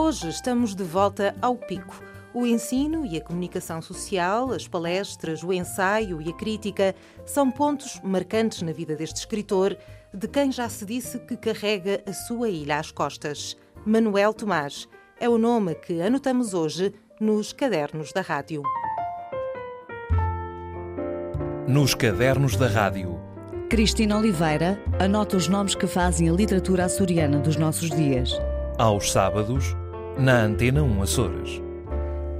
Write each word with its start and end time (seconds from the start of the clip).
Hoje 0.00 0.28
estamos 0.28 0.76
de 0.76 0.84
volta 0.84 1.34
ao 1.42 1.56
pico. 1.56 2.00
O 2.32 2.46
ensino 2.46 3.04
e 3.04 3.16
a 3.16 3.20
comunicação 3.20 3.82
social, 3.82 4.52
as 4.52 4.68
palestras, 4.68 5.42
o 5.42 5.52
ensaio 5.52 6.22
e 6.22 6.30
a 6.30 6.32
crítica 6.32 6.94
são 7.26 7.50
pontos 7.50 8.00
marcantes 8.04 8.62
na 8.62 8.70
vida 8.70 8.94
deste 8.94 9.16
escritor, 9.16 9.76
de 10.14 10.28
quem 10.28 10.52
já 10.52 10.68
se 10.68 10.86
disse 10.86 11.18
que 11.18 11.36
carrega 11.36 12.00
a 12.06 12.12
sua 12.12 12.48
ilha 12.48 12.78
às 12.78 12.92
costas. 12.92 13.56
Manuel 13.84 14.32
Tomás 14.32 14.88
é 15.18 15.28
o 15.28 15.36
nome 15.36 15.74
que 15.74 16.00
anotamos 16.00 16.54
hoje 16.54 16.94
nos 17.20 17.52
cadernos 17.52 18.12
da 18.12 18.20
rádio. 18.20 18.62
Nos 21.66 21.92
cadernos 21.92 22.54
da 22.54 22.68
rádio. 22.68 23.20
Cristina 23.68 24.16
Oliveira 24.16 24.80
anota 25.00 25.36
os 25.36 25.48
nomes 25.48 25.74
que 25.74 25.88
fazem 25.88 26.30
a 26.30 26.32
literatura 26.32 26.84
açoriana 26.84 27.40
dos 27.40 27.56
nossos 27.56 27.90
dias. 27.90 28.30
Aos 28.78 29.10
sábados, 29.10 29.76
na 30.18 30.42
Antena 30.42 30.82
1 30.82 31.02
Açores. 31.02 31.62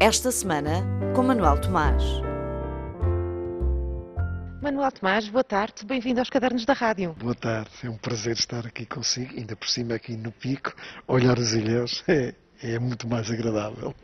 Esta 0.00 0.32
semana, 0.32 0.82
com 1.14 1.22
Manuel 1.22 1.60
Tomás. 1.60 2.02
Manuel 4.60 4.90
Tomás, 4.90 5.28
boa 5.28 5.44
tarde, 5.44 5.86
bem-vindo 5.86 6.18
aos 6.18 6.28
Cadernos 6.28 6.64
da 6.64 6.72
Rádio. 6.72 7.14
Boa 7.20 7.36
tarde, 7.36 7.70
é 7.84 7.88
um 7.88 7.96
prazer 7.96 8.32
estar 8.32 8.66
aqui 8.66 8.84
consigo, 8.84 9.32
ainda 9.36 9.54
por 9.54 9.68
cima 9.68 9.94
aqui 9.94 10.16
no 10.16 10.32
Pico, 10.32 10.74
olhar 11.06 11.38
os 11.38 11.54
ilhéus, 11.54 12.02
é, 12.08 12.34
é 12.64 12.80
muito 12.80 13.06
mais 13.06 13.30
agradável. 13.30 13.94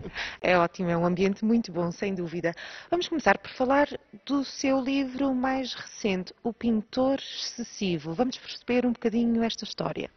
É 0.41 0.57
ótimo, 0.57 0.91
é 0.91 0.97
um 0.97 1.05
ambiente 1.05 1.45
muito 1.45 1.73
bom, 1.73 1.91
sem 1.91 2.15
dúvida. 2.15 2.55
Vamos 2.89 3.09
começar 3.09 3.37
por 3.39 3.51
falar 3.51 3.89
do 4.25 4.45
seu 4.45 4.81
livro 4.81 5.35
mais 5.35 5.75
recente, 5.75 6.33
O 6.45 6.53
Pintor 6.53 7.19
Excessivo. 7.19 8.15
Vamos 8.15 8.39
perceber 8.39 8.87
um 8.87 8.93
bocadinho 8.93 9.43
esta 9.43 9.65
história. 9.65 10.09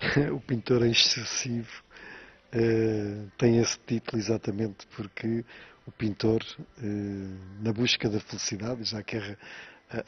o 0.32 0.40
Pintor 0.40 0.86
Excessivo 0.86 1.84
uh, 2.54 3.30
tem 3.36 3.58
esse 3.58 3.78
título 3.86 4.20
exatamente 4.20 4.86
porque 4.96 5.44
o 5.86 5.92
pintor, 5.92 6.42
uh, 6.78 7.62
na 7.62 7.72
busca 7.72 8.08
da 8.08 8.20
felicidade, 8.20 8.84
já 8.84 9.02
que 9.02 9.16
a, 9.16 9.36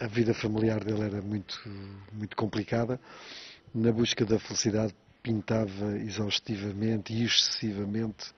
a, 0.00 0.06
vida 0.06 0.34
familiar 0.34 0.82
dele 0.82 1.02
era 1.02 1.22
muito, 1.22 1.60
muito 2.12 2.36
complicada, 2.36 3.00
na 3.74 3.92
busca 3.92 4.24
da 4.24 4.38
felicidade 4.38 4.94
pintava 5.22 5.96
exaustivamente 5.98 7.12
e 7.12 7.24
excessivamente 7.24 8.30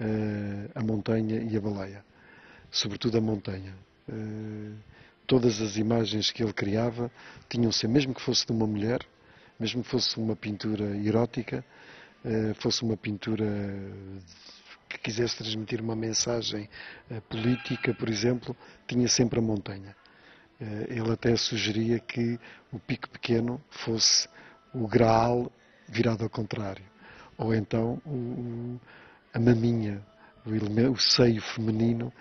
uh, 0.00 0.70
a 0.74 0.82
montanha 0.82 1.42
e 1.42 1.56
a 1.56 1.60
baleia, 1.60 2.04
sobretudo 2.70 3.18
a 3.18 3.20
montanha. 3.20 3.74
Todas 5.24 5.60
as 5.60 5.76
imagens 5.76 6.32
que 6.32 6.42
ele 6.42 6.52
criava 6.52 7.08
tinham 7.48 7.70
ser, 7.70 7.86
mesmo 7.86 8.12
que 8.12 8.20
fosse 8.20 8.44
de 8.44 8.50
uma 8.50 8.66
mulher, 8.66 8.98
mesmo 9.60 9.84
que 9.84 9.88
fosse 9.88 10.18
uma 10.18 10.34
pintura 10.34 10.96
erótica, 10.96 11.64
fosse 12.56 12.82
uma 12.82 12.96
pintura 12.96 13.46
que 14.88 14.98
quisesse 14.98 15.38
transmitir 15.38 15.80
uma 15.80 15.96
mensagem 15.96 16.68
política, 17.28 17.94
por 17.94 18.08
exemplo, 18.08 18.56
tinha 18.86 19.08
sempre 19.08 19.38
a 19.38 19.42
montanha. 19.42 19.94
ele 20.88 21.10
até 21.10 21.34
sugeria 21.36 21.98
que 21.98 22.38
o 22.72 22.78
pico 22.78 23.08
pequeno 23.08 23.60
fosse 23.70 24.28
o 24.74 24.86
graal 24.86 25.50
virado 25.88 26.24
ao 26.24 26.30
contrário. 26.30 26.84
Ou 27.38 27.54
então 27.54 28.00
o, 28.04 28.78
a 29.32 29.38
maminha, 29.38 30.04
o, 30.44 30.54
elemento, 30.54 30.92
o 30.92 30.98
seio 30.98 31.40
feminino, 31.40 32.12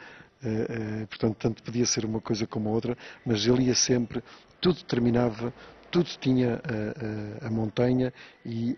portanto, 1.10 1.36
tanto 1.38 1.64
podia 1.64 1.86
ser 1.86 2.06
uma 2.06 2.22
coisa 2.22 2.48
como 2.48 2.70
a 2.70 2.72
outra, 2.72 2.98
mas 3.26 3.46
ele 3.46 3.64
ia 3.64 3.76
sempre, 3.76 4.24
tudo 4.62 4.84
terminava, 4.84 5.54
tudo 5.92 6.10
tinha 6.20 6.56
uh, 6.56 7.46
a 7.46 7.50
montanha 7.50 8.14
e 8.46 8.78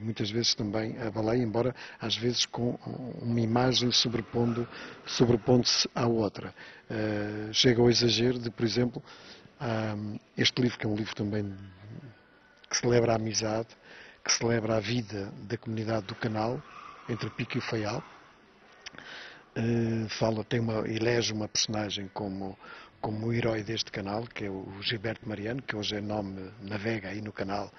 muitas 0.00 0.30
vezes 0.30 0.54
também 0.54 0.96
a 0.98 1.10
baleia, 1.10 1.42
embora 1.42 1.74
às 2.00 2.16
vezes 2.16 2.46
com 2.46 2.78
uma 3.20 3.40
imagem 3.40 3.90
sobrepondo, 3.90 4.66
sobrepondo-se 5.06 5.88
à 5.94 6.06
outra. 6.06 6.54
chega 7.52 7.80
ao 7.80 7.90
exagero 7.90 8.38
de, 8.38 8.50
por 8.50 8.64
exemplo, 8.64 9.02
este 10.36 10.60
livro, 10.62 10.78
que 10.78 10.86
é 10.86 10.88
um 10.88 10.94
livro 10.94 11.14
também 11.14 11.54
que 12.68 12.76
celebra 12.76 13.12
a 13.12 13.16
amizade, 13.16 13.68
que 14.24 14.32
celebra 14.32 14.76
a 14.76 14.80
vida 14.80 15.32
da 15.42 15.56
comunidade 15.56 16.06
do 16.06 16.14
canal, 16.14 16.62
entre 17.08 17.30
Pico 17.30 17.58
e 17.58 17.60
Faial. 17.60 18.02
Fala, 20.18 20.42
tem 20.44 20.60
uma, 20.60 20.88
elege 20.88 21.32
uma 21.32 21.46
personagem 21.46 22.10
como, 22.12 22.58
como 23.04 23.26
o 23.26 23.32
herói 23.34 23.62
deste 23.62 23.92
canal, 23.92 24.22
que 24.26 24.46
é 24.46 24.50
o 24.50 24.66
Gilberto 24.80 25.28
Mariano, 25.28 25.60
que 25.60 25.76
hoje 25.76 25.94
é 25.94 26.00
nome, 26.00 26.50
navega 26.62 27.10
aí 27.10 27.20
no 27.20 27.34
canal 27.34 27.70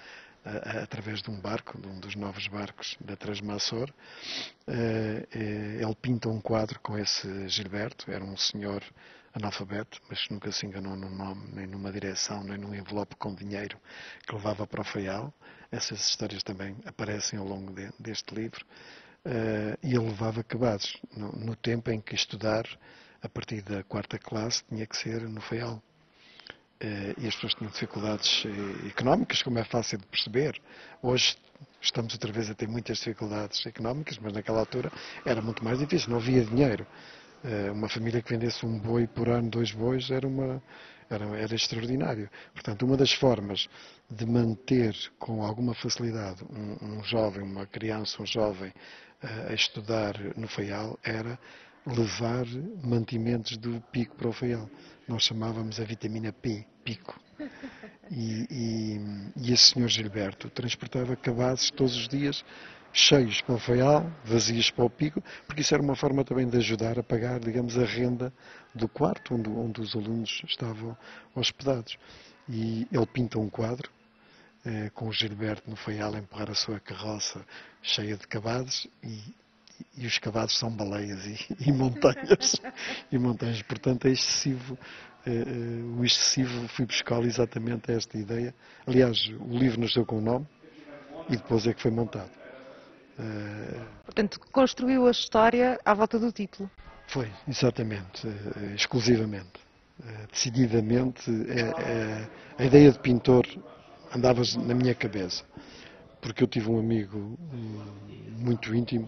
através 0.83 1.19
de 1.23 1.31
um 1.31 1.41
barco, 1.41 1.81
de 1.81 1.87
um 1.87 1.99
dos 1.99 2.15
novos 2.15 2.47
barcos 2.47 2.95
da 3.01 3.15
Transmassor. 3.15 3.89
Uh, 4.67 5.25
ele 5.33 5.95
pinta 5.99 6.29
um 6.29 6.39
quadro 6.39 6.79
com 6.79 6.95
esse 6.95 7.49
Gilberto, 7.49 8.11
era 8.11 8.23
um 8.23 8.37
senhor 8.37 8.83
analfabeto, 9.33 9.99
mas 10.07 10.29
nunca 10.29 10.51
se 10.51 10.67
enganou 10.67 10.95
num 10.95 11.09
nome, 11.09 11.49
nem 11.53 11.65
numa 11.65 11.91
direção, 11.91 12.43
nem 12.43 12.59
num 12.59 12.75
envelope 12.75 13.15
com 13.15 13.33
dinheiro 13.33 13.79
que 14.27 14.35
levava 14.35 14.67
para 14.67 14.81
o 14.81 14.83
Faial. 14.83 15.33
Essas 15.71 16.07
histórias 16.07 16.43
também 16.43 16.77
aparecem 16.85 17.39
ao 17.39 17.47
longo 17.47 17.73
de, 17.73 17.91
deste 17.97 18.35
livro. 18.35 18.63
Uh, 19.25 19.75
e 19.81 19.95
ele 19.95 20.05
levava 20.05 20.41
acabados 20.41 20.95
no, 21.17 21.31
no, 21.31 21.55
tempo 21.55 21.89
em 21.89 21.99
que 21.99 22.13
estudar, 22.13 22.63
a 23.25 23.29
partir 23.29 23.63
da 23.63 23.83
quarta 23.83 24.19
classe, 24.19 24.63
tinha 24.69 24.85
que 24.85 24.95
ser 24.95 25.21
no 25.21 25.41
Faial. 25.41 25.81
Uh, 26.83 27.19
e 27.19 27.27
as 27.27 27.33
pessoas 27.33 27.55
tinham 27.55 27.71
dificuldades 27.71 28.45
uh, 28.45 28.87
económicas, 28.87 29.41
como 29.41 29.57
é 29.57 29.63
fácil 29.63 29.97
de 29.97 30.05
perceber. 30.05 30.61
Hoje 31.01 31.35
estamos 31.81 32.13
outra 32.13 32.31
vez 32.31 32.49
a 32.51 32.53
ter 32.53 32.67
muitas 32.67 32.99
dificuldades 32.99 33.65
económicas, 33.65 34.19
mas 34.19 34.31
naquela 34.31 34.59
altura 34.59 34.91
era 35.25 35.41
muito 35.41 35.63
mais 35.63 35.79
difícil, 35.79 36.11
não 36.11 36.17
havia 36.17 36.43
dinheiro. 36.45 36.85
Eh, 37.43 37.71
uma 37.71 37.87
família 37.87 38.21
que 38.21 38.29
vendesse 38.29 38.65
um 38.65 38.77
boi 38.77 39.07
por 39.07 39.29
ano, 39.29 39.49
dois 39.49 39.71
bois, 39.71 40.11
era, 40.11 40.27
uma, 40.27 40.61
era, 41.09 41.25
era 41.37 41.55
extraordinário. 41.55 42.29
Portanto, 42.53 42.85
uma 42.85 42.97
das 42.97 43.13
formas 43.13 43.67
de 44.09 44.25
manter 44.25 44.95
com 45.17 45.43
alguma 45.43 45.73
facilidade 45.73 46.43
um, 46.43 46.97
um 46.97 47.03
jovem, 47.03 47.43
uma 47.43 47.65
criança, 47.65 48.21
um 48.21 48.25
jovem 48.25 48.73
a 49.49 49.53
estudar 49.53 50.13
no 50.35 50.47
Faial 50.47 50.99
era 51.03 51.39
levar 51.85 52.45
mantimentos 52.83 53.57
do 53.57 53.81
pico 53.91 54.15
para 54.15 54.27
o 54.27 54.33
Faial. 54.33 54.69
Nós 55.07 55.23
chamávamos 55.23 55.79
a 55.79 55.83
vitamina 55.83 56.33
P, 56.33 56.65
pico. 56.83 57.19
E, 58.09 58.47
e, 58.49 59.01
e 59.35 59.53
esse 59.53 59.73
senhor 59.73 59.87
Gilberto 59.87 60.49
transportava 60.49 61.15
cabazes 61.15 61.71
todos 61.71 61.95
os 61.95 62.07
dias 62.07 62.43
cheios 62.93 63.41
para 63.41 63.55
o 63.55 63.59
feial, 63.59 64.09
vazios 64.23 64.71
para 64.71 64.85
o 64.85 64.89
pico, 64.89 65.21
porque 65.45 65.61
isso 65.61 65.73
era 65.73 65.83
uma 65.83 65.97
forma 65.97 66.23
também 66.23 66.47
de 66.47 66.55
ajudar 66.57 66.97
a 66.97 67.03
pagar, 67.03 67.41
digamos, 67.41 67.77
a 67.77 67.83
renda 67.83 68.31
do 68.73 68.87
quarto 68.87 69.35
onde, 69.35 69.49
onde 69.49 69.81
os 69.81 69.93
alunos 69.95 70.41
estavam 70.47 70.97
hospedados. 71.35 71.97
E 72.47 72.87
ele 72.89 73.05
pinta 73.05 73.37
um 73.37 73.49
quadro 73.49 73.91
eh, 74.65 74.89
com 74.93 75.09
o 75.09 75.11
Gilberto 75.11 75.69
no 75.69 75.75
feial 75.75 76.15
a 76.15 76.19
empurrar 76.19 76.49
a 76.49 76.55
sua 76.55 76.79
carroça 76.79 77.45
cheia 77.81 78.15
de 78.15 78.25
cavados 78.27 78.87
e, 79.03 79.19
e 79.97 80.05
os 80.05 80.17
cavados 80.17 80.57
são 80.57 80.69
baleias 80.69 81.25
e, 81.25 81.69
e 81.69 81.71
montanhas. 81.71 82.55
e 83.11 83.17
montanhas. 83.17 83.61
Portanto, 83.61 84.07
é 84.07 84.11
excessivo. 84.11 84.77
Eh, 85.25 85.31
o 85.97 86.03
excessivo 86.03 86.67
fui 86.69 86.85
buscá-lo 86.85 87.25
exatamente 87.25 87.91
esta 87.91 88.17
ideia. 88.17 88.53
Aliás, 88.85 89.17
o 89.39 89.57
livro 89.57 89.79
nasceu 89.81 90.05
com 90.05 90.17
o 90.17 90.21
nome 90.21 90.47
e 91.29 91.37
depois 91.37 91.65
é 91.65 91.73
que 91.73 91.81
foi 91.81 91.91
montado. 91.91 92.29
Portanto, 94.03 94.39
construiu 94.51 95.07
a 95.07 95.11
história 95.11 95.79
à 95.85 95.93
volta 95.93 96.19
do 96.19 96.31
título. 96.33 96.69
Foi, 97.07 97.31
exatamente, 97.47 98.27
eh, 98.27 98.75
exclusivamente. 98.75 99.65
Decididamente, 100.29 101.31
a 102.59 102.65
ideia 102.65 102.91
de 102.91 102.99
pintor 102.99 103.47
andava 104.13 104.41
na 104.65 104.73
minha 104.73 104.93
cabeça, 104.93 105.43
porque 106.25 106.43
eu 106.43 106.47
tive 106.47 106.71
um 106.71 106.79
amigo 106.79 107.37
muito 108.39 108.73
íntimo, 108.73 109.07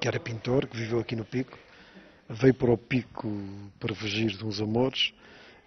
que 0.00 0.08
era 0.08 0.18
pintor, 0.18 0.66
que 0.66 0.76
viveu 0.76 0.98
aqui 0.98 1.14
no 1.14 1.24
Pico, 1.24 1.56
veio 2.28 2.54
para 2.54 2.72
o 2.72 2.76
Pico 2.76 3.30
para 3.78 3.94
fugir 3.94 4.30
de 4.30 4.44
uns 4.44 4.60
amores 4.60 5.14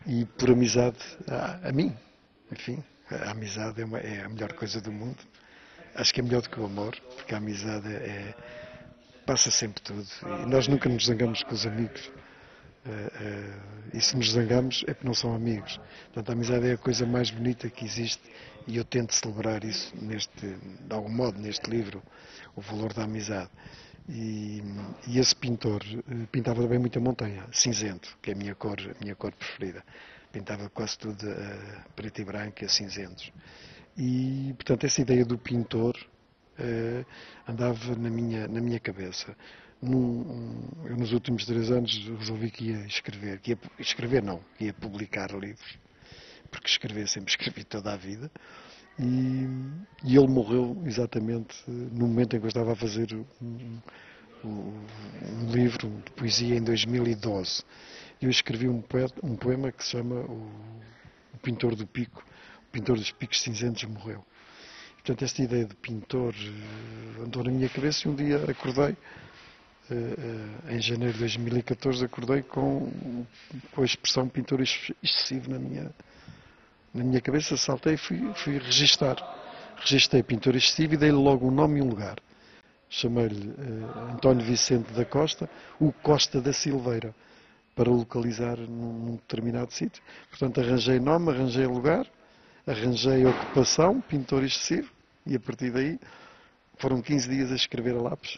e 0.05 0.25
por 0.25 0.49
amizade 0.49 0.97
a, 1.25 1.69
a 1.69 1.71
mim, 1.71 1.95
enfim, 2.51 2.83
a 3.09 3.31
amizade 3.31 3.81
é, 3.81 3.85
uma, 3.85 3.99
é 3.99 4.25
a 4.25 4.29
melhor 4.29 4.51
coisa 4.51 4.81
do 4.81 4.91
mundo 4.91 5.17
acho 5.95 6.13
que 6.13 6.19
é 6.19 6.23
melhor 6.23 6.41
do 6.41 6.49
que 6.49 6.59
o 6.59 6.65
amor, 6.65 6.95
porque 7.15 7.33
a 7.33 7.37
amizade 7.37 7.87
é, 7.87 8.33
passa 9.25 9.51
sempre 9.51 9.81
tudo. 9.81 10.07
E 10.41 10.45
nós 10.45 10.67
nunca 10.67 10.89
nos 10.89 11.05
zangamos 11.05 11.43
com 11.43 11.53
os 11.53 11.65
amigos. 11.65 12.11
Uh, 12.85 12.89
uh, 12.89 13.97
e 13.97 14.01
se 14.01 14.17
nos 14.17 14.31
zangamos 14.31 14.83
é 14.87 14.93
porque 14.93 15.07
não 15.07 15.13
são 15.13 15.33
amigos. 15.33 15.79
Portanto, 16.05 16.29
a 16.29 16.33
amizade 16.33 16.67
é 16.67 16.73
a 16.73 16.77
coisa 16.77 17.05
mais 17.05 17.31
bonita 17.31 17.69
que 17.69 17.85
existe 17.85 18.21
e 18.67 18.77
eu 18.77 18.85
tento 18.85 19.13
celebrar 19.13 19.63
isso 19.63 19.93
neste, 20.01 20.47
de 20.47 20.93
algum 20.93 21.09
modo 21.09 21.39
neste 21.39 21.69
livro, 21.69 22.01
o 22.55 22.61
valor 22.61 22.93
da 22.93 23.03
amizade. 23.03 23.49
E, 24.07 24.61
e 25.07 25.17
esse 25.17 25.35
pintor 25.35 25.81
uh, 25.81 26.27
pintava 26.27 26.61
também 26.61 26.79
muita 26.79 26.99
montanha, 26.99 27.45
cinzento, 27.51 28.17
que 28.21 28.31
é 28.31 28.33
a 28.33 28.37
minha 28.37 28.55
cor, 28.55 28.77
a 28.79 29.01
minha 29.01 29.15
cor 29.15 29.31
preferida. 29.31 29.83
Pintava 30.31 30.69
quase 30.69 30.97
tudo 30.97 31.25
uh, 31.25 31.89
preto 31.95 32.21
e 32.21 32.25
branco 32.25 32.65
e 32.65 32.69
cinzentos. 32.69 33.31
E, 33.97 34.53
portanto, 34.55 34.85
essa 34.85 35.01
ideia 35.01 35.23
do 35.23 35.37
pintor 35.37 35.95
uh, 36.59 37.05
andava 37.47 37.95
na 37.95 38.09
minha, 38.09 38.47
na 38.47 38.59
minha 38.59 38.79
cabeça. 38.79 39.35
Num, 39.81 40.69
eu, 40.85 40.97
nos 40.97 41.11
últimos 41.13 41.45
três 41.45 41.69
anos, 41.69 42.07
resolvi 42.19 42.51
que 42.51 42.71
ia 42.71 42.85
escrever, 42.85 43.39
que 43.39 43.51
ia 43.51 43.59
escrever 43.79 44.23
não, 44.23 44.41
que 44.57 44.65
ia 44.65 44.73
publicar 44.73 45.31
livros, 45.31 45.77
porque 46.53 46.67
escrever 46.67 47.07
sempre 47.07 47.31
escrevi 47.31 47.63
toda 47.63 47.91
a 47.91 47.97
vida. 47.97 48.31
E, 48.99 49.47
e, 50.03 50.15
ele 50.15 50.27
morreu 50.27 50.79
exatamente 50.85 51.55
no 51.67 52.07
momento 52.07 52.35
em 52.35 52.39
que 52.39 52.45
eu 52.45 52.49
estava 52.49 52.73
a 52.73 52.75
fazer 52.75 53.11
um, 53.41 53.79
um, 54.45 54.85
um 55.41 55.51
livro 55.51 55.89
de 56.05 56.11
poesia 56.11 56.55
em 56.55 56.61
2012. 56.61 57.63
Eu 58.21 58.29
escrevi 58.29 58.69
um, 58.69 58.81
poeta, 58.81 59.15
um 59.23 59.35
poema 59.35 59.71
que 59.71 59.83
se 59.83 59.91
chama 59.91 60.15
o, 60.15 60.51
Pintor 61.41 61.75
do 61.75 61.85
Pico, 61.85 62.23
o 62.67 62.71
Pintor 62.71 62.95
dos 62.95 63.11
Picos 63.11 63.41
Cinzentos 63.41 63.83
morreu. 63.83 64.23
Portanto, 64.95 65.25
esta 65.25 65.41
ideia 65.41 65.65
de 65.65 65.75
pintor 65.75 66.33
uh, 66.33 67.23
andou 67.23 67.43
na 67.43 67.51
minha 67.51 67.67
cabeça 67.67 68.07
e 68.07 68.11
um 68.11 68.15
dia 68.15 68.37
acordei, 68.49 68.95
uh, 69.91 70.71
em 70.71 70.79
janeiro 70.79 71.11
de 71.13 71.19
2014, 71.19 72.05
acordei 72.05 72.41
com, 72.43 72.89
com 73.73 73.81
a 73.81 73.85
expressão 73.85 74.29
pintor 74.29 74.61
excessivo 74.61 75.49
na 75.49 75.59
minha, 75.59 75.91
na 76.93 77.03
minha 77.03 77.19
cabeça, 77.19 77.57
saltei 77.57 77.95
e 77.95 77.97
fui, 77.97 78.33
fui 78.35 78.57
registar. 78.59 79.17
Registrei 79.77 80.21
pintor 80.21 80.55
excessivo 80.55 80.93
e 80.93 80.97
dei-lhe 80.97 81.15
logo 81.15 81.47
um 81.47 81.51
nome 81.51 81.79
e 81.79 81.81
um 81.81 81.89
lugar. 81.89 82.17
Chamei-lhe 82.87 83.49
uh, 83.49 84.13
António 84.13 84.45
Vicente 84.45 84.93
da 84.93 85.03
Costa, 85.03 85.49
o 85.79 85.91
Costa 85.91 86.39
da 86.39 86.53
Silveira, 86.53 87.13
para 87.75 87.89
localizar 87.89 88.57
num, 88.57 88.93
num 88.93 89.15
determinado 89.15 89.73
sítio. 89.73 90.03
Portanto, 90.29 90.61
arranjei 90.61 90.99
nome, 90.99 91.31
arranjei 91.31 91.65
lugar, 91.65 92.05
arranjei 92.67 93.25
ocupação, 93.25 93.99
pintor 93.99 94.43
excessivo, 94.43 94.89
e 95.25 95.35
a 95.35 95.39
partir 95.39 95.71
daí 95.71 95.99
foram 96.77 97.01
15 97.01 97.29
dias 97.29 97.51
a 97.51 97.55
escrever 97.55 97.95
a 97.95 98.01
lápis. 98.01 98.37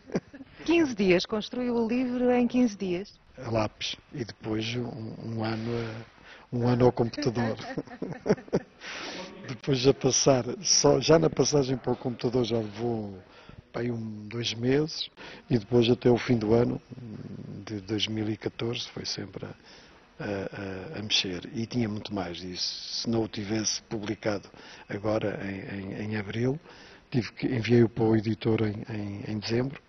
15 0.66 0.94
dias? 0.94 1.24
Construiu 1.24 1.74
o 1.74 1.88
livro 1.88 2.30
em 2.30 2.46
15 2.46 2.76
dias? 2.76 3.20
A 3.38 3.50
lápis. 3.50 3.96
E 4.12 4.24
depois 4.24 4.74
um, 4.76 5.14
um 5.24 5.44
ano 5.44 5.70
a 5.78 6.15
um 6.56 6.66
ano 6.66 6.86
ao 6.86 6.92
computador. 6.92 7.56
Depois 9.48 9.78
já 9.78 9.94
passar, 9.94 10.44
só, 10.62 11.00
já 11.00 11.18
na 11.18 11.30
passagem 11.30 11.76
para 11.76 11.92
o 11.92 11.96
computador 11.96 12.44
já 12.44 12.56
levou 12.56 13.16
aí 13.74 13.90
um, 13.90 14.26
dois 14.26 14.54
meses 14.54 15.10
e 15.50 15.58
depois 15.58 15.88
até 15.88 16.10
o 16.10 16.16
fim 16.16 16.36
do 16.36 16.54
ano 16.54 16.80
de 17.64 17.80
2014 17.82 18.88
foi 18.88 19.04
sempre 19.04 19.44
a, 19.44 19.54
a, 20.18 20.98
a, 20.98 21.02
mexer. 21.02 21.48
E 21.54 21.66
tinha 21.66 21.88
muito 21.88 22.14
mais. 22.14 22.42
E 22.42 22.56
se 22.56 23.08
não 23.08 23.22
o 23.22 23.28
tivesse 23.28 23.82
publicado 23.82 24.48
agora 24.88 25.38
em, 25.44 25.92
em, 25.92 26.12
em 26.12 26.16
abril, 26.16 26.58
tive 27.10 27.32
que, 27.32 27.46
enviei-o 27.46 27.88
para 27.88 28.04
o 28.04 28.16
editor 28.16 28.62
em, 28.62 28.82
em, 28.92 29.32
em 29.32 29.38
dezembro, 29.38 29.80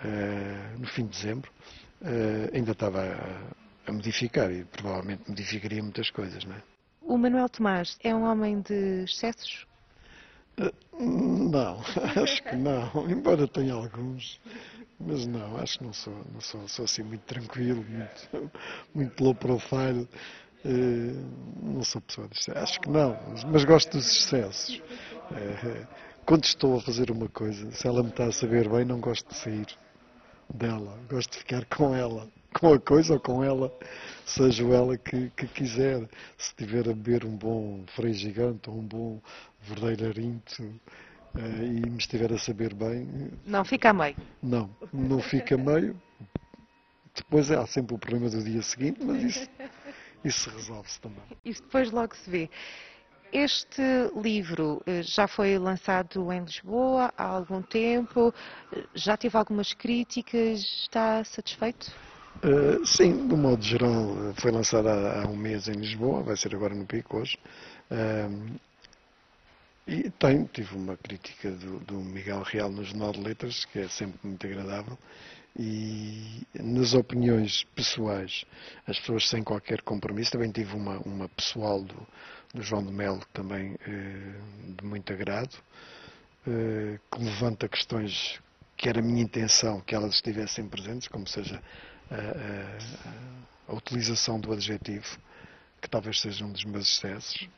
uh, 0.00 0.78
no 0.78 0.86
fim 0.86 1.04
de 1.04 1.10
dezembro. 1.10 1.50
Uh, 2.02 2.54
ainda 2.54 2.72
estava 2.72 3.00
a 3.00 3.63
modificar 3.94 4.50
e 4.50 4.64
provavelmente 4.64 5.28
modificaria 5.28 5.82
muitas 5.82 6.10
coisas, 6.10 6.44
não 6.44 6.54
é? 6.54 6.62
O 7.02 7.18
Manuel 7.18 7.48
Tomás 7.48 7.98
é 8.02 8.14
um 8.14 8.24
homem 8.24 8.60
de 8.60 9.04
excessos? 9.04 9.66
Uh, 10.58 11.50
não, 11.50 11.80
acho 12.22 12.42
que 12.42 12.56
não, 12.56 13.10
embora 13.10 13.46
tenha 13.46 13.74
alguns, 13.74 14.40
mas 14.98 15.26
não, 15.26 15.56
acho 15.58 15.78
que 15.78 15.84
não 15.84 15.92
sou, 15.92 16.24
não 16.32 16.40
sou, 16.40 16.66
sou 16.68 16.84
assim 16.84 17.02
muito 17.02 17.22
tranquilo, 17.22 17.84
muito, 17.84 18.52
muito 18.94 19.24
low 19.24 19.34
profile, 19.34 20.08
uh, 20.64 21.62
não 21.62 21.82
sou 21.82 22.00
pessoa 22.00 22.28
de 22.28 22.38
excessos, 22.38 22.62
acho 22.62 22.80
que 22.80 22.88
não, 22.88 23.18
mas 23.48 23.64
gosto 23.64 23.92
dos 23.92 24.06
excessos. 24.06 24.76
Uh, 25.30 25.86
quando 26.24 26.44
estou 26.44 26.78
a 26.78 26.80
fazer 26.80 27.10
uma 27.10 27.28
coisa, 27.28 27.70
se 27.72 27.86
ela 27.86 28.02
me 28.02 28.08
está 28.08 28.24
a 28.24 28.32
saber 28.32 28.68
bem, 28.68 28.84
não 28.84 28.98
gosto 28.98 29.28
de 29.28 29.36
sair 29.36 29.66
dela, 30.52 30.98
gosto 31.10 31.32
de 31.32 31.38
ficar 31.38 31.66
com 31.66 31.94
ela 31.94 32.26
com 32.60 32.72
a 32.72 32.78
coisa 32.78 33.14
ou 33.14 33.20
com 33.20 33.42
ela, 33.42 33.72
seja 34.24 34.64
ela 34.64 34.96
que, 34.96 35.30
que 35.30 35.46
quiser. 35.48 36.08
Se 36.38 36.48
estiver 36.48 36.88
a 36.88 36.94
beber 36.94 37.24
um 37.24 37.36
bom 37.36 37.84
freio 37.88 38.14
gigante 38.14 38.70
ou 38.70 38.78
um 38.78 38.86
bom 38.86 39.20
verdeirarinto 39.60 40.62
uh, 40.62 41.62
e 41.62 41.90
me 41.90 41.98
estiver 41.98 42.32
a 42.32 42.38
saber 42.38 42.74
bem. 42.74 43.30
Não 43.44 43.64
fica 43.64 43.90
a 43.90 43.92
meio. 43.92 44.16
Não, 44.42 44.70
não 44.92 45.20
fica 45.20 45.54
a 45.56 45.58
meio. 45.58 46.00
Depois 47.14 47.50
há 47.50 47.66
sempre 47.66 47.94
o 47.94 47.98
problema 47.98 48.28
do 48.28 48.42
dia 48.42 48.62
seguinte, 48.62 48.98
mas 49.04 49.22
isso, 49.22 49.50
isso 50.24 50.50
resolve-se 50.50 51.00
também. 51.00 51.22
Isso 51.44 51.62
depois 51.62 51.90
logo 51.90 52.14
se 52.16 52.28
vê. 52.28 52.50
Este 53.32 53.82
livro 54.16 54.80
eh, 54.86 55.02
já 55.02 55.26
foi 55.26 55.58
lançado 55.58 56.32
em 56.32 56.44
Lisboa 56.44 57.12
há 57.16 57.24
algum 57.24 57.62
tempo, 57.62 58.32
eh, 58.72 58.84
já 58.94 59.16
teve 59.16 59.36
algumas 59.36 59.72
críticas, 59.72 60.60
está 60.60 61.24
satisfeito? 61.24 61.92
Uh, 62.42 62.84
sim, 62.84 63.26
de 63.26 63.36
modo 63.36 63.62
geral, 63.62 64.34
foi 64.36 64.50
lançado 64.50 64.88
há, 64.88 65.26
um 65.26 65.36
mês 65.36 65.68
em 65.68 65.72
Lisboa, 65.72 66.22
vai 66.22 66.36
ser 66.36 66.54
agora 66.54 66.74
no 66.74 66.84
Pico 66.84 67.18
hoje. 67.18 67.38
Uh, 67.90 68.58
e 69.86 70.10
tive 70.52 70.74
uma 70.74 70.96
crítica 70.96 71.50
do, 71.50 71.78
do, 71.80 71.94
Miguel 71.96 72.42
Real 72.42 72.70
no 72.70 72.82
Jornal 72.84 73.12
de 73.12 73.20
Letras, 73.20 73.64
que 73.66 73.80
é 73.80 73.88
sempre 73.88 74.18
muito 74.24 74.46
agradável. 74.46 74.98
E 75.56 76.42
nas 76.54 76.94
opiniões 76.94 77.64
pessoais, 77.76 78.44
as 78.86 78.98
pessoas 78.98 79.28
sem 79.28 79.42
qualquer 79.42 79.82
compromisso, 79.82 80.32
também 80.32 80.50
tive 80.50 80.74
uma, 80.74 80.98
uma 81.00 81.28
pessoal 81.28 81.82
do, 81.82 82.06
do 82.52 82.62
João 82.62 82.84
de 82.84 82.92
Melo, 82.92 83.20
também 83.32 83.72
uh, 83.72 84.74
de 84.76 84.84
muito 84.84 85.12
agrado, 85.12 85.56
que 86.44 87.18
levanta 87.22 87.66
questões 87.66 88.38
que 88.76 88.88
era 88.88 89.00
a 89.00 89.02
minha 89.02 89.22
intenção 89.22 89.80
que 89.80 89.94
elas 89.94 90.14
estivessem 90.14 90.68
presentes, 90.68 91.08
como 91.08 91.26
seja 91.26 91.62
a, 92.10 93.70
a, 93.70 93.74
utilização 93.74 94.38
do 94.38 94.52
adjetivo, 94.52 95.18
que 95.80 95.88
talvez 95.88 96.20
seja 96.20 96.44
um 96.44 96.52
dos 96.52 96.64
meus 96.64 96.88
excessos. 96.88 97.48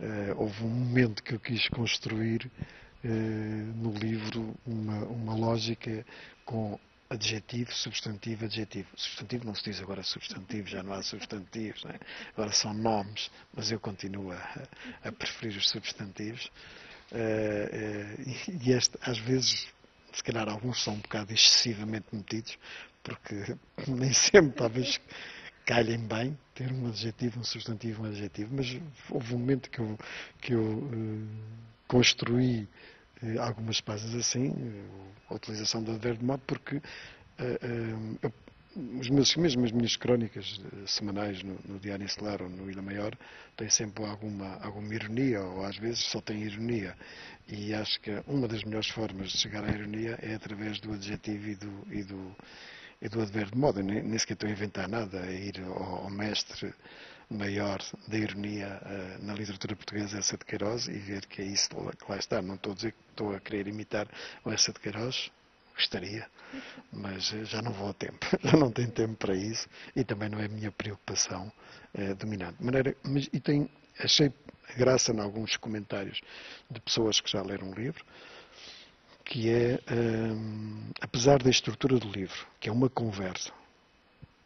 Uh, 0.00 0.34
houve 0.36 0.62
um 0.62 0.68
momento 0.68 1.22
que 1.22 1.34
eu 1.34 1.40
quis 1.40 1.68
construir 1.68 2.50
uh, 3.04 3.08
no 3.08 3.92
livro 3.92 4.54
uma, 4.66 5.04
uma 5.06 5.34
lógica 5.34 6.04
com 6.44 6.78
adjetivo, 7.10 7.72
substantivo, 7.72 8.44
adjetivo. 8.44 8.88
Substantivo 8.94 9.46
não 9.46 9.54
se 9.54 9.64
diz 9.64 9.80
agora 9.80 10.02
substantivo, 10.02 10.68
já 10.68 10.82
não 10.82 10.92
há 10.92 11.02
substantivos, 11.02 11.84
é? 11.86 11.98
agora 12.32 12.52
são 12.52 12.74
nomes, 12.74 13.30
mas 13.54 13.72
eu 13.72 13.80
continuo 13.80 14.32
a, 14.32 14.68
a 15.04 15.12
preferir 15.12 15.56
os 15.56 15.68
substantivos. 15.68 16.50
Uh, 17.10 18.60
e 18.62 18.72
este, 18.72 18.98
às 19.00 19.18
vezes, 19.18 19.66
se 20.12 20.22
calhar 20.22 20.48
alguns 20.48 20.82
são 20.82 20.94
um 20.94 20.98
bocado 20.98 21.32
excessivamente 21.32 22.06
metidos, 22.12 22.58
porque 23.08 23.56
nem 23.88 24.12
sempre 24.12 24.52
talvez 24.52 25.00
calhem 25.64 25.98
bem 25.98 26.38
ter 26.54 26.72
um 26.72 26.88
adjetivo, 26.88 27.40
um 27.40 27.44
substantivo, 27.44 28.02
um 28.02 28.06
adjetivo, 28.06 28.54
mas 28.54 28.80
houve 29.10 29.34
um 29.34 29.38
momento 29.38 29.70
que 29.70 29.78
eu, 29.78 29.98
que 30.40 30.52
eu 30.54 30.62
uh, 30.62 31.28
construí 31.86 32.68
uh, 33.22 33.40
algumas 33.40 33.80
páginas 33.80 34.14
assim, 34.14 34.48
uh, 34.48 35.04
a 35.30 35.34
utilização 35.34 35.82
do 35.82 35.92
advérbio 35.92 36.20
de 36.20 36.24
modo, 36.24 36.42
porque 36.46 36.80
os 39.00 39.08
meus, 39.10 39.36
mesmo 39.36 39.64
as 39.64 39.72
minhas 39.72 39.96
crónicas 39.96 40.60
semanais 40.86 41.42
no, 41.42 41.58
no 41.66 41.78
Diário 41.78 42.04
Insular 42.04 42.42
ou 42.42 42.48
no 42.48 42.70
Ilha 42.70 42.82
Maior 42.82 43.16
têm 43.56 43.68
sempre 43.68 44.04
alguma, 44.04 44.56
alguma 44.62 44.94
ironia, 44.94 45.42
ou 45.42 45.64
às 45.64 45.76
vezes 45.76 46.00
só 46.00 46.20
tem 46.20 46.42
ironia. 46.42 46.96
E 47.48 47.74
acho 47.74 48.00
que 48.00 48.10
uma 48.26 48.46
das 48.48 48.62
melhores 48.64 48.88
formas 48.88 49.32
de 49.32 49.38
chegar 49.38 49.64
à 49.64 49.70
ironia 49.70 50.18
é 50.22 50.34
através 50.34 50.80
do 50.80 50.92
adjetivo 50.92 51.48
e 51.48 51.54
do, 51.56 51.86
e 51.90 52.02
do 52.04 52.36
Eduardo 53.00 53.32
Verde 53.32 53.56
Moda, 53.56 53.82
nem, 53.82 54.02
nem 54.02 54.18
sequer 54.18 54.34
estou 54.34 54.48
a 54.48 54.52
inventar 54.52 54.88
nada, 54.88 55.20
a 55.20 55.30
ir 55.30 55.62
ao, 55.62 56.04
ao 56.04 56.10
mestre 56.10 56.74
maior 57.30 57.78
da 58.08 58.18
ironia 58.18 58.80
uh, 58.82 59.24
na 59.24 59.34
literatura 59.34 59.76
portuguesa, 59.76 60.18
essa 60.18 60.36
de 60.36 60.44
Queiroz, 60.44 60.88
e 60.88 60.98
ver 60.98 61.26
que 61.26 61.42
é 61.42 61.44
isso 61.44 61.68
que 61.68 62.10
lá 62.10 62.18
está. 62.18 62.42
Não 62.42 62.54
estou 62.54 62.72
a 62.72 62.74
dizer 62.74 62.92
que 62.92 62.98
estou 63.10 63.34
a 63.34 63.40
querer 63.40 63.68
imitar 63.68 64.08
o 64.44 64.50
essa 64.50 64.72
de 64.72 64.80
Queiroz, 64.80 65.30
gostaria, 65.74 66.26
mas 66.92 67.30
uh, 67.32 67.44
já 67.44 67.62
não 67.62 67.72
vou 67.72 67.90
a 67.90 67.94
tempo, 67.94 68.26
já 68.42 68.56
não 68.56 68.72
tenho 68.72 68.90
tempo 68.90 69.14
para 69.14 69.34
isso 69.34 69.68
e 69.94 70.02
também 70.02 70.28
não 70.28 70.40
é 70.40 70.46
a 70.46 70.48
minha 70.48 70.72
preocupação 70.72 71.52
uh, 71.94 72.14
dominante. 72.16 72.58
De 72.58 72.64
maneira, 72.64 72.96
mas, 73.04 73.28
e 73.32 73.38
tem, 73.38 73.70
achei 74.00 74.32
graça 74.76 75.12
em 75.12 75.20
alguns 75.20 75.56
comentários 75.56 76.20
de 76.70 76.80
pessoas 76.80 77.20
que 77.20 77.30
já 77.30 77.42
leram 77.42 77.70
o 77.70 77.74
livro, 77.74 78.04
que 79.28 79.50
é, 79.50 79.78
um, 79.92 80.90
apesar 81.02 81.42
da 81.42 81.50
estrutura 81.50 81.98
do 81.98 82.08
livro, 82.08 82.46
que 82.58 82.70
é 82.70 82.72
uma 82.72 82.88
conversa, 82.88 83.52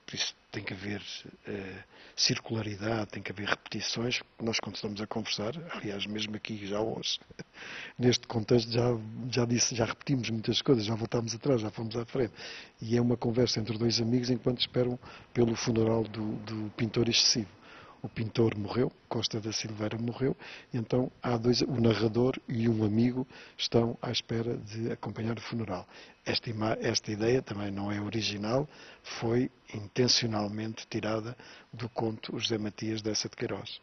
por 0.04 0.16
isso 0.16 0.34
tem 0.50 0.64
que 0.64 0.74
haver 0.74 1.00
uh, 1.00 1.82
circularidade, 2.16 3.12
tem 3.12 3.22
que 3.22 3.30
haver 3.30 3.46
repetições, 3.46 4.20
nós 4.42 4.58
quando 4.58 4.74
estamos 4.74 5.00
a 5.00 5.06
conversar, 5.06 5.52
aliás, 5.70 6.04
mesmo 6.06 6.34
aqui 6.34 6.66
já 6.66 6.80
hoje, 6.80 7.20
neste 7.96 8.26
contexto 8.26 8.72
já, 8.72 8.98
já 9.30 9.44
disse, 9.44 9.76
já 9.76 9.84
repetimos 9.84 10.28
muitas 10.30 10.60
coisas, 10.60 10.84
já 10.84 10.96
voltámos 10.96 11.32
atrás, 11.32 11.60
já 11.60 11.70
fomos 11.70 11.94
à 11.94 12.04
frente, 12.04 12.32
e 12.80 12.96
é 12.96 13.00
uma 13.00 13.16
conversa 13.16 13.60
entre 13.60 13.78
dois 13.78 14.00
amigos 14.00 14.30
enquanto 14.30 14.58
esperam 14.58 14.98
pelo 15.32 15.54
funeral 15.54 16.02
do, 16.02 16.34
do 16.38 16.72
pintor 16.76 17.08
excessivo 17.08 17.61
o 18.02 18.08
pintor 18.08 18.58
morreu, 18.58 18.90
Costa 19.08 19.40
da 19.40 19.52
Silveira 19.52 19.96
morreu, 19.96 20.36
então 20.74 21.10
há 21.22 21.36
dois, 21.36 21.62
o 21.62 21.80
narrador 21.80 22.36
e 22.48 22.68
um 22.68 22.84
amigo 22.84 23.26
estão 23.56 23.96
à 24.02 24.10
espera 24.10 24.56
de 24.56 24.90
acompanhar 24.90 25.38
o 25.38 25.40
funeral. 25.40 25.86
Esta, 26.26 26.50
esta 26.80 27.12
ideia 27.12 27.40
também 27.40 27.70
não 27.70 27.92
é 27.92 28.00
original, 28.00 28.68
foi 29.02 29.50
intencionalmente 29.72 30.86
tirada 30.88 31.36
do 31.72 31.88
conto 31.88 32.36
José 32.38 32.58
Matias 32.58 33.00
dessa 33.00 33.28
de 33.28 33.36
Queiroz. 33.36 33.80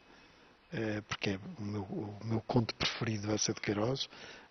É, 0.71 1.01
porque 1.01 1.31
é 1.31 1.39
o 1.57 1.63
meu, 1.63 1.81
o 1.81 2.19
meu 2.23 2.41
conto 2.41 2.75
preferido 2.75 3.31
essa 3.31 3.53
de 3.53 3.59
Queiroz, 3.59 4.07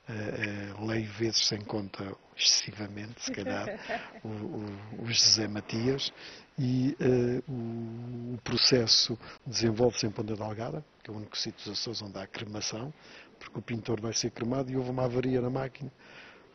Uh, 0.08 0.86
leio 0.86 1.10
vezes 1.12 1.46
sem 1.46 1.60
conta, 1.60 2.16
excessivamente, 2.34 3.22
se 3.22 3.30
calhar, 3.30 3.68
o, 4.24 4.28
o, 4.28 5.02
o 5.02 5.06
José 5.06 5.46
Matias, 5.46 6.10
e 6.58 6.96
uh, 6.98 7.52
o, 7.52 8.34
o, 8.34 8.38
processo 8.42 9.18
desenvolve-se 9.46 10.06
em 10.06 10.10
Ponta 10.10 10.34
Delgada, 10.34 10.82
que 11.04 11.10
é 11.10 11.12
o 11.12 11.16
único 11.16 11.36
sítio 11.36 11.70
dos 11.70 11.78
Açores 11.78 12.00
onde 12.00 12.18
há 12.18 12.26
cremação, 12.26 12.92
porque 13.38 13.58
o 13.58 13.62
pintor 13.62 14.00
vai 14.00 14.14
ser 14.14 14.30
cremado 14.30 14.70
e 14.70 14.76
houve 14.76 14.90
uma 14.90 15.04
avaria 15.04 15.42
na 15.42 15.50
máquina 15.50 15.92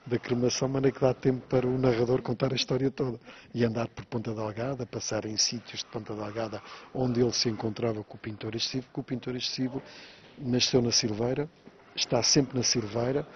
da 0.06 0.20
cremação, 0.20 0.68
mas 0.68 0.84
é 0.84 0.92
que 0.92 1.00
dá 1.00 1.14
tempo 1.14 1.48
para 1.48 1.66
o 1.66 1.78
narrador 1.78 2.22
contar 2.22 2.52
a 2.52 2.56
história 2.56 2.92
toda. 2.92 3.20
E 3.54 3.64
andar 3.64 3.88
por 3.88 4.06
Ponta 4.06 4.34
Delgada, 4.34 4.86
passar 4.86 5.26
em 5.26 5.38
sítios 5.38 5.80
de 5.80 5.86
Ponta 5.86 6.14
Delgada 6.14 6.62
onde 6.94 7.22
ele 7.22 7.32
se 7.32 7.50
encontrava 7.50 8.04
com 8.04 8.16
o 8.16 8.20
pintor 8.20 8.56
excessivo, 8.56 8.88
que 8.94 9.00
o 9.00 9.04
pintor 9.04 9.36
excessivo 9.36 9.82
nasceu 10.38 10.82
na 10.82 10.92
Silveira, 10.92 11.50
está 11.96 12.22
sempre 12.24 12.58
na 12.58 12.64
Silveira, 12.64 13.28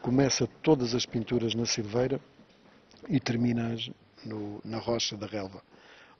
começa 0.00 0.46
todas 0.62 0.94
as 0.94 1.06
pinturas 1.06 1.54
na 1.54 1.66
Silveira 1.66 2.20
e 3.08 3.18
termina 3.18 3.74
no, 4.24 4.60
na 4.64 4.78
Rocha 4.78 5.16
da 5.16 5.26
Relva, 5.26 5.62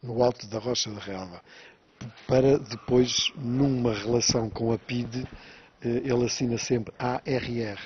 no 0.03 0.23
alto 0.23 0.47
da 0.47 0.59
Rocha 0.59 0.91
da 0.91 1.01
Relva, 1.01 1.43
para 2.27 2.59
depois, 2.59 3.33
numa 3.37 3.95
relação 3.95 4.51
com 4.51 4.73
a 4.73 4.79
PIDE, 4.79 5.27
eh, 5.83 6.03
ele 6.05 6.25
assina 6.25 6.59
sempre 6.59 6.93
ARR, 6.99 7.79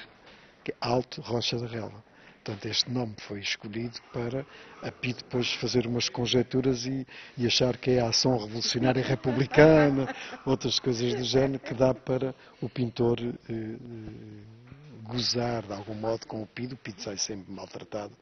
que 0.64 0.72
é 0.72 0.76
Alto 0.80 1.20
Rocha 1.20 1.58
da 1.58 1.66
Relva. 1.66 2.02
Portanto, 2.44 2.66
este 2.66 2.90
nome 2.90 3.14
foi 3.18 3.40
escolhido 3.40 3.98
para 4.12 4.46
a 4.82 4.90
PI 4.90 5.14
depois 5.14 5.52
fazer 5.54 5.86
umas 5.86 6.08
conjecturas 6.08 6.86
e, 6.86 7.06
e, 7.36 7.46
achar 7.46 7.76
que 7.76 7.90
é 7.90 8.00
a 8.00 8.08
ação 8.08 8.38
revolucionária 8.38 9.02
republicana, 9.02 10.14
outras 10.46 10.78
coisas 10.78 11.14
do 11.14 11.24
género, 11.24 11.58
que 11.58 11.74
dá 11.74 11.92
para 11.92 12.34
o 12.60 12.68
pintor 12.68 13.18
eh, 13.20 13.32
eh 13.50 14.58
gozar 15.08 15.62
de 15.62 15.72
algum 15.72 15.94
modo 15.94 16.26
com 16.26 16.42
o 16.42 16.46
PID. 16.46 16.74
O 16.74 16.76
PID 16.76 17.02
sai 17.02 17.16
sempre 17.16 17.50
maltratado, 17.50 18.14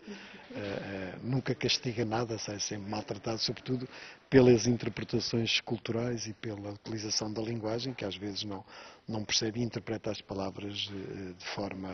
nunca 1.22 1.54
castiga 1.54 2.04
nada, 2.04 2.38
sai 2.38 2.58
sempre 2.60 2.90
maltratado, 2.90 3.38
sobretudo 3.38 3.88
pelas 4.28 4.66
interpretações 4.66 5.60
culturais 5.60 6.26
e 6.26 6.32
pela 6.32 6.70
utilização 6.70 7.32
da 7.32 7.42
linguagem, 7.42 7.94
que 7.94 8.04
às 8.04 8.16
vezes 8.16 8.44
não, 8.44 8.64
não 9.06 9.24
percebe 9.24 9.60
e 9.60 9.62
interpreta 9.62 10.10
as 10.10 10.20
palavras 10.20 10.86
uh, 10.88 11.34
de, 11.34 11.46
forma, 11.54 11.92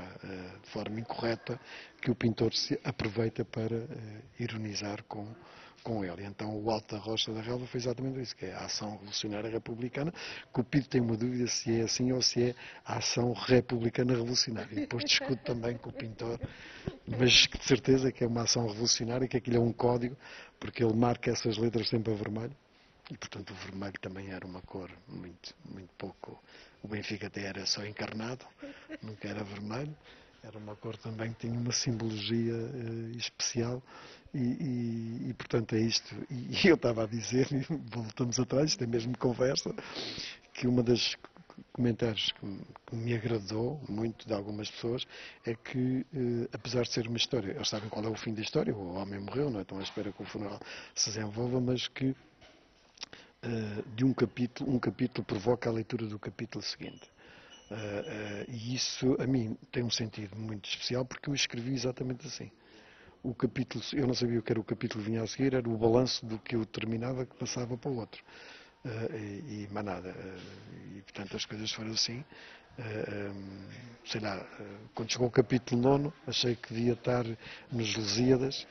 de 0.63 0.71
forma 0.71 1.01
incorreta, 1.01 1.61
que 2.01 2.11
o 2.11 2.15
pintor 2.15 2.55
se 2.55 2.79
aproveita 2.85 3.45
para 3.45 3.87
ironizar 4.39 5.03
com 5.05 5.27
com 5.83 6.05
ele. 6.05 6.25
Então 6.25 6.57
o 6.57 6.71
Alto 6.71 6.95
da 6.95 7.01
Rocha 7.01 7.33
da 7.33 7.41
Relva 7.41 7.67
foi 7.67 7.81
exatamente 7.81 8.21
isso, 8.21 8.37
que 8.37 8.47
é 8.47 8.55
a 8.55 8.65
ação 8.65 8.93
revolucionária 8.93 9.51
republicana, 9.51 10.13
que 10.53 10.61
o 10.61 10.65
tem 10.65 11.01
uma 11.01 11.17
dúvida 11.17 11.47
se 11.47 11.81
é 11.81 11.83
assim 11.83 12.13
ou 12.13 12.23
se 12.23 12.51
é 12.51 12.55
a 12.85 12.99
ação 12.99 13.33
republicana 13.33 14.13
revolucionária. 14.13 14.73
E 14.73 14.81
depois 14.81 15.05
discute 15.05 15.43
também 15.45 15.77
com 15.77 15.91
o 15.91 15.93
pintor, 15.93 16.41
mas 17.07 17.33
de 17.33 17.65
certeza 17.65 18.13
que 18.13 18.25
é 18.25 18.27
uma 18.27 18.43
ação 18.43 18.67
revolucionária, 18.67 19.29
que 19.29 19.37
aquilo 19.37 19.57
é 19.57 19.61
um 19.61 19.73
código, 19.73 20.17
porque 20.59 20.83
ele 20.85 20.95
marca 20.95 21.31
essas 21.31 21.57
letras 21.59 21.89
sempre 21.89 22.13
a 22.13 22.17
vermelho. 22.17 22.57
E, 23.11 23.17
portanto, 23.17 23.51
o 23.51 23.55
vermelho 23.55 23.99
também 24.01 24.31
era 24.31 24.47
uma 24.47 24.63
cor 24.63 24.91
muito, 25.09 25.55
muito 25.65 25.91
pouco. 25.99 26.43
O 26.83 26.89
Benfica 26.89 27.27
até 27.27 27.43
era 27.43 27.67
só 27.67 27.85
encarnado, 27.85 28.47
nunca 29.03 29.29
era 29.29 29.43
vermelho. 29.45 29.95
Era 30.43 30.59
uma 30.59 30.75
cor 30.75 30.97
também 30.97 31.33
que 31.33 31.47
tinha 31.47 31.59
uma 31.59 31.71
simbologia 31.73 32.55
uh, 32.55 33.17
especial 33.17 33.81
e, 34.35 34.39
e, 34.39 35.31
e, 35.31 35.35
portanto 35.35 35.75
é 35.75 35.81
isto. 35.81 36.15
E, 36.29 36.59
e 36.67 36.69
eu 36.69 36.75
estava 36.75 37.05
a 37.05 37.07
dizer, 37.07 37.47
e 37.53 37.65
voltamos 37.95 38.41
atrás, 38.41 38.71
isto 38.71 38.83
é 38.83 38.87
mesmo 38.87 39.17
conversa, 39.17 39.73
que 40.53 40.67
uma 40.67 40.83
das 40.83 41.17
comentários 41.73 42.33
que, 42.33 42.95
me 42.95 43.15
agradou 43.15 43.81
muito 43.89 44.27
de 44.27 44.35
algumas 44.35 44.71
pessoas 44.71 45.07
é 45.47 45.55
que, 45.55 46.05
uh, 46.13 46.49
apesar 46.53 46.83
de 46.83 46.93
ser 46.93 47.07
uma 47.07 47.17
história, 47.17 47.53
eles 47.53 47.69
sabem 47.69 47.89
qual 47.89 48.05
é 48.05 48.09
o 48.09 48.17
fim 48.17 48.35
da 48.35 48.43
história, 48.43 48.75
o 48.75 48.95
homem 48.95 49.21
morreu, 49.21 49.49
não 49.49 49.61
é? 49.61 49.63
estão 49.63 49.79
à 49.79 49.83
espera 49.83 50.13
que 50.13 50.23
o 50.23 50.27
funeral 50.27 50.61
se 50.95 51.11
desenvolva, 51.11 51.61
mas 51.61 51.87
que 51.87 52.07
uh, 52.07 53.83
de 53.95 54.05
um 54.05 54.13
capítulo, 54.13 54.75
um 54.75 54.79
capítulo 54.79 55.25
provoca 55.25 55.71
a 55.71 55.73
leitura 55.73 56.07
do 56.07 56.19
capítulo 56.19 56.63
seguinte. 56.63 57.12
Uh, 57.73 57.75
uh, 57.75 58.45
e 58.51 58.75
isso 58.75 59.17
a 59.19 59.27
mim 59.27 59.57
tem 59.71 59.83
um 59.83 59.91
sentido 59.91 60.37
muito 60.37 60.69
especial 60.69 61.07
porque 61.07 61.31
eu 61.31 61.35
escrevi 61.35 61.73
exatamente 61.73 62.27
assim. 62.27 62.51
O 63.23 63.35
capítulo, 63.35 63.83
eu 63.95 64.07
não 64.07 64.13
sabia 64.13 64.41
o 64.41 64.43
que 64.43 64.53
era 64.53 64.61
o 64.61 64.65
capítulo 64.65 65.03
que 65.03 65.11
vinha 65.11 65.23
a 65.23 65.27
seguir, 65.27 65.55
era 65.55 65.67
o 65.67 65.79
balanço 65.79 66.27
do 66.27 66.39
que 66.39 66.55
eu 66.55 66.67
terminava 66.67 67.25
que 67.25 67.35
passava 67.37 67.79
para 67.79 67.91
o 67.91 67.97
outro. 67.97 68.23
Uh, 68.85 69.17
e, 69.17 69.65
e 69.65 69.69
mais 69.73 69.87
nada. 69.87 70.15
e 70.97 71.01
portanto 71.01 71.35
as 71.35 71.47
coisas 71.47 71.73
foram 71.73 71.93
assim. 71.93 72.23
Um, 72.79 73.69
sei 74.05 74.21
lá, 74.21 74.45
quando 74.95 75.13
chegou 75.13 75.29
o 75.29 75.31
capítulo 75.31 75.81
nono, 75.81 76.13
achei 76.27 76.57
que 76.57 76.75
devia 76.75 76.95
estar 76.95 77.25
nos 77.71 77.95
Lusíadas 77.95 78.67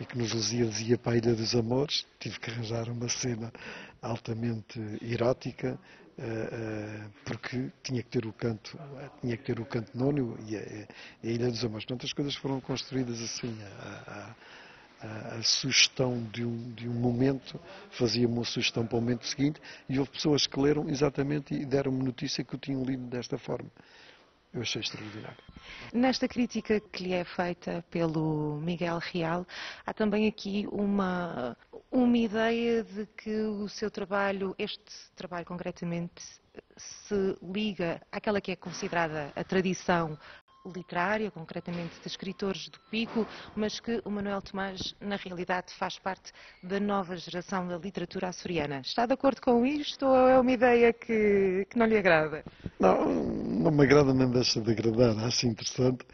e 0.00 0.06
que 0.06 0.16
nos 0.16 0.32
Lusíadas 0.32 0.80
ia 0.80 0.96
para 0.96 1.12
a 1.12 1.16
Ilha 1.16 1.34
dos 1.34 1.54
Amores. 1.54 2.06
Tive 2.18 2.40
que 2.40 2.50
arranjar 2.50 2.88
uma 2.88 3.08
cena 3.08 3.52
altamente 4.00 4.80
erótica 5.02 5.78
porque 7.24 7.70
tinha 7.82 8.02
que 8.02 8.08
ter 8.08 8.26
o 8.26 8.32
canto, 8.32 8.78
tinha 9.20 9.36
que 9.36 9.44
ter 9.44 9.58
o 9.58 9.64
canto 9.64 9.96
nono 9.96 10.38
e 10.46 10.56
a, 10.56 10.60
a 10.60 11.26
Ilha 11.26 11.48
dos 11.48 11.64
Amores. 11.64 11.84
Portanto, 11.84 12.06
as 12.06 12.12
coisas 12.12 12.34
foram 12.36 12.60
construídas 12.60 13.20
assim. 13.20 13.56
A, 13.62 14.34
a, 15.04 15.36
a 15.38 15.42
sugestão 15.42 16.22
de 16.32 16.44
um, 16.44 16.72
de 16.74 16.88
um 16.88 16.92
momento 16.92 17.60
fazia-me 17.90 18.32
uma 18.32 18.44
sugestão 18.44 18.86
para 18.86 18.98
o 18.98 19.00
momento 19.00 19.26
seguinte 19.26 19.60
e 19.88 19.98
houve 19.98 20.12
pessoas 20.12 20.46
que 20.46 20.60
leram 20.60 20.88
exatamente 20.88 21.52
e 21.52 21.64
deram-me 21.64 22.04
notícia 22.04 22.44
que 22.44 22.54
o 22.54 22.58
tinham 22.58 22.84
lido 22.84 23.04
desta 23.06 23.36
forma. 23.36 23.68
Eu 24.54 24.60
achei 24.60 24.82
extraordinário. 24.82 25.38
Nesta 25.94 26.28
crítica 26.28 26.78
que 26.78 27.04
lhe 27.04 27.14
é 27.14 27.24
feita 27.24 27.82
pelo 27.90 28.60
Miguel 28.60 28.98
Real, 28.98 29.46
há 29.86 29.94
também 29.94 30.28
aqui 30.28 30.68
uma, 30.70 31.56
uma 31.92 32.16
ideia 32.16 32.82
de 32.82 33.04
que 33.06 33.42
o 33.42 33.68
seu 33.68 33.90
trabalho, 33.90 34.54
este 34.58 35.10
trabalho 35.14 35.44
concretamente, 35.44 36.22
se 36.76 37.36
liga 37.42 38.00
àquela 38.10 38.40
que 38.40 38.50
é 38.50 38.56
considerada 38.56 39.30
a 39.36 39.44
tradição 39.44 40.18
literária, 40.64 41.30
concretamente 41.30 42.00
de 42.00 42.06
escritores 42.06 42.68
do 42.68 42.78
Pico, 42.90 43.26
mas 43.56 43.80
que 43.80 44.00
o 44.04 44.10
Manuel 44.10 44.40
Tomás, 44.42 44.94
na 45.00 45.16
realidade, 45.16 45.72
faz 45.74 45.98
parte 45.98 46.32
da 46.62 46.78
nova 46.78 47.16
geração 47.16 47.66
da 47.66 47.76
literatura 47.76 48.28
açoriana. 48.28 48.80
Está 48.80 49.06
de 49.06 49.14
acordo 49.14 49.40
com 49.40 49.66
isto 49.66 50.06
ou 50.06 50.28
é 50.28 50.38
uma 50.38 50.52
ideia 50.52 50.92
que, 50.92 51.66
que 51.68 51.78
não 51.78 51.86
lhe 51.86 51.96
agrada? 51.96 52.44
Não, 52.78 53.06
não 53.06 53.70
me 53.70 53.82
agrada 53.82 54.14
nem 54.14 54.30
deixa 54.30 54.60
de 54.60 54.70
agradar. 54.70 55.18
Acho 55.24 55.46
interessante, 55.46 56.04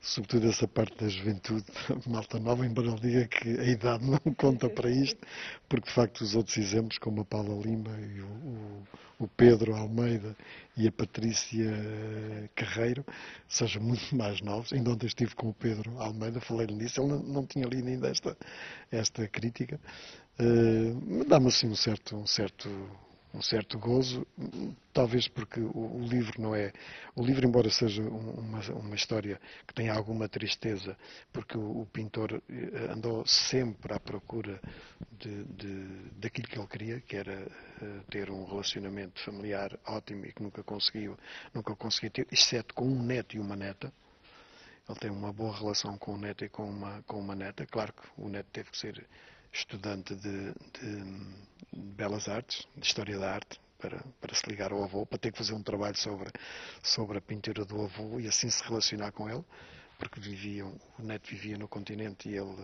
sobretudo 0.00 0.48
essa 0.48 0.66
parte 0.66 0.96
da 1.02 1.08
juventude, 1.08 1.64
malta 2.06 2.38
nova, 2.38 2.64
embora 2.64 2.88
ele 2.88 3.00
diga 3.00 3.26
que 3.26 3.60
a 3.60 3.64
idade 3.64 4.04
não 4.04 4.34
conta 4.34 4.68
para 4.68 4.90
isto, 4.90 5.20
porque 5.68 5.88
de 5.88 5.94
facto 5.94 6.20
os 6.20 6.34
outros 6.34 6.56
exemplos, 6.56 6.98
como 6.98 7.20
a 7.22 7.24
Paula 7.24 7.54
Lima 7.62 7.90
e 8.00 8.20
o, 8.20 8.84
o, 9.17 9.17
o 9.18 9.26
Pedro 9.26 9.74
Almeida 9.74 10.36
e 10.76 10.86
a 10.86 10.92
Patrícia 10.92 11.70
Carreiro, 12.54 13.04
sejam 13.48 13.82
muito 13.82 14.14
mais 14.14 14.40
novos. 14.40 14.72
Ainda 14.72 14.90
ontem 14.90 15.06
estive 15.06 15.34
com 15.34 15.48
o 15.48 15.54
Pedro 15.54 15.98
Almeida, 16.00 16.40
falei-lhe 16.40 16.74
nisso, 16.74 17.00
ele 17.00 17.08
não, 17.08 17.18
não, 17.20 17.46
tinha 17.46 17.66
lido 17.66 17.88
ainda 17.88 18.08
esta, 18.08 18.36
esta 18.90 19.26
crítica. 19.26 19.80
Uh, 20.38 21.24
Dá-me 21.24 21.48
assim 21.48 21.68
um 21.68 21.74
certo, 21.74 22.16
um 22.16 22.26
certo 22.26 22.68
um 23.32 23.42
certo 23.42 23.78
gozo, 23.78 24.26
talvez 24.92 25.28
porque 25.28 25.60
o, 25.60 25.96
o, 25.96 26.02
livro 26.02 26.40
não 26.40 26.54
é. 26.54 26.72
O 27.14 27.22
livro, 27.22 27.46
embora 27.46 27.70
seja 27.70 28.02
uma, 28.02 28.60
uma 28.60 28.94
história 28.94 29.40
que 29.66 29.74
tenha 29.74 29.92
alguma 29.92 30.28
tristeza, 30.28 30.96
porque 31.32 31.56
o, 31.56 31.82
o 31.82 31.86
pintor 31.86 32.42
eh, 32.48 32.90
andou 32.90 33.26
sempre 33.26 33.92
à 33.92 34.00
procura 34.00 34.60
de, 35.12 35.44
de, 35.44 36.10
daquilo 36.16 36.48
que 36.48 36.58
ele 36.58 36.66
queria, 36.66 37.00
que 37.00 37.16
era 37.16 37.46
uh, 37.82 38.04
ter 38.10 38.30
um 38.30 38.44
relacionamento 38.44 39.20
familiar 39.20 39.78
ótimo 39.86 40.24
e 40.24 40.32
que 40.32 40.42
nunca 40.42 40.62
conseguiu, 40.62 41.16
nunca 41.52 41.76
conseguiu 41.76 42.10
ter, 42.10 42.26
exceto 42.32 42.74
com 42.74 42.86
um 42.86 43.02
neto 43.02 43.36
e 43.36 43.40
uma 43.40 43.56
neta. 43.56 43.92
Ele 44.88 44.98
tem 44.98 45.10
uma 45.10 45.32
boa 45.32 45.54
relação 45.54 45.98
com 45.98 46.14
o 46.14 46.16
neto 46.16 46.46
e 46.46 46.48
com 46.48 46.64
uma, 46.64 47.02
com 47.02 47.20
uma 47.20 47.34
neta. 47.34 47.66
Claro 47.66 47.92
que 47.92 48.08
o 48.16 48.28
neto 48.28 48.48
teve 48.50 48.70
que 48.70 48.78
ser 48.78 49.06
estudante 49.52 50.14
de, 50.14 50.52
de, 50.52 51.10
de 51.72 51.80
Belas 51.96 52.28
Artes, 52.28 52.66
de 52.76 52.86
História 52.86 53.18
da 53.18 53.34
Arte, 53.34 53.60
para, 53.78 54.02
para, 54.20 54.34
se 54.34 54.48
ligar 54.48 54.72
ao 54.72 54.82
avô, 54.82 55.06
para 55.06 55.18
ter 55.18 55.32
que 55.32 55.38
fazer 55.38 55.54
um 55.54 55.62
trabalho 55.62 55.96
sobre, 55.96 56.30
sobre 56.82 57.18
a 57.18 57.20
pintura 57.20 57.64
do 57.64 57.82
avô 57.82 58.18
e 58.18 58.26
assim 58.26 58.50
se 58.50 58.62
relacionar 58.64 59.12
com 59.12 59.28
ele. 59.28 59.44
porque 59.98 60.20
viviam, 60.20 60.74
o 60.98 61.02
neto 61.02 61.28
vivia 61.28 61.56
no 61.58 61.68
continente 61.68 62.28
e 62.28 62.36
ele 62.36 62.54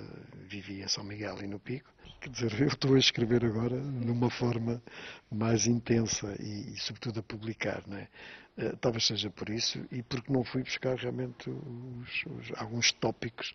vivia 0.48 0.84
em 0.84 0.88
São 0.88 1.04
Miguel 1.04 1.42
e 1.42 1.46
no 1.46 1.58
Pico. 1.58 1.92
Quer 2.20 2.30
dizer, 2.30 2.60
eu 2.60 2.68
estou 2.68 2.94
a 2.94 2.98
escrever 2.98 3.44
agora 3.44 3.76
numa 3.76 4.30
forma 4.30 4.82
mais 5.30 5.66
intensa 5.66 6.34
e, 6.40 6.72
e 6.72 6.76
sobretudo, 6.78 7.20
a 7.20 7.22
publicar, 7.22 7.82
não 7.86 7.98
é? 7.98 8.08
Uh, 8.56 8.76
talvez 8.76 9.04
seja 9.06 9.28
por 9.30 9.48
isso 9.50 9.84
e 9.90 10.00
porque 10.00 10.32
não 10.32 10.44
fui 10.44 10.62
buscar 10.62 10.96
realmente 10.96 11.50
os, 11.50 12.24
os, 12.24 12.52
alguns 12.56 12.92
tópicos 12.92 13.52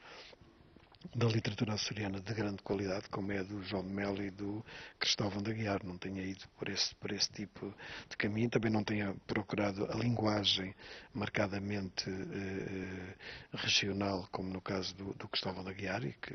da 1.15 1.27
literatura 1.27 1.73
açoriana 1.73 2.19
de 2.19 2.33
grande 2.33 2.61
qualidade, 2.61 3.07
como 3.09 3.31
é 3.31 3.41
do 3.43 3.63
João 3.63 3.87
de 3.87 3.93
Melo 3.93 4.21
e 4.21 4.29
do 4.29 4.63
Cristóvão 4.99 5.41
da 5.41 5.53
Guiar. 5.53 5.83
Não 5.83 5.97
tenha 5.97 6.21
ido 6.21 6.45
por 6.57 6.67
esse, 6.67 6.93
por 6.95 7.11
esse 7.11 7.31
tipo 7.31 7.73
de 8.09 8.17
caminho. 8.17 8.49
Também 8.49 8.71
não 8.71 8.83
tenha 8.83 9.15
procurado 9.25 9.85
a 9.89 9.95
linguagem 9.95 10.75
marcadamente 11.13 12.09
eh, 12.09 13.15
regional, 13.53 14.27
como 14.31 14.49
no 14.49 14.61
caso 14.61 14.93
do, 14.95 15.13
do 15.13 15.27
Cristóvão 15.29 15.63
da 15.63 15.71
Guiar, 15.71 16.03
e 16.03 16.13
que 16.13 16.33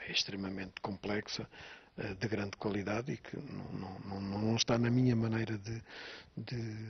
é 0.00 0.10
extremamente 0.10 0.80
complexa, 0.80 1.48
eh, 1.96 2.14
de 2.14 2.28
grande 2.28 2.56
qualidade 2.56 3.12
e 3.12 3.16
que 3.16 3.36
não, 3.36 3.70
não, 3.72 4.20
não, 4.20 4.38
não 4.42 4.56
está 4.56 4.78
na 4.78 4.90
minha 4.90 5.14
maneira 5.14 5.56
de, 5.58 5.82
de, 6.36 6.86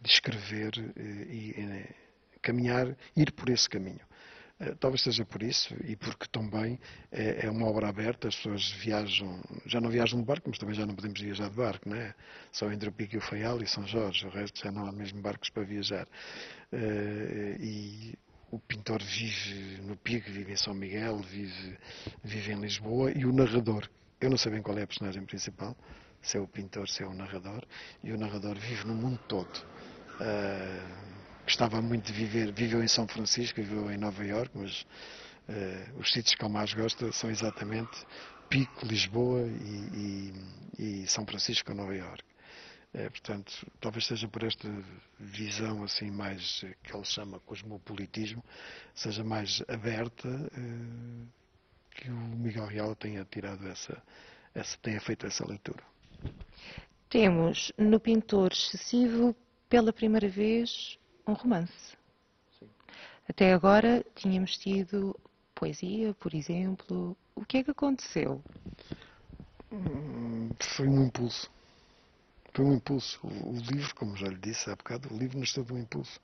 de 0.00 0.08
escrever 0.08 0.72
eh, 0.96 1.00
e, 1.00 1.50
e 1.56 1.94
caminhar, 2.42 2.94
ir 3.16 3.32
por 3.32 3.48
esse 3.48 3.68
caminho. 3.68 4.04
Eh, 4.62 4.74
talvez 4.78 5.02
seja 5.02 5.24
por 5.24 5.42
isso 5.42 5.74
e 5.84 5.96
porque 5.96 6.26
também 6.30 6.78
é, 7.10 7.46
é, 7.46 7.50
uma 7.50 7.66
obra 7.66 7.88
aberta, 7.88 8.28
as 8.28 8.36
pessoas 8.36 8.70
viajam, 8.70 9.40
já 9.66 9.80
não 9.80 9.90
viajam 9.90 10.20
de 10.20 10.24
barco, 10.24 10.48
mas 10.48 10.58
também 10.58 10.74
já 10.74 10.86
não 10.86 10.94
podemos 10.94 11.20
viajar 11.20 11.50
de 11.50 11.56
barco, 11.56 11.88
não 11.88 11.96
é? 11.96 12.14
Só 12.52 12.70
entre 12.70 12.88
o 12.88 12.92
Pico 12.92 13.16
e 13.16 13.18
o 13.18 13.20
Faial 13.20 13.60
e 13.60 13.66
São 13.66 13.84
Jorge, 13.86 14.24
o 14.24 14.30
resto 14.30 14.60
já 14.62 14.70
não 14.70 14.86
há 14.86 14.92
mesmo 14.92 15.20
barcos 15.20 15.50
para 15.50 15.64
viajar. 15.64 16.06
Uh, 16.72 17.60
e 17.60 18.14
o 18.52 18.58
pintor 18.60 19.02
vive 19.02 19.82
no 19.82 19.96
Pico, 19.96 20.30
vive 20.30 20.52
em 20.52 20.56
São 20.56 20.74
Miguel, 20.74 21.18
vive, 21.18 21.76
vive 22.22 22.52
em 22.52 22.60
Lisboa 22.60 23.10
e 23.10 23.26
o 23.26 23.32
narrador, 23.32 23.88
eu 24.20 24.30
não 24.30 24.36
sei 24.36 24.52
bem 24.52 24.62
qual 24.62 24.78
é 24.78 24.82
a 24.82 24.86
personagem 24.86 25.24
principal, 25.24 25.76
se 26.20 26.36
é 26.36 26.40
o 26.40 26.46
pintor, 26.46 26.88
se 26.88 27.02
é 27.02 27.06
o 27.06 27.12
narrador, 27.12 27.64
e 28.04 28.12
o 28.12 28.18
narrador 28.18 28.56
vive 28.56 28.86
no 28.86 28.94
mundo 28.94 29.18
todo. 29.26 29.50
Uh, 31.42 31.44
Gostava 31.44 31.82
muito 31.82 32.06
de 32.06 32.12
viver, 32.12 32.52
viveu 32.52 32.82
em 32.82 32.88
São 32.88 33.06
Francisco, 33.06 33.60
viveu 33.60 33.90
em 33.90 33.98
Nova 33.98 34.24
York, 34.24 34.50
mas 34.54 34.82
uh, 35.48 35.98
os 35.98 36.12
sítios 36.12 36.34
que 36.34 36.44
eu 36.44 36.48
mais 36.48 36.72
gosto 36.72 37.12
são 37.12 37.30
exatamente 37.30 38.06
Pico, 38.48 38.86
Lisboa 38.86 39.40
e, 39.40 40.32
e, 40.78 41.02
e 41.02 41.06
São 41.06 41.26
Francisco, 41.26 41.74
Nova 41.74 41.94
York. 41.94 42.22
É, 42.94 43.08
portanto, 43.08 43.66
talvez 43.80 44.06
seja 44.06 44.28
por 44.28 44.42
esta 44.42 44.68
visão 45.18 45.82
assim 45.82 46.10
mais 46.10 46.62
que 46.82 46.94
ele 46.94 47.04
chama 47.04 47.40
cosmopolitismo, 47.40 48.44
seja 48.94 49.24
mais 49.24 49.62
aberta 49.66 50.28
uh, 50.28 51.28
que 51.90 52.10
o 52.10 52.14
Miguel 52.14 52.66
Real 52.66 52.94
tenha 52.94 53.24
tirado 53.24 53.66
essa, 53.66 54.02
essa, 54.54 54.76
tenha 54.82 55.00
feito 55.00 55.26
essa 55.26 55.46
leitura. 55.46 55.82
Temos 57.08 57.72
no 57.78 57.98
pintor 57.98 58.52
excessivo 58.52 59.34
pela 59.70 59.92
primeira 59.92 60.28
vez 60.28 60.98
um 61.26 61.32
romance. 61.32 61.96
Sim. 62.58 62.68
Até 63.28 63.52
agora 63.52 64.04
tínhamos 64.14 64.56
tido 64.56 65.18
poesia, 65.54 66.14
por 66.14 66.34
exemplo. 66.34 67.16
O 67.34 67.44
que 67.44 67.58
é 67.58 67.64
que 67.64 67.70
aconteceu? 67.70 68.42
Hum, 69.72 70.50
foi 70.60 70.88
um 70.88 71.06
impulso. 71.06 71.50
Foi 72.52 72.64
um 72.64 72.74
impulso. 72.74 73.18
O, 73.24 73.52
livro, 73.72 73.94
como 73.94 74.16
já 74.16 74.26
lhe 74.26 74.36
disse 74.36 74.68
há 74.70 74.76
bocado, 74.76 75.12
o 75.12 75.16
livro 75.16 75.38
nasceu 75.38 75.64
de 75.64 75.72
um 75.72 75.78
impulso. 75.78 76.20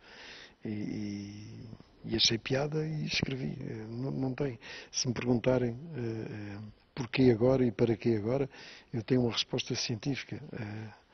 E, 0.64 0.68
e, 0.68 1.68
e 2.04 2.16
achei 2.16 2.36
piada 2.36 2.86
e 2.86 3.06
escrevi. 3.06 3.56
Eh, 3.60 3.86
não, 3.88 4.10
não 4.10 4.34
tem. 4.34 4.58
Se 4.90 5.08
me 5.08 5.14
perguntarem 5.14 5.72
uh, 5.72 6.72
porquê 6.94 7.30
agora 7.30 7.64
e 7.64 7.70
para 7.70 7.96
que 7.96 8.14
agora, 8.16 8.50
eu 8.92 9.02
tenho 9.02 9.22
uma 9.22 9.32
resposta 9.32 9.74
científica. 9.74 10.36
Uh, 10.52 11.07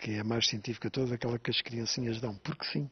que 0.00 0.12
é 0.12 0.22
mais 0.22 0.48
científica 0.48 0.90
toda, 0.90 1.14
aquela 1.14 1.38
que 1.38 1.50
as 1.50 1.60
criancinhas 1.60 2.20
dão, 2.20 2.34
porque 2.36 2.64
sim. 2.64 2.90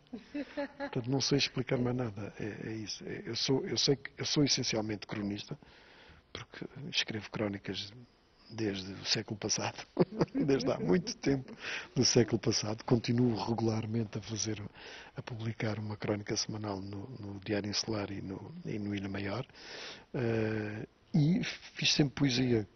Portanto, 0.79 1.11
não 1.11 1.21
sei 1.21 1.39
explicar 1.39 1.79
mais 1.79 1.97
nada. 1.97 2.33
É, 2.39 2.69
é 2.69 2.73
isso. 2.75 3.03
É, 3.05 3.23
eu, 3.25 3.35
sou, 3.35 3.67
eu, 3.67 3.79
sei 3.79 3.99
eu 4.17 4.27
sou 4.27 4.45
essencialmente 4.45 5.07
cronista, 5.07 5.59
porque 6.33 6.67
escrevo 6.93 7.31
crónicas 7.31 7.91
desde 8.51 8.93
o 8.93 9.05
século 9.05 9.39
passado, 9.39 9.77
desde 10.35 10.71
há 10.71 10.79
muito 10.79 11.17
tempo 11.17 11.53
do 11.95 12.05
século 12.05 12.39
passado. 12.39 12.85
Continuo 12.85 13.35
regularmente 13.43 14.19
a 14.19 14.23
fazer, 14.23 14.63
a 15.17 15.23
publicar 15.23 15.79
uma 15.79 15.97
crónica 15.97 16.37
semanal 16.37 16.81
no, 16.81 17.09
no 17.19 17.41
Diário 17.41 17.71
Insular 17.71 18.11
e 18.11 18.21
no, 18.21 18.55
e 18.67 18.79
no 18.79 18.95
Ilha 18.95 19.09
Maior. 19.09 19.47
Uh, 20.15 20.87
e 21.15 21.43
fiz 21.75 21.95
sempre 21.95 22.15
poesia 22.15 22.69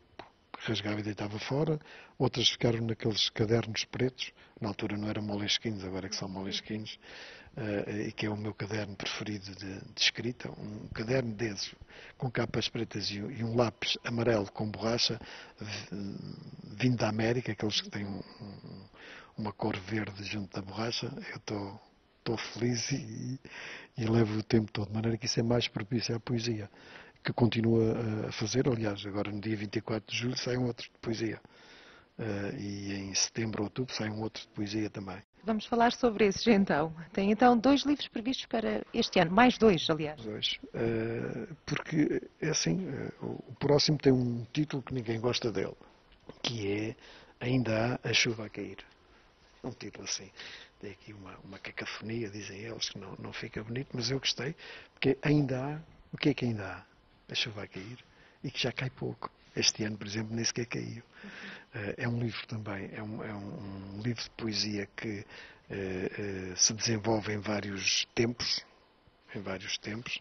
rasgava 0.65 1.01
e 1.01 1.03
deitava 1.03 1.39
fora, 1.39 1.79
outras 2.19 2.49
ficaram 2.49 2.81
naqueles 2.81 3.29
cadernos 3.31 3.85
pretos, 3.85 4.33
na 4.61 4.69
altura 4.69 4.97
não 4.97 5.09
eram 5.09 5.23
molesquins, 5.23 5.83
agora 5.85 6.07
é 6.07 6.09
que 6.09 6.17
são 6.17 6.29
molesquins, 6.29 6.99
uh, 7.57 7.91
e 7.91 8.13
que 8.13 8.27
é 8.27 8.31
o 8.31 8.37
meu 8.37 8.55
caderno 8.55 8.95
preferido 8.95 9.55
de, 9.57 9.81
de 9.81 10.01
escrita, 10.01 10.51
um 10.51 10.89
caderno 10.89 11.35
desses, 11.35 11.75
com 12.17 12.31
capas 12.31 12.69
pretas 12.69 13.11
e, 13.11 13.17
e, 13.17 13.45
um 13.45 13.57
lápis 13.57 13.99
amarelo 14.05 14.51
com 14.53 14.71
borracha, 14.71 15.21
vindo 16.77 16.97
da 16.97 17.09
América, 17.09 17.53
aqueles 17.53 17.81
que 17.81 17.91
têm 17.91 18.07
um, 18.07 18.23
um, 18.41 18.89
uma 19.39 19.53
cor 19.53 19.77
verde 19.77 20.23
junto 20.25 20.55
da 20.55 20.63
borracha, 20.63 21.13
eu 21.31 21.37
estou 21.37 21.81
estou 22.23 22.37
feliz 22.37 22.93
e, 22.93 23.41
e, 23.99 24.05
levo 24.07 24.39
o 24.39 24.43
tempo 24.45 24.71
todo, 24.71 24.87
de 24.87 24.95
maneira 24.95 25.19
que 25.19 25.27
isso 25.27 25.41
é 25.41 25.43
mais 25.43 25.67
propício 25.67 26.15
à 26.15 26.21
poesia 26.21 26.71
que 27.23 27.33
continua 27.33 27.95
a 28.29 28.33
fazer. 28.33 28.69
Aliás, 28.69 29.05
agora 29.07 29.31
no 29.31 29.41
dia 29.41 29.57
24 29.57 30.11
de 30.13 30.19
julho 30.19 30.37
sai 30.37 30.57
um 30.57 30.67
outro 30.67 30.85
de 30.85 30.99
poesia. 31.01 31.41
Uh, 32.19 32.57
e 32.59 32.93
em 32.93 33.15
setembro 33.15 33.63
ou 33.63 33.67
outubro 33.67 33.95
sai 33.95 34.11
um 34.11 34.21
outro 34.21 34.43
de 34.43 34.49
poesia 34.49 34.91
também. 34.91 35.17
Vamos 35.45 35.67
falar 35.67 35.93
sobre 35.93 36.27
esses 36.27 36.47
então. 36.47 36.95
Tem 37.13 37.33
então 37.33 37.57
dois 37.57 37.83
livros 37.83 38.07
previstos 38.07 38.47
para 38.47 38.85
este 38.93 39.19
ano, 39.19 39.33
mais 39.33 39.59
dois, 39.59 39.89
aliás. 39.89 40.23
Dois. 40.23 40.59
Uh, 40.67 41.53
porque, 41.67 42.23
é 42.41 42.51
assim, 42.51 42.87
uh, 42.87 43.43
o 43.49 43.55
próximo 43.59 43.99
tem 43.99 44.13
um 44.13 44.47
título 44.53 44.83
que 44.83 44.95
ninguém 44.95 45.19
gosta 45.19 45.51
dele, 45.51 45.75
que 46.43 46.71
é 46.71 46.97
Ainda 47.43 47.99
há 48.05 48.09
a 48.09 48.13
chuva 48.13 48.47
a 48.47 48.49
cair. 48.49 48.79
Um 49.65 49.73
título 49.73 50.05
assim. 50.05 50.31
Tem 50.81 50.93
aqui 50.93 51.13
uma, 51.13 51.37
uma 51.39 51.59
cacofonia, 51.59 52.31
dizem 52.31 52.61
eles, 52.61 52.89
que 52.89 52.99
não, 53.01 53.17
não 53.19 53.33
fica 53.33 53.65
bonito, 53.65 53.89
mas 53.93 54.13
eu 54.13 54.21
gostei, 54.21 54.55
porque 54.95 55.19
ainda 55.23 55.61
há. 55.61 55.81
O 56.13 56.17
que 56.17 56.29
é 56.29 56.35
que 56.35 56.45
ainda 56.45 56.65
há? 56.65 56.92
A 57.33 57.35
chuva 57.35 57.57
vai 57.57 57.69
cair 57.69 57.99
e 58.45 58.51
que 58.51 58.61
já 58.61 58.71
cai 58.71 58.91
pouco. 58.91 59.31
Este 59.55 59.85
ano, 59.85 59.99
por 59.99 60.07
exemplo, 60.07 60.35
nem 60.35 60.45
sequer 60.45 60.67
caiu. 60.67 61.03
Uh, 61.75 61.95
é 61.97 62.09
um 62.09 62.19
livro 62.19 62.47
também, 62.47 62.91
é 62.93 63.03
um, 63.03 63.23
é 63.23 63.35
um 63.35 64.01
livro 64.03 64.23
de 64.23 64.31
poesia 64.31 64.87
que 64.97 65.21
uh, 65.21 66.53
uh, 66.53 66.57
se 66.57 66.73
desenvolve 66.73 67.33
em 67.33 67.39
vários 67.39 68.07
tempos, 68.15 68.65
em 69.35 69.41
vários 69.41 69.77
tempos, 69.79 70.21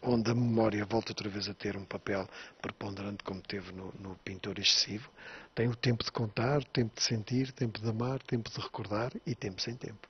onde 0.00 0.30
a 0.30 0.34
memória 0.34 0.84
volta 0.84 1.10
outra 1.10 1.28
vez 1.28 1.48
a 1.48 1.54
ter 1.54 1.76
um 1.76 1.84
papel 1.84 2.28
preponderante 2.62 3.24
como 3.24 3.42
teve 3.42 3.72
no, 3.72 3.92
no 3.98 4.14
Pintor 4.24 4.60
Excessivo. 4.60 5.10
Tem 5.56 5.66
o 5.66 5.74
tempo 5.74 6.04
de 6.04 6.12
contar, 6.12 6.62
tempo 6.66 6.94
de 6.94 7.02
sentir, 7.02 7.50
tempo 7.50 7.80
de 7.80 7.88
amar, 7.90 8.22
tempo 8.22 8.48
de 8.48 8.60
recordar 8.60 9.12
e 9.26 9.34
tempo 9.34 9.60
sem 9.60 9.74
tempo. 9.74 10.08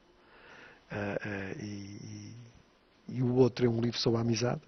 E, 1.58 1.64
e, 1.64 3.16
e 3.16 3.22
o 3.22 3.34
outro 3.36 3.64
é 3.64 3.68
um 3.68 3.80
livro 3.80 3.98
sobre 3.98 4.18
a 4.18 4.20
amizade, 4.20 4.60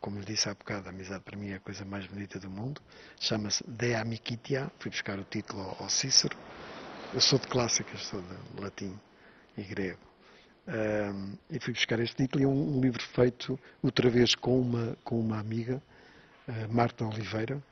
como 0.00 0.18
lhe 0.18 0.24
disse 0.24 0.48
há 0.48 0.54
bocado, 0.54 0.88
a 0.88 0.90
amizade 0.90 1.22
para 1.24 1.36
mim 1.36 1.50
é 1.50 1.56
a 1.56 1.60
coisa 1.60 1.84
mais 1.84 2.06
bonita 2.06 2.38
do 2.38 2.48
mundo. 2.48 2.80
Chama-se 3.18 3.64
De 3.66 3.94
Amicitia. 3.94 4.70
Fui 4.78 4.90
buscar 4.90 5.18
o 5.18 5.24
título 5.24 5.76
ao 5.80 5.88
Cícero. 5.88 6.36
Eu 7.12 7.20
sou 7.20 7.38
de 7.38 7.46
clássicas, 7.48 8.00
sou 8.02 8.22
de 8.22 8.60
latim 8.60 8.98
e 9.56 9.62
grego. 9.62 9.98
Um, 10.66 11.36
e 11.50 11.60
fui 11.60 11.74
buscar 11.74 12.00
este 12.00 12.16
título 12.16 12.42
e 12.42 12.44
é 12.44 12.48
um, 12.48 12.78
um, 12.78 12.80
livro 12.80 13.02
feito 13.02 13.58
outra 13.82 14.08
vez 14.08 14.34
com 14.34 14.60
uma, 14.60 14.96
com 15.04 15.20
uma 15.20 15.38
amiga, 15.38 15.82
uh, 16.48 16.72
Marta 16.72 17.04
Oliveira. 17.04 17.62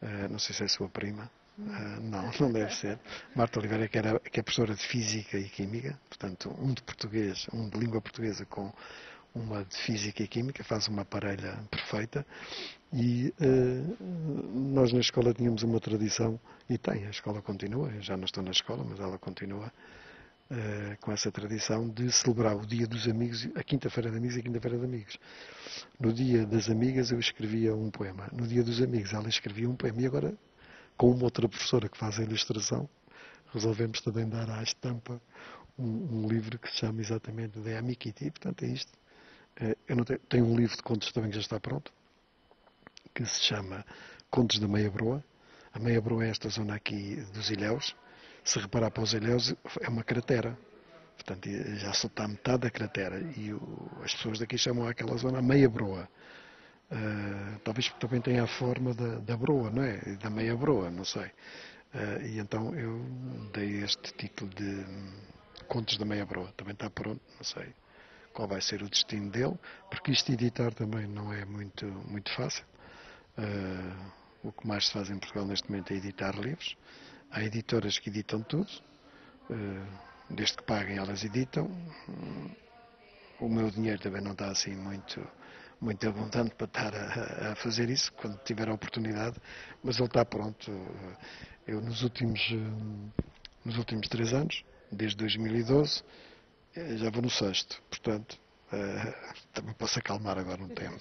Uh, 0.00 0.28
não 0.30 0.38
sei 0.38 0.54
se 0.54 0.64
é 0.64 0.68
sua 0.68 0.88
prima. 0.88 1.30
Uh, 1.58 2.00
não, 2.00 2.30
não 2.40 2.52
deve 2.52 2.74
ser. 2.74 2.98
Marta 3.34 3.58
Oliveira, 3.58 3.88
que, 3.88 3.98
era, 3.98 4.18
que 4.20 4.40
é 4.40 4.42
professora 4.42 4.74
de 4.74 4.82
Física 4.82 5.38
e 5.38 5.48
Química, 5.48 5.98
portanto, 6.08 6.54
um 6.58 6.72
de 6.72 6.82
português, 6.82 7.46
um 7.52 7.68
de 7.68 7.78
língua 7.78 8.00
portuguesa 8.00 8.46
com 8.46 8.72
uma 9.34 9.64
de 9.64 9.76
Física 9.76 10.22
e 10.22 10.28
Química, 10.28 10.62
faz 10.62 10.86
uma 10.86 11.04
parelha 11.04 11.58
perfeita. 11.70 12.24
E 12.92 13.34
uh, 13.40 14.48
nós 14.54 14.92
na 14.92 15.00
escola 15.00 15.34
tínhamos 15.34 15.62
uma 15.64 15.80
tradição, 15.80 16.38
e 16.70 16.78
tem, 16.78 17.06
a 17.06 17.10
escola 17.10 17.42
continua, 17.42 17.90
eu 17.90 18.00
já 18.00 18.16
não 18.16 18.24
estou 18.24 18.42
na 18.42 18.52
escola, 18.52 18.84
mas 18.88 19.00
ela 19.00 19.18
continua 19.18 19.72
uh, 20.50 20.96
com 21.00 21.10
essa 21.10 21.32
tradição 21.32 21.88
de 21.88 22.10
celebrar 22.12 22.56
o 22.56 22.64
Dia 22.64 22.86
dos 22.86 23.08
Amigos, 23.08 23.48
a 23.56 23.64
Quinta-feira 23.64 24.10
de 24.10 24.16
Amigos 24.16 24.36
e 24.36 24.40
a 24.40 24.42
Quinta-feira 24.42 24.78
de 24.78 24.84
Amigos. 24.84 25.18
No 25.98 26.12
Dia 26.12 26.46
das 26.46 26.70
Amigas 26.70 27.10
eu 27.10 27.18
escrevia 27.18 27.74
um 27.74 27.90
poema, 27.90 28.28
no 28.32 28.46
Dia 28.46 28.62
dos 28.62 28.80
Amigos 28.80 29.12
ela 29.12 29.28
escrevia 29.28 29.68
um 29.68 29.74
poema, 29.74 30.00
e 30.00 30.06
agora, 30.06 30.32
com 30.96 31.10
uma 31.10 31.24
outra 31.24 31.48
professora 31.48 31.88
que 31.88 31.98
faz 31.98 32.20
a 32.20 32.22
ilustração, 32.22 32.88
resolvemos 33.52 34.00
também 34.00 34.28
dar 34.28 34.48
à 34.48 34.62
estampa 34.62 35.20
um, 35.76 36.22
um 36.22 36.28
livro 36.28 36.56
que 36.60 36.70
se 36.70 36.76
chama 36.76 37.00
exatamente 37.00 37.58
De 37.58 37.74
Amiciti, 37.74 38.30
portanto 38.30 38.62
é 38.62 38.68
isto 38.68 38.92
eu 39.88 39.96
não 39.96 40.04
tenho, 40.04 40.18
tenho 40.28 40.44
um 40.44 40.56
livro 40.56 40.76
de 40.76 40.82
contos 40.82 41.12
também 41.12 41.30
que 41.30 41.36
já 41.36 41.42
está 41.42 41.60
pronto, 41.60 41.92
que 43.14 43.24
se 43.24 43.40
chama 43.42 43.84
Contos 44.30 44.58
da 44.58 44.66
Meia 44.66 44.90
Broa. 44.90 45.24
A 45.72 45.78
Meia 45.78 46.00
Broa 46.00 46.24
é 46.24 46.30
esta 46.30 46.48
zona 46.48 46.74
aqui 46.74 47.16
dos 47.32 47.50
Ilhéus. 47.50 47.94
Se 48.42 48.58
reparar 48.58 48.90
para 48.90 49.02
os 49.02 49.12
Ilhéus, 49.12 49.54
é 49.80 49.88
uma 49.88 50.02
cratera. 50.02 50.58
Portanto, 51.14 51.48
já 51.76 51.92
só 51.92 52.08
está 52.08 52.26
metade 52.26 52.62
da 52.62 52.70
cratera. 52.70 53.20
E 53.36 53.52
o, 53.52 53.90
as 54.02 54.12
pessoas 54.14 54.40
daqui 54.40 54.58
chamam 54.58 54.88
aquela 54.88 55.16
zona 55.16 55.40
Meia 55.40 55.68
Broa. 55.68 56.08
Uh, 56.90 57.58
talvez 57.60 57.88
também 58.00 58.20
tenha 58.20 58.42
a 58.42 58.46
forma 58.46 58.92
da, 58.92 59.20
da 59.20 59.36
broa, 59.36 59.70
não 59.70 59.82
é? 59.82 59.98
Da 60.16 60.28
meia 60.28 60.54
broa, 60.54 60.90
não 60.90 61.04
sei. 61.04 61.26
Uh, 61.94 62.26
e 62.26 62.38
então 62.38 62.74
eu 62.74 63.00
dei 63.52 63.82
este 63.82 64.12
título 64.14 64.50
de 64.50 64.84
Contos 65.66 65.96
da 65.96 66.04
Meia 66.04 66.26
Broa. 66.26 66.52
Também 66.56 66.74
está 66.74 66.90
pronto, 66.90 67.22
não 67.36 67.44
sei 67.44 67.72
qual 68.34 68.48
vai 68.48 68.60
ser 68.60 68.82
o 68.82 68.90
destino 68.90 69.30
dele, 69.30 69.56
porque 69.88 70.10
isto 70.10 70.30
editar 70.32 70.74
também 70.74 71.06
não 71.06 71.32
é 71.32 71.44
muito, 71.44 71.86
muito 71.86 72.30
fácil. 72.34 72.64
Uh, 73.38 74.12
o 74.42 74.52
que 74.52 74.66
mais 74.66 74.86
se 74.86 74.92
faz 74.92 75.08
em 75.08 75.18
Portugal 75.18 75.46
neste 75.46 75.70
momento 75.70 75.92
é 75.92 75.96
editar 75.96 76.34
livros. 76.36 76.76
Há 77.30 77.42
editoras 77.42 77.98
que 77.98 78.10
editam 78.10 78.42
tudo, 78.42 78.68
uh, 79.48 79.86
desde 80.28 80.56
que 80.56 80.64
paguem 80.64 80.98
elas 80.98 81.24
editam. 81.24 81.70
O 83.40 83.48
meu 83.48 83.70
dinheiro 83.70 84.00
também 84.00 84.20
não 84.20 84.32
está 84.32 84.48
assim 84.48 84.74
muito, 84.74 85.26
muito 85.80 86.06
abundante 86.06 86.54
para 86.56 86.66
estar 86.66 86.94
a, 86.94 87.52
a 87.52 87.54
fazer 87.56 87.88
isso, 87.88 88.12
quando 88.14 88.36
tiver 88.44 88.68
a 88.68 88.74
oportunidade, 88.74 89.36
mas 89.82 89.96
ele 89.96 90.06
está 90.06 90.24
pronto. 90.24 90.70
Eu 91.66 91.80
nos 91.80 92.02
últimos, 92.02 92.40
nos 93.64 93.76
últimos 93.78 94.08
três 94.08 94.32
anos, 94.32 94.64
desde 94.92 95.16
2012, 95.16 96.02
já 96.74 97.10
vou 97.10 97.22
no 97.22 97.30
sexto, 97.30 97.80
portanto, 97.88 98.38
uh, 98.72 99.34
também 99.52 99.74
posso 99.74 99.98
acalmar 99.98 100.38
agora 100.38 100.62
um 100.62 100.68
tempo. 100.68 101.00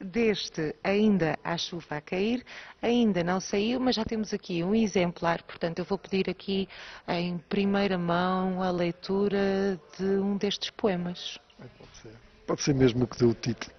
Deste 0.00 0.74
ainda 0.82 1.38
a 1.44 1.56
chuva 1.56 1.96
a 1.96 2.00
cair, 2.00 2.44
ainda 2.82 3.22
não 3.22 3.38
saiu, 3.38 3.78
mas 3.78 3.96
já 3.96 4.04
temos 4.04 4.32
aqui 4.32 4.64
um 4.64 4.74
exemplar, 4.74 5.42
portanto 5.42 5.78
eu 5.78 5.84
vou 5.84 5.98
pedir 5.98 6.28
aqui 6.28 6.68
em 7.06 7.38
primeira 7.38 7.98
mão 7.98 8.62
a 8.62 8.70
leitura 8.70 9.78
de 9.98 10.04
um 10.04 10.36
destes 10.36 10.70
poemas. 10.70 11.38
Pode 11.58 11.96
ser, 12.02 12.16
pode 12.46 12.62
ser 12.62 12.74
mesmo 12.74 13.04
o 13.04 13.06
que 13.06 13.18
deu 13.18 13.28
o 13.28 13.34
título 13.34 13.72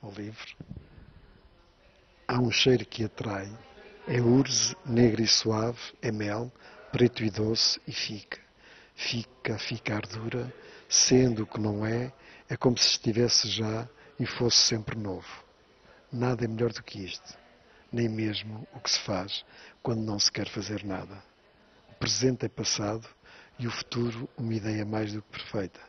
ao 0.00 0.12
livro. 0.12 0.56
Há 2.26 2.38
um 2.38 2.50
cheiro 2.50 2.86
que 2.86 3.04
atrai, 3.04 3.50
é 4.06 4.20
urze, 4.20 4.76
negro 4.86 5.20
e 5.20 5.26
suave, 5.26 5.80
é 6.00 6.12
mel, 6.12 6.52
preto 6.92 7.24
e 7.24 7.30
doce 7.30 7.80
e 7.86 7.92
fica 7.92 8.47
fica 8.98 9.54
a 9.54 9.58
ficar 9.58 10.04
dura, 10.04 10.52
sendo 10.88 11.44
o 11.44 11.46
que 11.46 11.60
não 11.60 11.86
é, 11.86 12.12
é 12.48 12.56
como 12.56 12.76
se 12.76 12.88
estivesse 12.88 13.48
já 13.48 13.88
e 14.18 14.26
fosse 14.26 14.56
sempre 14.56 14.98
novo. 14.98 15.44
Nada 16.12 16.44
é 16.44 16.48
melhor 16.48 16.72
do 16.72 16.82
que 16.82 17.04
isto, 17.04 17.38
nem 17.92 18.08
mesmo 18.08 18.66
o 18.74 18.80
que 18.80 18.90
se 18.90 18.98
faz 18.98 19.44
quando 19.84 20.02
não 20.02 20.18
se 20.18 20.32
quer 20.32 20.48
fazer 20.48 20.84
nada. 20.84 21.22
O 21.88 21.94
presente 21.94 22.44
é 22.44 22.48
passado 22.48 23.08
e 23.56 23.68
o 23.68 23.70
futuro 23.70 24.28
uma 24.36 24.52
ideia 24.52 24.84
mais 24.84 25.12
do 25.12 25.22
que 25.22 25.30
perfeita. 25.30 25.80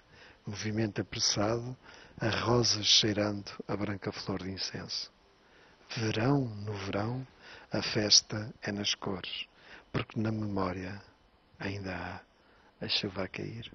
Movimento 0.45 1.01
apressado, 1.01 1.75
a 2.21 2.29
rosas 2.29 2.85
cheirando 2.85 3.51
a 3.67 3.75
branca 3.75 4.11
flor 4.11 4.43
de 4.43 4.51
incenso. 4.51 5.11
Verão 5.97 6.41
no 6.41 6.73
verão, 6.73 7.25
a 7.71 7.81
festa 7.81 8.53
é 8.61 8.71
nas 8.71 8.93
cores, 8.93 9.47
porque 9.91 10.19
na 10.19 10.31
memória 10.31 11.01
ainda 11.59 11.95
há 11.95 12.28
a 12.81 12.87
chuva 12.87 13.23
a 13.23 13.27
cair. 13.27 13.71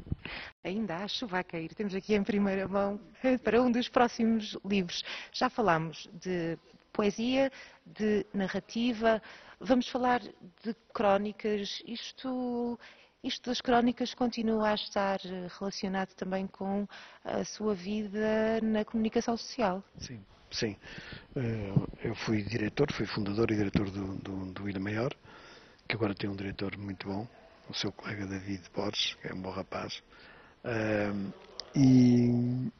Ainda 0.62 0.96
há 0.96 1.08
chuva 1.08 1.40
a 1.40 1.44
cair. 1.44 1.74
Temos 1.74 1.94
aqui 1.94 2.14
em 2.14 2.24
primeira 2.24 2.66
mão 2.66 3.00
eh, 3.22 3.38
para 3.38 3.60
um 3.62 3.70
dos 3.70 3.88
próximos 3.88 4.56
livros. 4.64 5.02
Já 5.32 5.50
falámos 5.50 6.08
de 6.12 6.58
poesia, 6.92 7.50
de 7.84 8.24
narrativa, 8.32 9.20
vamos 9.60 9.88
falar 9.88 10.20
de 10.20 10.74
crónicas. 10.92 11.82
Isto, 11.86 12.78
isto 13.22 13.50
das 13.50 13.60
crónicas 13.60 14.14
continua 14.14 14.70
a 14.70 14.74
estar 14.74 15.20
relacionado 15.58 16.14
também 16.14 16.46
com 16.46 16.86
a 17.24 17.44
sua 17.44 17.74
vida 17.74 18.60
na 18.62 18.84
comunicação 18.84 19.36
social. 19.36 19.82
Sim. 19.98 20.24
Sim, 20.50 20.76
eh, 21.34 21.72
eu 22.04 22.14
fui 22.14 22.40
diretor, 22.40 22.92
fui 22.92 23.06
fundador 23.06 23.50
e 23.50 23.56
diretor 23.56 23.90
do, 23.90 24.14
do, 24.18 24.52
do 24.52 24.68
Ilha 24.68 24.78
Maior, 24.78 25.12
que 25.88 25.96
agora 25.96 26.14
tem 26.14 26.30
um 26.30 26.36
diretor 26.36 26.78
muito 26.78 27.08
bom, 27.08 27.26
o 27.68 27.74
seu 27.74 27.92
colega 27.92 28.27
David 28.27 28.62
Borges, 28.74 29.14
que 29.20 29.29
é 29.29 29.35
um 29.35 29.40
bom 29.40 29.50
rapaz. 29.50 30.03
Uh, 30.64 31.33
e, 31.74 32.70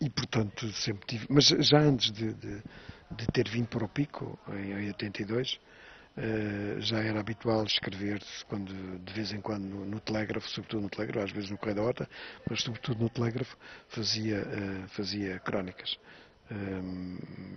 e, 0.00 0.10
portanto, 0.10 0.70
sempre 0.72 1.06
tive. 1.06 1.26
Mas 1.30 1.46
já 1.46 1.80
antes 1.80 2.12
de, 2.12 2.32
de, 2.34 2.62
de 3.10 3.26
ter 3.32 3.48
vindo 3.48 3.68
para 3.68 3.84
o 3.84 3.88
Pico, 3.88 4.38
em 4.48 4.86
82, 4.86 5.54
uh, 5.54 5.58
ah, 6.18 6.80
já 6.80 6.98
era 6.98 7.20
habitual 7.20 7.64
escrever, 7.64 8.22
quando, 8.48 8.98
de 8.98 9.12
vez 9.12 9.32
em 9.32 9.40
quando, 9.40 9.64
no, 9.64 9.84
no 9.84 10.00
Telégrafo, 10.00 10.48
sobretudo 10.50 10.82
no 10.82 10.90
Telégrafo, 10.90 11.26
às 11.26 11.32
vezes 11.32 11.50
no 11.50 11.58
Correio 11.58 11.76
da 11.76 11.82
Horta, 11.82 12.08
mas 12.48 12.62
sobretudo 12.62 13.02
no 13.02 13.10
Telégrafo, 13.10 13.56
fazia, 13.88 14.42
uh, 14.42 14.88
fazia 14.88 15.38
crónicas 15.40 15.98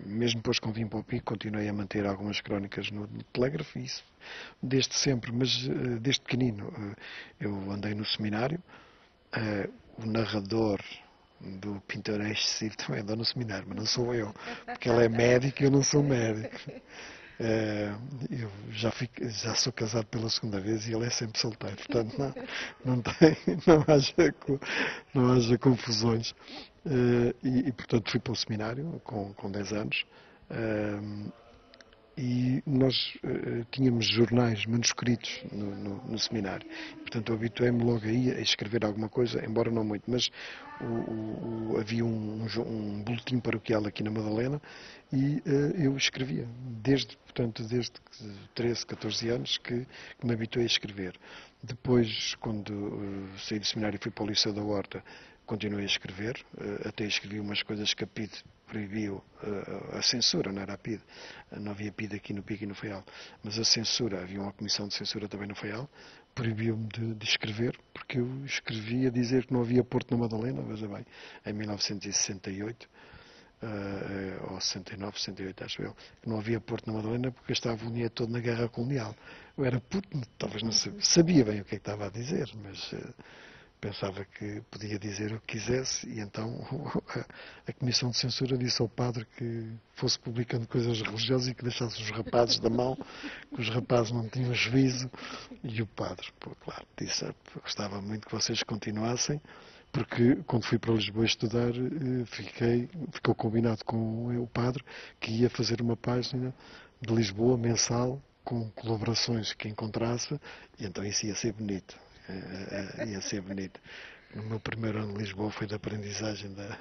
mesmo 0.06 0.39
depois 0.39 0.60
que 0.60 0.71
vim 0.71 0.88
para 0.88 0.99
o 0.99 1.04
Pico, 1.04 1.25
continuei 1.25 1.67
a 1.67 1.73
manter 1.73 2.06
algumas 2.06 2.41
crónicas 2.41 2.89
no, 2.91 3.02
no 3.02 3.23
Telégrafo, 3.25 3.78
isso 3.80 4.04
desde 4.62 4.95
sempre, 4.95 5.32
mas 5.32 5.65
uh, 5.67 5.99
desde 5.99 6.21
pequenino. 6.21 6.67
Uh, 6.69 6.95
eu 7.39 7.71
andei 7.71 7.93
no 7.93 8.06
seminário, 8.06 8.62
uh, 9.36 9.71
o 10.02 10.06
narrador 10.06 10.80
do 11.39 11.82
pintor 11.88 12.21
excessivo 12.21 12.75
também 12.78 13.02
andou 13.02 13.15
no 13.15 13.25
seminário, 13.25 13.65
mas 13.67 13.78
não 13.78 13.86
sou 13.86 14.13
eu, 14.13 14.34
porque 14.65 14.89
ele 14.89 15.06
é 15.06 15.10
médico 15.10 15.62
e 15.62 15.65
eu 15.65 15.71
não 15.71 15.84
sou 15.84 16.04
médico. 16.04 16.58
eu 18.30 18.52
já, 18.71 18.91
fico, 18.91 19.25
já 19.30 19.56
sou 19.56 19.71
casado 19.71 20.06
pela 20.08 20.30
segunda 20.30 20.60
vez 20.60 20.88
e 20.88 20.93
ele 20.93 21.06
é 21.06 21.10
sempre 21.10 21.39
solteiro, 21.39 21.78
portanto 21.78 22.17
não, 22.17 22.34
não, 22.84 23.02
tem, 23.02 23.38
não, 23.65 23.86
haja, 23.88 24.36
não 25.13 25.34
haja 25.34 25.58
confusões. 25.58 26.36
Uh, 26.86 27.36
e, 27.44 27.68
e, 27.68 27.72
portanto, 27.72 28.12
fui 28.12 28.20
para 28.20 28.34
o 28.34 28.36
seminário 28.36 29.02
com, 29.04 29.34
com 29.34 29.52
10 29.52 29.74
anos. 29.74 30.06
Uh, 30.50 31.32
e 32.22 32.62
nós 32.65 33.15
uh, 33.24 33.63
tínhamos 33.72 34.06
jornais 34.06 34.65
manuscritos 34.65 35.42
no, 35.54 35.74
no, 35.74 36.04
no 36.06 36.20
seminário. 36.20 36.68
Portanto, 36.98 37.32
eu 37.32 37.36
habituei-me 37.36 37.82
logo 37.82 38.06
aí 38.06 38.30
a 38.32 38.42
escrever 38.42 38.84
alguma 38.84 39.08
coisa, 39.08 39.42
embora 39.46 39.72
não 39.72 39.86
muito, 39.86 40.04
mas 40.06 40.30
o, 40.82 40.84
o, 40.84 41.72
o, 41.72 41.78
havia 41.80 42.04
um, 42.04 42.46
um, 42.68 43.04
boletim 43.04 43.39
paroquial 43.39 43.86
aqui 43.86 44.04
na 44.04 44.12
Madalena 44.12 44.62
e 45.13 45.38
uh, 45.46 45.82
eu 45.82 45.96
escrevia, 45.96 46.46
desde, 46.84 47.15
portanto, 47.15 47.63
desde 47.63 47.94
13, 48.54 48.86
14 48.86 49.30
anos 49.30 49.58
que, 49.58 49.88
que 50.20 50.28
me 50.28 50.34
habituei 50.34 50.65
a 50.65 50.68
escrever. 50.68 51.13
Depois, 51.63 52.36
quando 52.42 52.72
uh, 52.72 53.39
saí 53.39 53.60
do 53.60 53.65
seminário 53.65 53.98
fui 54.02 54.12
para 54.12 54.26
o 54.26 54.28
Liceu 54.28 54.52
da 54.52 54.62
Horta, 54.62 55.02
continuei 55.50 55.82
a 55.82 55.88
escrever, 55.88 56.36
eh, 56.60 56.90
até 56.90 57.06
escrevi 57.06 57.40
umas 57.40 57.64
coisas 57.64 57.92
que 57.96 58.04
a 58.04 58.08
PID 58.08 58.32
proibiu, 58.68 59.24
eh, 59.42 59.98
a 59.98 60.02
censura, 60.04 60.52
não 60.52 60.62
era 60.62 60.74
a 60.76 60.78
PID, 60.78 61.02
não 61.58 61.72
havia 61.72 61.92
PID 61.92 62.18
aqui 62.18 62.34
no 62.34 62.44
PIC 62.44 62.66
e 62.66 62.68
no 62.68 62.76
FEAL, 62.76 63.04
mas 63.44 63.58
a 63.58 63.64
censura, 63.64 64.22
havia 64.22 64.40
uma 64.40 64.54
comissão 64.54 64.88
de 64.88 64.94
censura 64.94 65.28
também 65.28 65.48
no 65.48 65.56
FEAL, 65.56 65.90
proibiu-me 66.36 66.88
de, 66.90 67.16
de, 67.16 67.26
escrever, 67.26 67.76
porque 67.92 68.20
eu 68.20 68.46
escrevi 68.46 69.08
a 69.08 69.10
dizer 69.10 69.48
que 69.48 69.52
não 69.52 69.62
havia 69.62 69.84
Porto 69.84 70.12
na 70.12 70.18
Madalena, 70.18 70.62
veja 70.62 70.88
bem, 70.88 71.04
em 71.44 71.54
1968, 71.54 72.88
uh, 73.64 74.54
ou 74.54 74.62
69, 74.62 75.20
68 75.20 75.64
acho 75.64 75.82
eu, 75.82 75.96
que 76.22 76.30
não 76.30 76.38
havia 76.38 76.60
Porto 76.60 76.86
na 76.86 76.94
Madalena 76.94 77.32
porque 77.32 77.54
estava 77.54 77.84
o 77.88 77.90
dinheiro 77.90 78.12
todo 78.12 78.32
na 78.32 78.40
guerra 78.40 78.70
colonial. 78.70 79.16
Eu 79.58 79.66
era 79.66 79.82
puto, 79.82 80.08
talvez 80.38 80.62
não 80.62 80.72
sabia, 80.72 81.02
sabia 81.02 81.44
bem 81.44 81.62
o 81.62 81.66
que, 81.66 81.76
é 81.76 81.80
que 81.80 81.82
estava 81.82 82.06
a 82.06 82.10
dizer, 82.12 82.48
mas... 82.64 82.94
Uh, 82.94 83.14
pensava 83.80 84.26
que 84.26 84.62
podia 84.70 85.00
dizer 85.00 85.34
o 85.34 85.39
que 85.39 85.58
quisesse 85.58 86.08
e 86.08 86.20
então 86.20 86.65
a, 87.68 87.74
Comissão 87.74 88.10
de 88.10 88.18
Censura 88.18 88.58
disse 88.58 88.82
ao 88.82 88.89
padre 88.89 89.26
que 89.38 89.72
fosse 89.94 90.20
publicando 90.20 90.68
coisas 90.68 91.02
religiosas 91.02 91.48
e 91.48 91.56
que 91.56 91.63
deixasse 91.63 92.02
os 92.02 92.10
rapazes 92.12 92.60
da 92.60 92.70
mão, 92.70 92.98
que 93.54 93.62
os 93.62 93.70
rapazes 93.70 94.12
não 94.12 94.28
tinham 94.28 94.54
juízo 94.54 95.10
e 95.63 95.82
o 95.82 95.88
padre, 95.88 96.28
pô, 96.39 96.52
claro, 96.62 96.86
disse 96.98 97.26
ah, 97.26 97.34
gostava 97.62 98.02
muito 98.02 98.28
que 98.28 98.34
vocês 98.34 98.63
continuassem 98.63 99.42
porque 99.92 100.36
quando 100.46 100.65
fui 100.65 100.78
para 100.78 100.94
Lisboa 100.94 101.26
estudar 101.26 101.70
eh, 101.70 102.26
fiquei, 102.26 102.89
ficou 103.12 103.34
combinado 103.34 103.84
com 103.86 104.42
o 104.42 104.48
padre 104.48 104.84
que 105.20 105.32
ia 105.32 105.50
fazer 105.50 105.82
uma 105.82 105.96
página 105.96 106.54
de 107.02 107.13
Lisboa 107.13 107.58
mensal 107.58 108.22
com 108.44 108.70
colaborações 108.72 109.54
que 109.54 109.70
encontrasse 109.70 110.39
e 110.78 110.86
então 110.86 111.04
isso 111.04 111.26
ia 111.26 111.36
ser 111.36 111.54
bonito 111.54 112.09
ia 113.08 113.22
ser 113.22 113.42
bonito. 113.42 113.80
No 114.36 114.44
meu 114.44 114.60
primeiro 114.60 115.00
ano 115.00 115.13
de 115.13 115.20
Lisboa 115.20 115.50
foi 115.50 115.65
da 115.65 115.78
aprendizagem 115.78 116.54
da, 116.54 116.78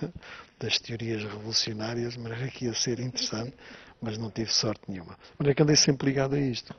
das 0.60 0.78
teorias 0.78 1.22
revolucionárias, 1.22 2.14
de 2.14 2.20
maneira 2.20 2.48
que 2.48 2.66
ia 2.66 2.74
ser 2.74 3.00
interessante, 3.00 3.54
mas 4.00 4.18
não 4.18 4.30
tive 4.30 4.52
sorte 4.52 4.82
nenhuma. 4.88 5.14
De 5.14 5.38
maneira 5.38 5.54
que 5.54 5.62
andei 5.62 5.76
sempre 5.76 6.08
ligado 6.08 6.34
a 6.34 6.40
isto. 6.40 6.74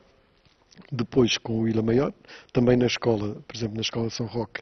Depois, 0.90 1.36
com 1.36 1.60
o 1.60 1.68
Ilha 1.68 1.82
Maior, 1.82 2.14
também 2.52 2.76
na 2.76 2.86
escola, 2.86 3.42
por 3.42 3.56
exemplo, 3.56 3.74
na 3.74 3.82
escola 3.82 4.08
de 4.08 4.14
São 4.14 4.26
Roque, 4.26 4.60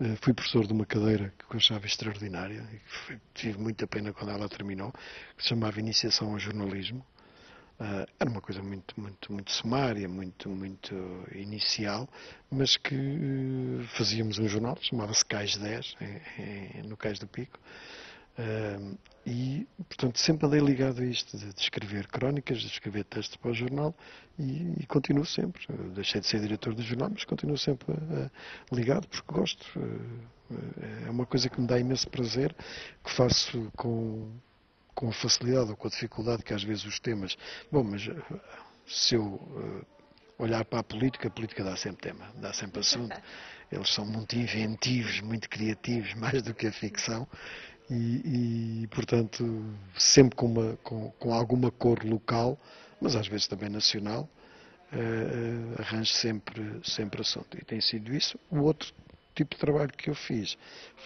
Uh, 0.00 0.16
fui 0.22 0.32
professor 0.32 0.66
de 0.66 0.72
uma 0.72 0.86
cadeira 0.86 1.30
que 1.38 1.44
eu 1.54 1.58
achava 1.58 1.84
extraordinária 1.84 2.66
e 2.72 3.18
tive 3.34 3.58
muita 3.58 3.86
pena 3.86 4.14
quando 4.14 4.30
ela 4.30 4.48
terminou, 4.48 4.90
que 5.36 5.42
se 5.42 5.50
chamava 5.50 5.78
Iniciação 5.78 6.32
ao 6.32 6.38
Jornalismo. 6.38 7.04
Uh, 7.80 8.06
era 8.20 8.28
uma 8.28 8.42
coisa 8.42 8.62
muito, 8.62 9.00
muito, 9.00 9.32
muito 9.32 9.50
sumária, 9.50 10.06
muito, 10.06 10.50
muito 10.50 10.94
inicial, 11.34 12.06
mas 12.50 12.76
que 12.76 12.94
uh, 12.94 13.84
fazíamos 13.96 14.38
um 14.38 14.46
jornal, 14.46 14.76
chamava-se 14.82 15.24
Cais 15.24 15.56
10, 15.56 15.96
em, 15.98 16.78
em, 16.78 16.82
no 16.82 16.96
Cais 16.96 17.18
do 17.18 17.26
Pico, 17.26 17.58
Uh, 18.38 18.96
e, 19.26 19.66
portanto, 19.88 20.18
sempre 20.18 20.46
andei 20.46 20.60
ligado 20.60 21.02
a 21.02 21.04
isto, 21.04 21.36
de, 21.36 21.52
de 21.52 21.60
escrever 21.60 22.06
crónicas, 22.06 22.58
de 22.58 22.68
escrever 22.68 23.04
textos 23.04 23.36
para 23.36 23.50
o 23.50 23.54
jornal 23.54 23.94
e, 24.38 24.72
e 24.80 24.86
continuo 24.86 25.26
sempre. 25.26 25.66
Deixei 25.94 26.22
de 26.22 26.26
ser 26.26 26.40
diretor 26.40 26.74
do 26.74 26.80
jornal, 26.80 27.10
mas 27.12 27.24
continuo 27.24 27.58
sempre 27.58 27.94
ligado 28.72 29.06
porque 29.08 29.30
gosto. 29.30 29.66
Uh, 29.78 30.40
é 31.06 31.10
uma 31.10 31.26
coisa 31.26 31.48
que 31.48 31.60
me 31.60 31.66
dá 31.66 31.78
imenso 31.78 32.08
prazer, 32.08 32.54
que 33.04 33.10
faço 33.10 33.70
com, 33.76 34.30
com 35.00 35.10
facilidade 35.10 35.70
ou 35.70 35.76
com 35.78 35.88
a 35.88 35.90
dificuldade 35.90 36.42
que 36.42 36.52
às 36.52 36.62
vezes 36.62 36.84
os 36.84 37.00
temas. 37.00 37.34
Bom, 37.72 37.82
mas 37.82 38.06
se 38.86 39.14
eu 39.14 39.40
olhar 40.38 40.62
para 40.66 40.80
a 40.80 40.82
política, 40.82 41.28
a 41.28 41.30
política 41.30 41.64
dá 41.64 41.74
sempre 41.74 42.10
tema, 42.10 42.30
dá 42.36 42.52
sempre 42.52 42.80
assunto. 42.80 43.16
Eles 43.72 43.88
são 43.94 44.04
muito 44.04 44.36
inventivos, 44.36 45.22
muito 45.22 45.48
criativos, 45.48 46.12
mais 46.20 46.42
do 46.42 46.52
que 46.52 46.66
a 46.66 46.72
ficção 46.72 47.26
e, 47.88 48.82
e 48.82 48.86
portanto, 48.88 49.74
sempre 49.96 50.36
com, 50.36 50.46
uma, 50.46 50.76
com, 50.82 51.10
com, 51.12 51.32
alguma 51.32 51.70
cor 51.70 52.04
local, 52.04 52.60
mas 53.00 53.16
às 53.16 53.26
vezes 53.26 53.46
também 53.46 53.70
nacional, 53.70 54.28
uh, 54.92 55.80
arranjo 55.80 56.12
sempre, 56.12 56.78
sempre 56.84 57.22
assunto. 57.22 57.56
E 57.56 57.64
tem 57.64 57.80
sido 57.80 58.14
isso. 58.14 58.38
O 58.50 58.58
outro 58.58 58.92
tipo 59.40 59.54
de 59.54 59.60
trabalho 59.60 59.90
que 59.96 60.10
eu 60.10 60.14
fiz 60.14 60.56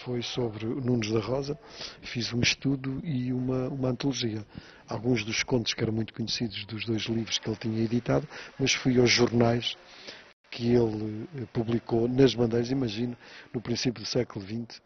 foi 0.03 0.21
sobre 0.23 0.67
Nunes 0.67 1.11
da 1.13 1.21
Rosa, 1.21 1.59
fiz 2.03 2.33
um 2.33 2.41
estudo 2.41 3.01
e 3.05 3.33
uma, 3.33 3.69
uma 3.69 3.89
antologia. 3.91 4.45
Alguns 4.89 5.25
dos 5.25 5.43
contos 5.45 5.73
que 5.73 5.83
eram 5.83 5.93
muito 5.93 6.13
conhecidos 6.13 6.65
dos 6.65 6.85
dois 6.85 7.03
livros 7.03 7.39
que 7.39 7.49
ele 7.49 7.57
tinha 7.57 7.85
editado, 7.85 8.29
mas 8.59 8.73
fui 8.73 8.99
aos 8.99 9.11
jornais 9.11 9.77
que 10.51 10.75
ele 10.75 11.29
eh, 11.37 11.47
publicou 11.53 12.09
nas 12.09 12.35
bandeiras, 12.35 12.71
imagino, 12.71 13.17
no 13.53 13.61
princípio 13.61 14.03
do 14.03 14.09
século 14.09 14.45
XX, 14.45 14.81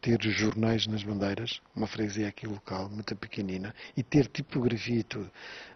ter 0.00 0.22
jornais 0.22 0.86
nas 0.86 1.02
bandeiras, 1.02 1.60
uma 1.74 1.86
freguesia 1.86 2.28
aqui 2.28 2.46
local, 2.46 2.88
muito 2.88 3.14
pequenina, 3.16 3.74
e 3.96 4.02
ter 4.02 4.28
tipografia 4.28 5.00
e 5.00 5.02
tudo. 5.02 5.30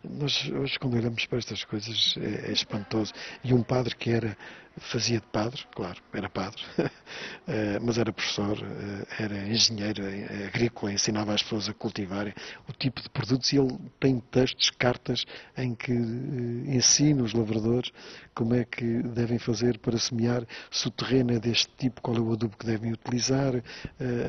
Nós, 0.05 0.49
hoje, 0.51 0.79
quando 0.79 0.97
olhamos 0.97 1.27
para 1.27 1.39
estas 1.39 1.65
coisas, 1.65 2.15
é, 2.19 2.51
é 2.51 2.53
espantoso. 2.53 3.13
E 3.43 3.53
um 3.53 3.63
padre 3.65 3.97
que 3.97 4.11
era 4.11 4.37
fazia 4.79 5.21
de 5.21 5.27
padre, 5.27 5.63
claro, 5.75 6.01
era 6.13 6.29
padre, 6.29 6.63
eh, 7.49 7.79
mas 7.81 7.99
era 7.99 8.13
professor, 8.13 8.59
eh, 8.59 9.23
era 9.25 9.49
engenheiro 9.49 10.03
eh, 10.05 10.47
agrícola, 10.47 10.93
ensinava 10.93 11.33
as 11.33 11.43
pessoas 11.43 11.69
a 11.69 11.75
cultivarem 11.75 12.35
o 12.69 12.73
tipo 12.73 13.01
de 13.01 13.09
produtos 13.09 13.53
e 13.53 13.59
ele 13.59 13.79
tem 13.99 14.21
textos, 14.21 14.71
cartas 14.71 15.25
em 15.57 15.75
que 15.75 15.93
ensina 15.93 17.23
os 17.23 17.33
lavradores 17.33 17.91
como 18.35 18.55
é 18.55 18.65
que 18.65 19.03
devem 19.03 19.39
fazer 19.39 19.79
para 19.79 19.99
semear, 19.99 20.47
se 20.71 20.89
o 20.89 20.91
terreno 20.91 21.33
é 21.33 21.39
deste 21.39 21.71
tipo, 21.79 22.03
qual 22.03 22.17
é 22.17 22.21
o 22.21 22.33
adubo 22.33 22.57
que 22.57 22.67
devem 22.67 22.93
utilizar, 22.93 23.55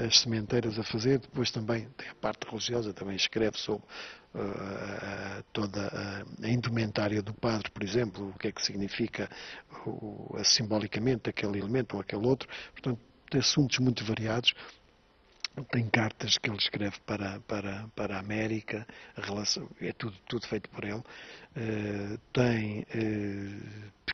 as 0.05 0.19
sementeiras 0.19 0.79
a 0.79 0.83
fazer, 0.83 1.19
depois 1.19 1.51
também 1.51 1.89
tem 1.97 2.07
a 2.07 2.15
parte 2.15 2.47
religiosa, 2.47 2.93
também 2.93 3.17
escreve 3.17 3.57
sobre 3.57 3.83
toda 5.51 5.87
a 6.43 6.49
indumentária 6.49 7.21
do 7.21 7.33
padre, 7.33 7.69
por 7.71 7.83
exemplo, 7.83 8.29
o 8.29 8.39
que 8.39 8.47
é 8.47 8.51
que 8.51 8.63
significa 8.63 9.29
simbolicamente 10.43 11.29
aquele 11.29 11.59
elemento 11.59 11.95
ou 11.95 12.01
aquele 12.01 12.25
outro. 12.25 12.47
Portanto, 12.71 12.99
assuntos 13.35 13.79
muito 13.79 14.03
variados. 14.05 14.53
Tem 15.71 15.89
cartas 15.89 16.37
que 16.37 16.49
ele 16.49 16.59
escreve 16.59 16.99
para, 16.99 17.39
para, 17.41 17.87
para 17.95 18.17
a 18.17 18.19
América, 18.19 18.85
a 19.15 19.21
relação, 19.21 19.67
é 19.81 19.91
tudo, 19.91 20.15
tudo 20.27 20.47
feito 20.47 20.69
por 20.69 20.83
ele. 20.83 20.99
Uh, 20.99 22.17
tem 22.31 22.85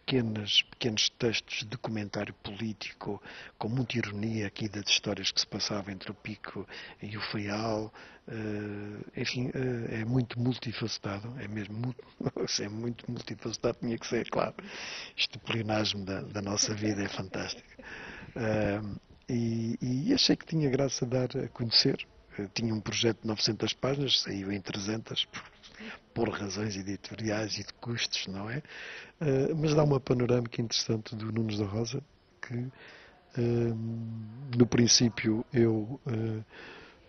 pequenas, 0.06 0.62
pequenos 0.64 1.10
textos 1.10 1.64
de 1.64 1.78
comentário 1.78 2.34
político, 2.36 3.22
com 3.58 3.70
muita 3.70 3.98
ironia 3.98 4.48
aqui 4.48 4.68
das 4.68 4.88
histórias 4.88 5.32
que 5.32 5.40
se 5.40 5.48
passavam 5.48 5.94
entre 5.94 6.12
o 6.12 6.14
Pico 6.14 6.68
e 7.02 7.18
o 7.18 7.22
Feial. 7.22 7.94
Uh, 8.28 9.04
enfim, 9.18 9.48
uh, 9.50 9.92
é 9.92 10.06
muito 10.06 10.40
multifacetado, 10.40 11.34
é 11.40 11.48
mesmo 11.48 11.76
muito, 11.78 12.04
é 12.62 12.70
muito 12.70 13.10
multifacetado, 13.10 13.78
tinha 13.80 13.98
que 13.98 14.08
ser, 14.08 14.30
claro. 14.30 14.56
Este 15.18 15.38
plenasmo 15.40 16.06
da, 16.06 16.22
da 16.22 16.42
nossa 16.42 16.74
vida 16.74 17.04
é 17.04 17.10
fantástico. 17.10 17.68
Uh, 18.36 19.00
e, 19.30 19.78
e 19.82 20.14
achei 20.14 20.36
que 20.36 20.46
tinha 20.46 20.70
graça 20.70 21.06
dar 21.06 21.30
a 21.38 21.48
conhecer. 21.50 22.06
tinha 22.54 22.74
um 22.74 22.82
projeto 22.82 23.22
de 23.22 23.28
900 23.28 23.74
páginas, 23.74 24.22
saiu 24.22 24.52
em 24.52 24.62
300, 24.62 25.28
por 26.14 26.30
razões 26.30 26.76
editoriais 26.76 27.58
e 27.58 27.64
de 27.64 27.74
custos, 27.74 28.28
não 28.28 28.50
é? 28.50 28.62
Uh, 29.24 29.56
mas 29.56 29.74
dá 29.74 29.84
uma 29.84 30.00
panorâmica 30.00 30.62
interessante 30.62 31.16
do 31.16 31.32
Nunes 31.32 31.58
da 31.58 31.66
Rosa, 31.66 32.04
que 32.42 32.56
uh, 32.56 33.78
no 34.58 34.66
princípio 34.68 35.46
eu 35.54 36.00
uh, 36.06 36.44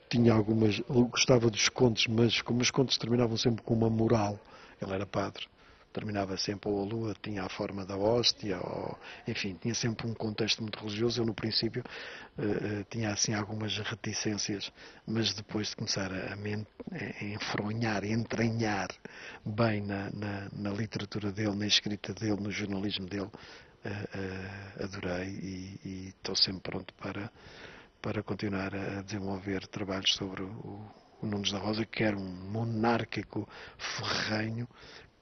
tinha 0.08 0.32
algumas. 0.32 0.80
gostava 1.10 1.50
dos 1.50 1.68
contos, 1.68 2.06
mas 2.06 2.40
como 2.40 2.60
os 2.60 2.70
contos 2.70 2.96
terminavam 2.96 3.36
sempre 3.36 3.64
com 3.64 3.74
uma 3.74 3.90
moral, 3.90 4.38
ele 4.80 4.92
era 4.92 5.04
padre 5.04 5.46
terminava 5.94 6.36
sempre 6.36 6.68
ou 6.68 6.82
a 6.82 6.84
lua 6.84 7.14
tinha 7.22 7.44
a 7.44 7.48
forma 7.48 7.86
da 7.86 7.96
hóstia, 7.96 8.58
ou, 8.58 8.98
enfim, 9.28 9.54
tinha 9.54 9.74
sempre 9.74 10.06
um 10.08 10.12
contexto 10.12 10.60
muito 10.60 10.78
religioso. 10.80 11.22
Eu, 11.22 11.26
no 11.26 11.32
princípio, 11.32 11.84
uh, 12.36 12.84
tinha 12.90 13.12
assim 13.12 13.32
algumas 13.32 13.78
reticências, 13.78 14.72
mas 15.06 15.32
depois 15.32 15.68
de 15.68 15.76
começar 15.76 16.12
a, 16.12 16.34
a 16.34 17.24
enfronhar, 17.24 18.02
a 18.02 18.08
entranhar 18.08 18.88
bem 19.46 19.80
na, 19.82 20.10
na, 20.10 20.48
na, 20.52 20.70
literatura 20.70 21.30
dele, 21.30 21.54
na 21.54 21.66
escrita 21.66 22.12
dele, 22.12 22.40
no 22.40 22.50
jornalismo 22.50 23.06
dele, 23.06 23.30
uh, 23.84 24.82
adorei 24.82 25.28
e 25.84 26.08
estou 26.08 26.34
sempre 26.34 26.72
pronto 26.72 26.92
para, 26.94 27.30
para 28.02 28.20
continuar 28.20 28.74
a 28.74 29.02
desenvolver 29.02 29.64
trabalhos 29.68 30.12
sobre 30.14 30.42
o, 30.42 30.90
o 31.22 31.26
Nunes 31.26 31.52
da 31.52 31.58
Rosa, 31.58 31.86
que 31.86 32.02
era 32.02 32.16
um 32.16 32.50
monárquico 32.50 33.48
ferrenho 33.78 34.68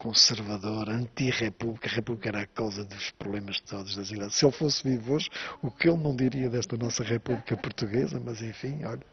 conservador, 0.03 0.91
anti-república. 0.91 1.89
A 1.89 1.93
república 1.93 2.29
era 2.31 2.43
a 2.43 2.47
causa 2.47 2.85
dos 2.85 3.13
problemas 3.13 3.61
todos 3.61 3.95
das 3.95 4.11
igrejas. 4.11 4.35
Se 4.35 4.45
ele 4.45 4.53
fosse 4.53 4.83
vivo 4.83 5.15
hoje, 5.15 5.31
o 5.63 5.71
que 5.71 5.89
ele 5.89 5.99
não 5.99 6.17
diria 6.17 6.51
desta 6.51 6.77
nossa 6.77 7.05
república 7.05 7.57
portuguesa, 7.57 8.19
mas 8.19 8.43
enfim, 8.43 8.85
olha. 8.85 9.07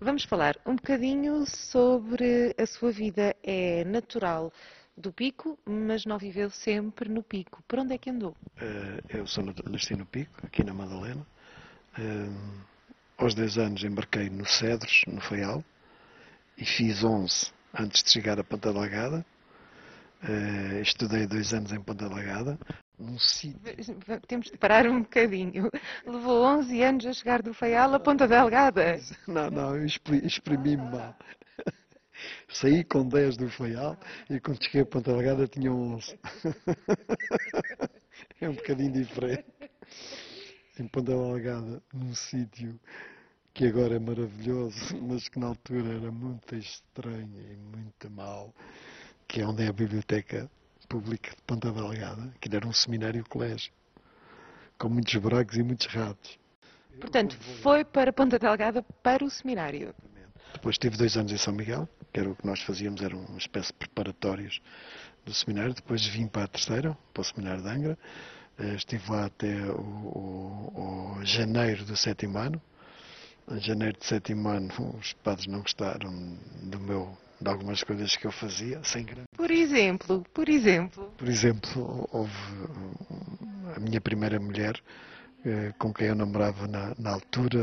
Vamos 0.00 0.24
falar 0.24 0.56
um 0.66 0.74
bocadinho 0.74 1.46
sobre 1.46 2.52
a 2.58 2.66
sua 2.66 2.90
vida. 2.90 3.36
É 3.44 3.84
natural 3.84 4.52
do 4.96 5.12
Pico, 5.12 5.56
mas 5.64 6.04
não 6.04 6.18
viveu 6.18 6.50
sempre 6.50 7.08
no 7.08 7.22
Pico. 7.22 7.62
Por 7.68 7.78
onde 7.78 7.94
é 7.94 7.98
que 7.98 8.10
andou? 8.10 8.36
Uh, 8.60 9.00
eu 9.08 9.24
sou 9.24 9.44
nasci 9.70 9.94
no 9.94 10.04
Pico, 10.04 10.44
aqui 10.44 10.64
na 10.64 10.74
Madalena. 10.74 11.24
Uh, 11.96 12.60
aos 13.16 13.36
10 13.36 13.58
anos 13.58 13.84
embarquei 13.84 14.28
no 14.28 14.44
Cedros, 14.44 15.04
no 15.06 15.20
Faial, 15.20 15.64
e 16.56 16.64
fiz 16.64 17.04
11 17.04 17.52
antes 17.72 18.02
de 18.02 18.10
chegar 18.10 18.40
a 18.40 18.42
Ponta 18.42 18.72
Delgada. 18.72 19.24
Uh, 20.22 20.82
estudei 20.82 21.26
dois 21.28 21.54
anos 21.54 21.72
em 21.72 21.80
Ponta 21.80 22.08
Delgada, 22.08 22.58
num 22.98 23.16
sítio. 23.20 23.60
Temos 24.26 24.50
de 24.50 24.58
parar 24.58 24.84
um 24.86 25.02
bocadinho. 25.02 25.70
Levou 26.04 26.44
11 26.44 26.82
anos 26.82 27.06
a 27.06 27.12
chegar 27.12 27.40
do 27.40 27.54
Faial 27.54 27.94
a 27.94 28.00
Ponta 28.00 28.26
Delgada. 28.26 28.98
Não, 29.28 29.48
não, 29.48 29.76
eu 29.76 29.86
exprimi-me 29.86 30.76
mal. 30.76 31.16
Saí 32.48 32.82
com 32.82 33.06
10 33.06 33.36
do 33.36 33.48
Faial 33.48 33.96
e 34.28 34.40
quando 34.40 34.64
cheguei 34.64 34.80
a 34.80 34.86
Ponta 34.86 35.12
Delgada 35.12 35.46
tinha 35.46 35.72
11. 35.72 36.18
é 38.40 38.48
um 38.48 38.54
bocadinho 38.54 38.92
diferente. 38.92 39.46
Em 40.80 40.88
Ponta 40.88 41.12
Delgada, 41.12 41.80
num 41.94 42.12
sítio 42.12 42.76
que 43.54 43.66
agora 43.66 43.94
é 43.94 44.00
maravilhoso, 44.00 45.00
mas 45.00 45.28
que 45.28 45.38
na 45.38 45.46
altura 45.46 45.94
era 45.94 46.10
muito 46.10 46.56
estranho 46.56 47.52
e 47.52 47.56
muito 47.56 48.10
mau 48.10 48.52
que 49.28 49.42
é 49.42 49.46
onde 49.46 49.62
é 49.62 49.68
a 49.68 49.72
Biblioteca 49.72 50.50
Pública 50.88 51.30
de 51.30 51.42
Ponta 51.46 51.70
Delgada, 51.70 52.32
que 52.40 52.54
era 52.54 52.66
um 52.66 52.72
seminário-colégio, 52.72 53.70
com 54.78 54.88
muitos 54.88 55.14
buracos 55.16 55.56
e 55.56 55.62
muitos 55.62 55.86
ratos. 55.86 56.38
Portanto, 56.98 57.36
foi 57.62 57.84
para 57.84 58.10
Ponta 58.10 58.38
Delgada 58.38 58.82
para 59.02 59.22
o 59.22 59.30
seminário. 59.30 59.94
Depois 60.54 60.78
tive 60.78 60.96
dois 60.96 61.14
anos 61.16 61.30
em 61.30 61.36
São 61.36 61.52
Miguel, 61.52 61.86
que 62.10 62.18
era 62.18 62.30
o 62.30 62.34
que 62.34 62.46
nós 62.46 62.62
fazíamos, 62.62 63.02
eram 63.02 63.20
uma 63.20 63.38
espécie 63.38 63.68
de 63.68 63.74
preparatórios 63.74 64.62
do 65.26 65.34
seminário. 65.34 65.74
Depois 65.74 66.06
vim 66.06 66.26
para 66.26 66.44
a 66.44 66.48
terceira, 66.48 66.96
para 67.12 67.20
o 67.20 67.24
seminário 67.24 67.62
de 67.62 67.68
Angra. 67.68 67.98
Eh, 68.58 68.74
estive 68.74 69.12
lá 69.12 69.26
até 69.26 69.54
o, 69.70 69.80
o, 69.80 71.18
o 71.18 71.24
janeiro 71.24 71.84
do 71.84 71.96
sétimo 71.96 72.38
ano. 72.38 72.60
Em 73.50 73.60
janeiro 73.60 73.98
do 73.98 74.04
sétimo 74.04 74.48
ano, 74.48 74.72
os 74.98 75.12
padres 75.12 75.46
não 75.46 75.60
gostaram 75.60 76.10
do 76.62 76.80
meu 76.80 77.16
de 77.40 77.48
algumas 77.48 77.82
coisas 77.82 78.16
que 78.16 78.26
eu 78.26 78.32
fazia 78.32 78.82
sem 78.82 79.04
grande. 79.04 79.28
Por 79.36 79.50
exemplo, 79.50 80.24
por 80.34 80.48
exemplo. 80.48 81.12
Por 81.16 81.28
exemplo, 81.28 82.08
houve 82.12 82.32
a 83.76 83.80
minha 83.80 84.00
primeira 84.00 84.40
mulher 84.40 84.80
eh, 85.44 85.72
com 85.78 85.92
quem 85.92 86.08
eu 86.08 86.14
namorava 86.16 86.66
na, 86.66 86.94
na 86.98 87.10
altura, 87.10 87.60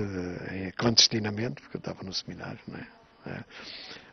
eh, 0.50 0.72
clandestinamente, 0.78 1.62
porque 1.62 1.78
eu 1.78 1.80
estava 1.80 2.04
no 2.04 2.14
seminário, 2.14 2.60
não 2.68 2.78
é? 2.78 2.88
é. 3.28 3.44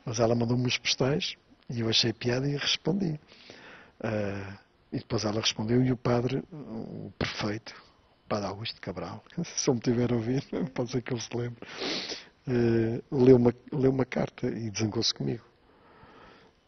Mas 0.05 0.19
ela 0.19 0.35
mandou-me 0.35 0.67
os 0.67 0.77
postais 0.79 1.37
e 1.71 1.81
eu 1.81 1.89
achei 1.89 2.13
piada 2.13 2.49
e 2.49 2.57
respondi. 2.57 3.21
Uh, 4.01 4.59
e 4.93 4.99
depois 4.99 5.25
ela 5.25 5.41
respondeu 5.41 5.83
e 5.83 5.93
o 5.93 5.97
padre, 5.97 6.43
o 6.51 7.13
prefeito, 7.17 7.73
o 8.25 8.29
padre 8.29 8.49
Augusto 8.49 8.81
Cabral, 8.81 9.25
se 9.45 9.71
eu 9.71 9.75
me 9.75 9.81
tiver 9.81 10.11
a 10.13 10.17
ouvir, 10.17 10.45
pode 10.75 10.91
ser 10.91 11.03
que 11.03 11.13
ele 11.13 11.21
se 11.21 11.35
lembre, 11.37 11.65
leu, 13.13 13.37
uma, 13.37 13.55
leu 13.73 13.93
uma 13.93 14.05
carta 14.05 14.49
e 14.49 14.71
desangou-se 14.71 15.15
comigo. 15.15 15.45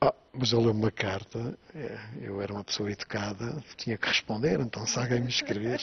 Ah, 0.05 0.15
mas 0.35 0.53
ele 0.53 0.65
leu 0.65 0.73
uma 0.73 0.91
carta, 0.91 1.59
é, 1.75 1.99
eu 2.21 2.43
era 2.43 2.53
uma 2.53 2.63
pessoa 2.63 2.93
educada, 2.93 3.65
tinha 3.79 3.97
que 3.97 4.07
responder, 4.07 4.61
então 4.61 4.87
se 4.87 4.99
alguém 4.99 5.23
me 5.23 5.31
escrever. 5.31 5.81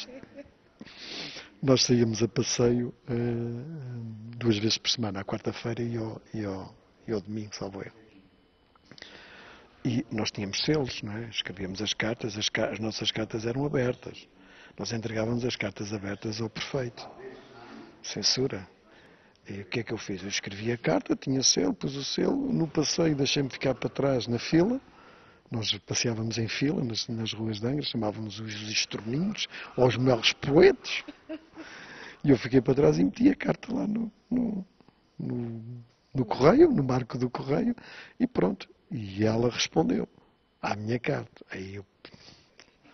Nós 1.61 1.83
saíamos 1.83 2.21
a 2.21 2.27
passeio 2.27 2.89
uh, 3.09 4.37
duas 4.37 4.59
vezes 4.59 4.77
por 4.77 4.91
semana, 4.91 5.21
à 5.21 5.23
quarta-feira 5.23 5.81
e 5.81 5.97
ao, 5.97 6.21
e, 6.31 6.45
ao, 6.45 6.75
e 7.07 7.11
ao 7.11 7.21
domingo, 7.21 7.55
salvo 7.55 7.81
eu. 7.81 7.91
E 9.83 10.05
nós 10.11 10.29
tínhamos 10.29 10.61
selos, 10.61 11.01
não 11.01 11.13
é? 11.13 11.27
escrevíamos 11.29 11.81
as 11.81 11.93
cartas, 11.95 12.37
as, 12.37 12.47
as, 12.71 12.79
nossas 12.79 13.09
cartas 13.09 13.47
eram 13.47 13.65
abertas. 13.65 14.27
Nós 14.77 14.91
entregávamos 14.91 15.43
as 15.45 15.55
cartas 15.55 15.91
abertas 15.93 16.39
ao 16.39 16.49
prefeito. 16.49 17.09
Censura. 18.03 18.67
E 19.49 19.61
o 19.61 19.65
que 19.65 19.79
é 19.79 19.83
que 19.83 19.91
eu 19.91 19.97
fiz? 19.97 20.21
Eu 20.21 20.29
escrevi 20.29 20.71
a 20.71 20.77
carta, 20.77 21.15
tinha 21.15 21.41
selo, 21.41 21.73
pus 21.73 21.95
o 21.95 22.03
selo, 22.03 22.51
no 22.51 22.67
passeio 22.67 23.15
deixei-me 23.15 23.49
ficar 23.49 23.73
para 23.75 23.89
trás 23.89 24.27
na 24.27 24.37
fila. 24.37 24.79
Nós 25.49 25.73
passeávamos 25.79 26.37
em 26.37 26.47
fila 26.47 26.83
nas, 26.83 27.07
nas 27.09 27.33
ruas 27.33 27.59
de 27.59 27.67
Angra, 27.67 27.83
chamávamos 27.83 28.39
os 28.39 28.53
estorninhos, 28.69 29.47
ou 29.75 29.87
os 29.87 29.97
melhores 29.97 30.31
poetas. 30.33 31.03
E 32.23 32.29
eu 32.29 32.37
fiquei 32.37 32.61
para 32.61 32.75
trás 32.75 32.99
e 32.99 33.03
meti 33.03 33.29
a 33.29 33.35
carta 33.35 33.73
lá 33.73 33.87
no, 33.87 34.11
no, 34.29 34.65
no, 35.19 35.83
no 36.13 36.25
correio, 36.25 36.69
no 36.69 36.83
marco 36.83 37.17
do 37.17 37.29
correio, 37.29 37.75
e 38.19 38.27
pronto. 38.27 38.69
E 38.89 39.25
ela 39.25 39.49
respondeu 39.49 40.07
à 40.61 40.75
minha 40.75 40.99
carta. 40.99 41.43
Aí 41.49 41.79
o 41.79 41.85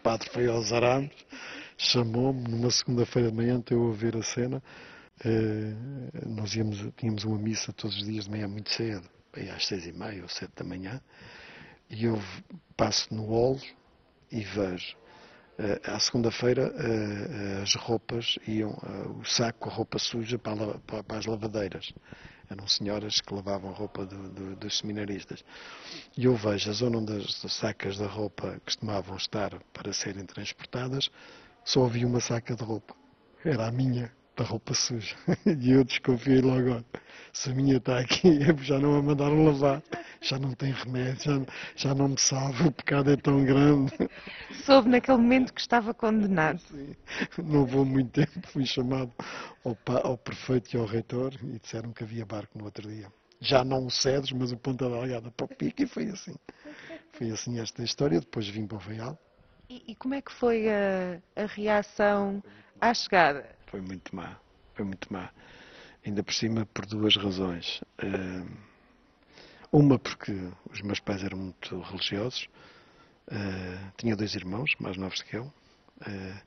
padre 0.01 0.29
foi 0.29 0.47
aos 0.47 0.71
arames, 0.71 1.11
chamou-me 1.77 2.47
numa 2.47 2.71
segunda-feira 2.71 3.29
de 3.29 3.35
manhã, 3.35 3.61
eu 3.69 3.91
a 3.91 3.93
ver 3.93 4.15
a 4.15 4.23
cena. 4.23 4.63
Uh, 5.25 6.27
nós 6.27 6.55
íamos, 6.55 6.85
tínhamos 6.95 7.23
uma 7.23 7.37
missa 7.37 7.73
todos 7.73 7.97
os 7.97 8.05
dias 8.05 8.25
de 8.25 8.31
manhã 8.31 8.47
muito 8.47 8.69
cedo, 8.69 9.09
aí 9.33 9.49
às 9.49 9.65
seis 9.65 9.85
e 9.87 9.91
meia 9.91 10.21
ou 10.21 10.29
sete 10.29 10.53
da 10.55 10.63
manhã, 10.63 11.01
e 11.89 12.05
eu 12.05 12.21
passo 12.75 13.13
no 13.13 13.25
hall 13.25 13.59
e 14.31 14.43
vejo. 14.43 14.95
Uh, 15.57 15.91
à 15.91 15.99
segunda-feira 15.99 16.71
uh, 16.71 17.63
as 17.63 17.73
roupas 17.73 18.37
iam, 18.47 18.77
o 19.19 19.25
saco 19.25 19.59
com 19.59 19.69
a 19.69 19.73
roupa 19.73 19.97
suja 19.97 20.37
para, 20.37 20.77
para, 20.79 21.03
para 21.03 21.17
as 21.17 21.25
lavadeiras 21.25 21.93
eram 22.49 22.67
senhoras 22.67 23.19
que 23.19 23.33
lavavam 23.33 23.71
roupa 23.71 24.05
do, 24.05 24.29
do, 24.29 24.55
dos 24.55 24.77
seminaristas. 24.77 25.43
E 26.15 26.25
eu 26.25 26.35
vejo 26.35 26.69
a 26.69 26.73
zona 26.73 26.97
onde 26.97 27.17
as 27.17 27.53
sacas 27.53 27.97
da 27.97 28.07
roupa 28.07 28.59
costumavam 28.63 29.17
estar 29.17 29.59
para 29.73 29.91
serem 29.93 30.25
transportadas, 30.25 31.09
só 31.63 31.85
havia 31.85 32.07
uma 32.07 32.19
saca 32.19 32.55
de 32.55 32.63
roupa. 32.63 32.95
Era 33.43 33.67
a 33.67 33.71
minha, 33.71 34.11
da 34.37 34.43
roupa 34.43 34.73
suja. 34.73 35.15
E 35.59 35.71
eu 35.71 35.83
desconfiei 35.83 36.41
logo, 36.41 36.83
se 37.33 37.49
a 37.49 37.53
minha 37.53 37.77
está 37.77 37.99
aqui, 37.99 38.39
já 38.63 38.79
não 38.79 38.95
a 38.95 39.01
mandaram 39.01 39.45
lavar, 39.45 39.81
já 40.21 40.37
não 40.37 40.53
tem 40.53 40.71
remédio, 40.71 41.23
já, 41.23 41.45
já 41.75 41.95
não 41.95 42.09
me 42.09 42.19
salva, 42.19 42.67
o 42.67 42.71
pecado 42.71 43.11
é 43.11 43.17
tão 43.17 43.43
grande. 43.43 43.91
Soube 44.63 44.89
naquele 44.89 45.17
momento 45.17 45.53
que 45.53 45.59
estava 45.59 45.93
condenado. 45.93 46.59
Sim. 46.59 46.95
Não 47.43 47.65
vou 47.65 47.83
muito 47.83 48.11
tempo, 48.11 48.47
fui 48.47 48.65
chamado 48.65 49.11
ao, 49.65 49.77
ao 50.03 50.17
prefeito 50.17 50.75
e 50.75 50.79
ao 50.79 50.85
reitor 50.85 51.33
e 51.43 51.59
disseram 51.59 51.91
que 51.91 52.03
havia 52.03 52.25
barco 52.25 52.57
no 52.57 52.65
outro 52.65 52.87
dia. 52.87 53.11
Já 53.39 53.63
não 53.63 53.85
o 53.85 53.91
cedes, 53.91 54.31
mas 54.31 54.51
o 54.51 54.57
ponta 54.57 54.89
da 54.89 54.95
algada 54.95 55.31
para 55.31 55.45
o 55.45 55.49
pico 55.49 55.83
e 55.83 55.87
foi 55.87 56.05
assim. 56.09 56.35
Foi 57.11 57.29
assim 57.29 57.59
esta 57.59 57.83
história, 57.83 58.19
depois 58.19 58.47
vim 58.47 58.65
para 58.65 58.77
o 58.77 58.79
Real. 58.79 59.17
E, 59.69 59.83
e 59.91 59.95
como 59.95 60.13
é 60.13 60.21
que 60.21 60.31
foi 60.31 60.67
a, 60.69 61.19
a 61.35 61.45
reação 61.45 62.41
à 62.79 62.93
chegada? 62.93 63.56
Foi 63.67 63.81
muito 63.81 64.15
má, 64.15 64.37
foi 64.73 64.85
muito 64.85 65.11
má. 65.11 65.29
Ainda 66.05 66.23
por 66.23 66.33
cima 66.33 66.65
por 66.73 66.85
duas 66.85 67.15
razões. 67.15 67.81
Uma 69.71 69.99
porque 69.99 70.31
os 70.71 70.81
meus 70.81 70.99
pais 70.99 71.23
eram 71.23 71.37
muito 71.37 71.81
religiosos, 71.81 72.47
uh, 73.27 73.91
tinha 73.97 74.15
dois 74.15 74.33
irmãos, 74.33 74.73
mais 74.79 74.95
novos 74.95 75.21
que 75.21 75.35
eu, 75.35 75.43
uh, 75.43 76.41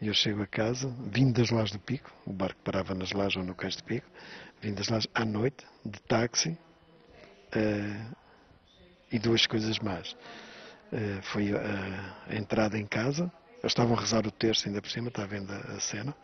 e 0.00 0.08
eu 0.08 0.14
chego 0.14 0.42
a 0.42 0.46
casa, 0.46 0.92
vindo 1.06 1.40
das 1.40 1.50
Lajes 1.50 1.70
do 1.72 1.78
Pico, 1.78 2.12
o 2.26 2.32
barco 2.32 2.60
parava 2.64 2.94
nas 2.94 3.12
Lajes 3.12 3.36
ou 3.36 3.44
no 3.44 3.54
Cais 3.54 3.76
do 3.76 3.84
Pico, 3.84 4.06
vim 4.60 4.74
das 4.74 4.88
Lajes 4.88 5.08
à 5.14 5.24
noite, 5.24 5.64
de 5.84 6.00
táxi, 6.02 6.58
e 9.10 9.18
duas 9.18 9.46
coisas 9.46 9.78
mais. 9.78 10.14
foi 11.22 11.50
a 11.52 12.34
entrada 12.36 12.78
em 12.78 12.86
casa, 12.86 13.32
eles 13.58 13.72
estavam 13.72 13.96
a 13.96 14.00
rezar 14.00 14.26
o 14.26 14.30
terço 14.30 14.68
ainda 14.68 14.80
por 14.80 14.90
cima, 14.90 15.08
está 15.08 15.26
vendo 15.26 15.52
a, 15.52 15.80
cena, 15.80 16.14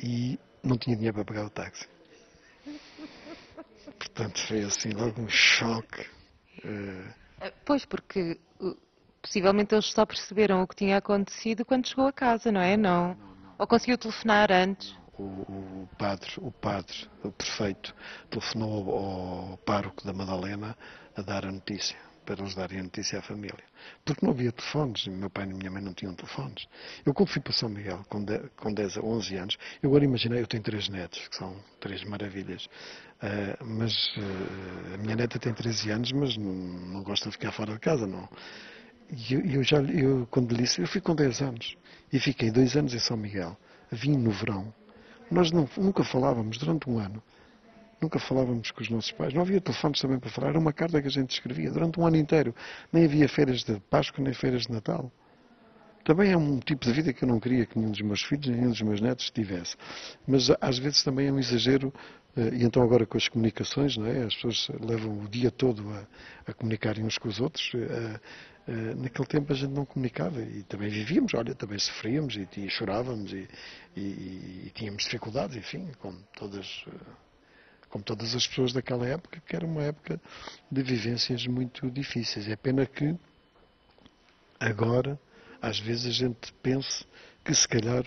e 0.00 0.38
não 0.62 0.78
tinha 0.78 0.96
dinheiro 0.96 1.14
para 1.14 1.24
pagar 1.24 1.46
o 1.46 1.50
táxi. 1.50 1.86
Portanto, 3.98 4.40
foi 4.46 4.62
assim 4.62 4.90
logo 4.90 5.20
um 5.20 5.28
choque. 5.28 6.06
Uh... 6.64 7.12
Pois, 7.64 7.84
porque 7.84 8.40
possivelmente 9.20 9.74
eles 9.74 9.86
só 9.86 10.06
perceberam 10.06 10.62
o 10.62 10.66
que 10.66 10.76
tinha 10.76 10.96
acontecido 10.96 11.64
quando 11.64 11.86
chegou 11.86 12.06
a 12.06 12.12
casa, 12.12 12.50
não 12.50 12.60
é? 12.60 12.76
Não. 12.76 13.08
não, 13.08 13.14
não. 13.14 13.54
Ou 13.58 13.66
conseguiu 13.66 13.98
telefonar 13.98 14.50
antes? 14.50 14.96
O, 15.18 15.22
o, 15.22 15.88
padre, 15.98 16.30
o 16.38 16.50
padre, 16.50 17.08
o 17.22 17.30
prefeito, 17.30 17.94
telefonou 18.30 18.90
ao, 18.90 19.50
ao 19.50 19.56
pároco 19.58 20.04
da 20.04 20.12
Madalena 20.12 20.76
a 21.14 21.20
dar 21.20 21.44
a 21.44 21.52
notícia 21.52 21.96
para 22.24 22.40
eles 22.40 22.54
darem 22.54 22.80
a 22.80 22.82
notícia 22.82 23.18
à 23.18 23.22
família. 23.22 23.64
Porque 24.04 24.24
não 24.24 24.32
havia 24.32 24.52
telefones, 24.52 25.06
meu 25.06 25.28
pai 25.30 25.44
e 25.44 25.54
minha 25.54 25.70
mãe 25.70 25.82
não 25.82 25.92
tinham 25.92 26.14
telefones. 26.14 26.66
Eu, 27.04 27.12
quando 27.12 27.28
fui 27.28 27.40
para 27.40 27.52
São 27.52 27.68
Miguel, 27.68 28.04
com 28.08 28.22
10, 28.22 28.42
com 28.56 28.72
10 28.72 28.98
a 28.98 29.00
11 29.00 29.36
anos, 29.36 29.58
eu 29.82 29.90
agora 29.90 30.04
imaginei, 30.04 30.40
eu 30.40 30.46
tenho 30.46 30.62
três 30.62 30.88
netos, 30.88 31.26
que 31.28 31.36
são 31.36 31.56
três 31.80 32.04
maravilhas, 32.04 32.66
uh, 32.66 33.64
mas 33.64 33.92
uh, 34.16 34.94
a 34.94 34.98
minha 34.98 35.16
neta 35.16 35.38
tem 35.38 35.52
13 35.52 35.90
anos, 35.90 36.12
mas 36.12 36.36
não, 36.36 36.52
não 36.52 37.02
gosta 37.02 37.28
de 37.28 37.32
ficar 37.32 37.52
fora 37.52 37.72
de 37.72 37.80
casa, 37.80 38.06
não. 38.06 38.28
E 39.10 39.34
eu, 39.34 39.40
eu, 39.40 39.62
já, 39.62 39.78
eu, 39.82 40.26
quando 40.30 40.52
lhe 40.54 40.62
disse, 40.62 40.80
eu 40.80 40.86
fui 40.86 41.00
com 41.00 41.14
10 41.14 41.42
anos, 41.42 41.76
e 42.12 42.18
fiquei 42.18 42.50
dois 42.50 42.76
anos 42.76 42.94
em 42.94 42.98
São 42.98 43.16
Miguel, 43.16 43.56
vim 43.90 44.16
no 44.16 44.30
verão, 44.30 44.72
nós 45.30 45.50
não, 45.50 45.68
nunca 45.76 46.04
falávamos 46.04 46.58
durante 46.58 46.88
um 46.88 46.98
ano. 46.98 47.22
Nunca 48.02 48.18
falávamos 48.18 48.72
com 48.72 48.82
os 48.82 48.90
nossos 48.90 49.12
pais. 49.12 49.32
Não 49.32 49.42
havia 49.42 49.60
telefones 49.60 50.00
também 50.00 50.18
para 50.18 50.28
falar. 50.28 50.48
Era 50.48 50.58
uma 50.58 50.72
carta 50.72 51.00
que 51.00 51.06
a 51.06 51.10
gente 51.10 51.30
escrevia 51.30 51.70
durante 51.70 52.00
um 52.00 52.04
ano 52.04 52.16
inteiro. 52.16 52.52
Nem 52.92 53.04
havia 53.04 53.28
feiras 53.28 53.62
de 53.62 53.78
Páscoa 53.88 54.24
nem 54.24 54.34
feiras 54.34 54.62
de 54.62 54.72
Natal. 54.72 55.10
Também 56.04 56.32
é 56.32 56.36
um 56.36 56.58
tipo 56.58 56.84
de 56.84 56.92
vida 56.92 57.12
que 57.12 57.22
eu 57.22 57.28
não 57.28 57.38
queria 57.38 57.64
que 57.64 57.78
nenhum 57.78 57.92
dos 57.92 58.00
meus 58.00 58.22
filhos, 58.24 58.48
nenhum 58.48 58.70
dos 58.70 58.82
meus 58.82 59.00
netos 59.00 59.30
tivesse. 59.30 59.76
Mas 60.26 60.50
às 60.60 60.78
vezes 60.78 61.04
também 61.04 61.28
é 61.28 61.32
um 61.32 61.38
exagero, 61.38 61.94
eh, 62.36 62.50
e 62.54 62.64
então 62.64 62.82
agora 62.82 63.06
com 63.06 63.16
as 63.16 63.28
comunicações, 63.28 63.96
não 63.96 64.06
é? 64.06 64.24
as 64.24 64.34
pessoas 64.34 64.68
levam 64.80 65.20
o 65.20 65.28
dia 65.28 65.52
todo 65.52 65.88
a, 65.90 66.50
a 66.50 66.52
comunicarem 66.52 67.04
uns 67.04 67.18
com 67.18 67.28
os 67.28 67.38
outros. 67.40 67.70
Eh, 67.72 68.20
eh, 68.66 68.94
naquele 68.96 69.28
tempo 69.28 69.52
a 69.52 69.56
gente 69.56 69.70
não 69.70 69.84
comunicava 69.84 70.42
e 70.42 70.64
também 70.64 70.88
vivíamos, 70.88 71.34
olha, 71.34 71.54
também 71.54 71.78
sofríamos 71.78 72.34
e, 72.34 72.48
e 72.56 72.68
chorávamos 72.68 73.32
e, 73.32 73.48
e, 73.96 74.00
e, 74.66 74.72
tínhamos 74.74 75.04
dificuldades, 75.04 75.56
enfim, 75.56 75.88
como 76.00 76.18
todas 76.36 76.84
como 77.92 78.02
todas 78.02 78.34
as 78.34 78.46
pessoas 78.46 78.72
daquela 78.72 79.06
época, 79.06 79.40
que 79.46 79.54
era 79.54 79.66
uma 79.66 79.82
época 79.82 80.18
de 80.70 80.82
vivências 80.82 81.46
muito 81.46 81.90
difíceis. 81.90 82.48
É 82.48 82.56
pena 82.56 82.86
que 82.86 83.14
agora, 84.58 85.20
às 85.60 85.78
vezes, 85.78 86.06
a 86.06 86.10
gente 86.10 86.54
pense 86.62 87.04
que 87.44 87.54
se 87.54 87.68
calhar 87.68 88.02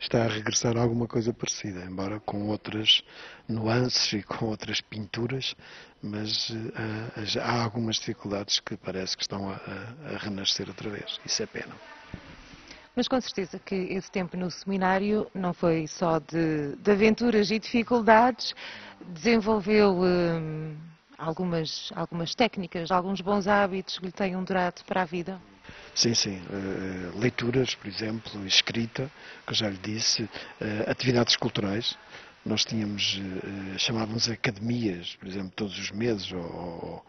está 0.00 0.24
a 0.24 0.28
regressar 0.28 0.78
a 0.78 0.80
alguma 0.80 1.06
coisa 1.06 1.30
parecida, 1.32 1.84
embora 1.84 2.20
com 2.20 2.48
outras 2.48 3.04
nuances 3.46 4.14
e 4.14 4.22
com 4.22 4.46
outras 4.46 4.80
pinturas, 4.80 5.54
mas 6.02 6.48
uh, 6.48 7.38
há 7.40 7.62
algumas 7.62 7.96
dificuldades 7.96 8.60
que 8.60 8.78
parece 8.78 9.14
que 9.14 9.24
estão 9.24 9.50
a, 9.50 9.56
a 9.56 10.16
renascer 10.18 10.68
outra 10.68 10.88
vez. 10.88 11.20
Isso 11.24 11.42
é 11.42 11.46
pena. 11.46 11.76
Mas 12.94 13.08
com 13.08 13.18
certeza 13.20 13.58
que 13.58 13.74
esse 13.74 14.10
tempo 14.10 14.36
no 14.36 14.50
seminário 14.50 15.26
não 15.34 15.54
foi 15.54 15.86
só 15.86 16.18
de, 16.18 16.76
de 16.76 16.90
aventuras 16.90 17.50
e 17.50 17.58
dificuldades, 17.58 18.54
desenvolveu 19.00 20.02
hum, 20.02 20.76
algumas, 21.16 21.90
algumas 21.94 22.34
técnicas, 22.34 22.90
alguns 22.90 23.22
bons 23.22 23.46
hábitos 23.46 23.98
que 23.98 24.06
lhe 24.06 24.12
tenham 24.12 24.44
durado 24.44 24.84
para 24.84 25.02
a 25.02 25.04
vida? 25.06 25.40
Sim, 25.94 26.14
sim. 26.14 26.36
Uh, 26.50 27.18
leituras, 27.18 27.74
por 27.74 27.86
exemplo, 27.86 28.46
escrita, 28.46 29.10
que 29.46 29.52
eu 29.52 29.56
já 29.56 29.70
lhe 29.70 29.78
disse, 29.78 30.24
uh, 30.24 30.90
atividades 30.90 31.36
culturais. 31.36 31.96
Nós 32.44 32.64
tínhamos, 32.64 33.18
uh, 33.18 33.78
chamávamos 33.78 34.28
academias, 34.28 35.16
por 35.16 35.28
exemplo, 35.28 35.52
todos 35.54 35.78
os 35.78 35.90
meses, 35.92 36.30
ou, 36.32 36.40
Sim, 36.40 37.02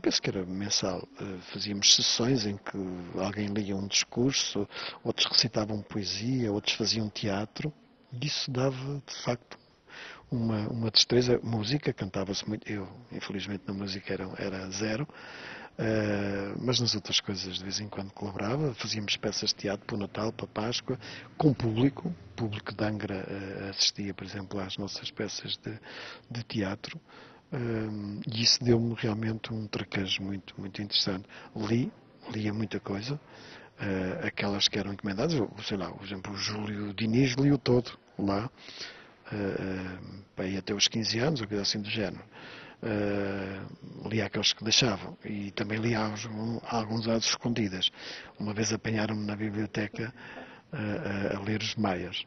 penso 0.00 0.20
que 0.20 0.30
era 0.30 0.44
mensal. 0.44 1.06
Uh, 1.20 1.38
fazíamos 1.52 1.94
sessões 1.94 2.46
em 2.46 2.56
que 2.56 2.78
alguém 3.18 3.46
lia 3.48 3.76
um 3.76 3.86
discurso, 3.86 4.68
outros 5.02 5.26
recitavam 5.26 5.82
poesia, 5.82 6.52
outros 6.52 6.74
faziam 6.74 7.08
teatro. 7.08 7.72
E 8.12 8.26
isso 8.26 8.50
dava, 8.50 9.02
de 9.06 9.14
facto, 9.22 9.58
uma, 10.30 10.68
uma 10.68 10.90
destreza. 10.90 11.38
Música, 11.42 11.92
cantava-se 11.92 12.46
muito. 12.48 12.70
Eu, 12.70 12.88
infelizmente, 13.10 13.64
na 13.66 13.74
música 13.74 14.12
era, 14.12 14.28
era 14.38 14.70
zero. 14.70 15.06
Uh, 15.72 16.54
mas 16.60 16.80
nas 16.80 16.94
outras 16.94 17.18
coisas 17.18 17.56
de 17.56 17.62
vez 17.62 17.80
em 17.80 17.88
quando 17.88 18.12
colaborava, 18.12 18.74
fazíamos 18.74 19.16
peças 19.16 19.50
de 19.50 19.56
teatro 19.56 19.86
para 19.86 19.96
o 19.96 19.98
Natal, 19.98 20.30
para 20.30 20.44
a 20.44 20.48
Páscoa, 20.48 20.98
com 21.38 21.54
público, 21.54 22.14
público 22.36 22.74
de 22.74 22.84
Angra 22.84 23.26
uh, 23.26 23.70
assistia, 23.70 24.12
por 24.12 24.24
exemplo, 24.24 24.60
às 24.60 24.76
nossas 24.76 25.10
peças 25.10 25.56
de, 25.56 25.78
de 26.30 26.42
teatro, 26.44 27.00
uh, 27.52 28.20
e 28.26 28.42
isso 28.42 28.62
deu-me 28.62 28.94
realmente 28.94 29.52
um 29.52 29.66
traquejo 29.66 30.22
muito, 30.22 30.54
muito 30.58 30.82
interessante. 30.82 31.26
Li, 31.54 31.92
lia 32.32 32.52
muita 32.52 32.78
coisa, 32.80 33.20
aquelas 34.22 34.68
que 34.68 34.78
eram 34.78 34.92
encomendadas, 34.92 35.34
sei 35.66 35.76
lá, 35.76 35.90
por 35.90 36.06
exemplo, 36.06 36.32
o 36.32 36.36
Júlio 36.36 36.94
Diniz 36.94 37.34
liu 37.34 37.58
todo 37.58 37.98
lá, 38.16 38.48
para 40.36 40.46
ir 40.46 40.56
até 40.56 40.72
os 40.72 40.86
15 40.86 41.18
anos, 41.18 41.40
ou 41.40 41.48
coisa 41.48 41.62
assim 41.62 41.80
do 41.80 41.90
género 41.90 42.22
uh, 42.82 44.08
lia 44.08 44.26
aqueles 44.26 44.52
que 44.52 44.64
deixavam 44.64 45.16
e 45.24 45.50
também 45.52 45.78
lia 45.78 45.98
alguns, 45.98 46.62
alguns 46.64 47.08
atos 47.08 47.28
escondidas. 47.28 47.90
Uma 48.38 48.52
vez 48.52 48.72
apanharam-me 48.72 49.24
na 49.24 49.36
biblioteca 49.36 50.12
uh, 50.72 50.76
uh, 50.76 51.36
a 51.36 51.40
ler 51.40 51.60
os 51.60 51.74
Maias. 51.76 52.26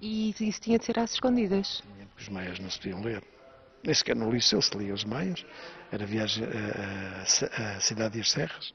E 0.00 0.30
isso 0.30 0.60
tinha 0.60 0.78
de 0.78 0.84
ser 0.84 0.98
às 0.98 1.12
escondidas? 1.12 1.82
Os 2.18 2.28
Maias 2.28 2.58
não 2.58 2.70
se 2.70 2.78
podiam 2.78 3.02
ler. 3.02 3.22
Nem 3.82 3.94
sequer 3.94 4.14
no 4.16 4.30
liceu 4.30 4.60
se 4.60 4.76
lia 4.76 4.92
os 4.92 5.04
Maias. 5.04 5.44
Era 5.90 6.04
viagem 6.04 6.44
à 6.44 7.80
Cidade 7.80 8.18
e 8.18 8.20
as 8.20 8.30
Serras 8.30 8.72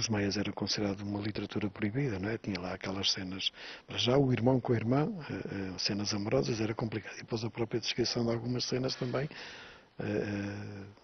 os 0.00 0.08
Maias 0.08 0.36
era 0.36 0.50
considerado 0.52 1.02
uma 1.02 1.20
literatura 1.20 1.68
proibida, 1.68 2.18
não 2.18 2.30
é? 2.30 2.38
Tinha 2.38 2.58
lá 2.58 2.72
aquelas 2.72 3.12
cenas, 3.12 3.50
para 3.86 3.98
já 3.98 4.16
o 4.16 4.32
irmão 4.32 4.60
com 4.60 4.72
a 4.72 4.76
irmã, 4.76 5.06
uh, 5.06 5.78
cenas 5.78 6.14
amorosas, 6.14 6.60
era 6.60 6.74
complicado. 6.74 7.14
E 7.16 7.18
depois 7.18 7.44
a 7.44 7.50
própria 7.50 7.80
descrição 7.80 8.24
de 8.24 8.32
algumas 8.32 8.64
cenas 8.64 8.94
também 8.94 9.28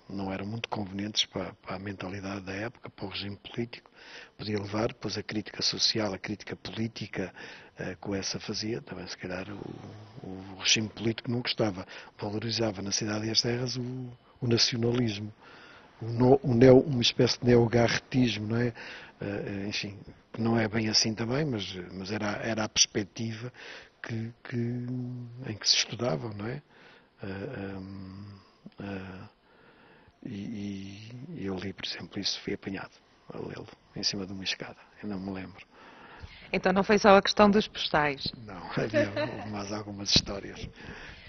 não 0.09 0.33
eram 0.33 0.47
muito 0.47 0.69
convenientes 0.69 1.25
para, 1.27 1.53
para, 1.55 1.77
a 1.77 1.79
mentalidade 1.79 2.43
da 2.43 2.53
época, 2.53 2.89
para 2.91 3.05
o 3.05 3.09
regime 3.09 3.37
político. 3.37 3.91
Podia 4.37 4.59
levar, 4.59 4.89
depois 4.89 5.19
a 5.19 5.23
crítica 5.23 5.63
social, 5.63 6.15
a 6.15 6.19
crítica 6.19 6.55
política 6.55 7.33
uh, 7.81 7.97
que 8.01 8.09
o 8.09 8.15
essa 8.15 8.39
fazia, 8.39 8.81
também 8.81 9.07
se 9.07 9.17
calhar 9.17 9.47
o, 9.51 10.27
o, 10.27 10.57
regime 10.59 10.89
político 10.89 11.31
não 11.31 11.41
gostava. 11.41 11.87
Valorizava 12.19 12.81
na 12.83 12.93
cidade 12.93 13.27
e 13.27 13.31
as 13.31 13.43
terras 13.43 13.77
o, 13.77 13.83
o 14.41 14.47
nacionalismo 14.47 15.33
um 16.01 16.55
neo, 16.55 16.81
uma 16.81 17.03
espécie 17.03 17.41
de 17.41 17.47
neogarretismo, 17.47 18.49
não 18.49 18.57
é? 18.57 18.73
Enfim, 19.67 19.99
que 20.33 20.41
não 20.41 20.59
é 20.59 20.69
bem 20.69 20.89
assim 20.89 21.15
também, 21.15 21.45
mas, 21.45 21.75
mas 21.93 22.11
era, 22.11 22.33
era 22.43 22.65
a 22.65 22.69
perspectiva 22.69 23.51
que, 24.03 24.33
que, 24.45 24.57
em 24.57 25.57
que 25.59 25.69
se 25.69 25.77
estudava, 25.77 26.33
não 26.35 26.47
é? 26.47 26.63
Eh, 27.23 27.77
um, 27.79 28.25
uh, 28.81 29.29
e, 30.25 31.11
e, 31.31 31.47
eu 31.47 31.57
li, 31.57 31.73
por 31.73 31.85
exemplo, 31.85 32.21
isso, 32.21 32.41
fui 32.41 32.55
apanhado 32.55 32.93
a 33.33 33.39
lê-lo 33.39 33.69
em 33.95 34.03
cima 34.03 34.27
de 34.27 34.33
uma 34.33 34.45
escada, 34.45 34.79
eu 35.03 35.09
não 35.09 35.19
me 35.21 35.33
lembro. 35.33 35.65
Então 36.53 36.73
não 36.73 36.85
foi 36.85 36.99
só 36.99 37.17
a 37.17 37.23
questão 37.23 37.51
dos 37.51 37.67
postais? 37.67 38.33
Não, 38.45 38.57
havia 38.77 39.47
mais 39.47 39.73
algumas 39.73 40.11
histórias. 40.11 40.69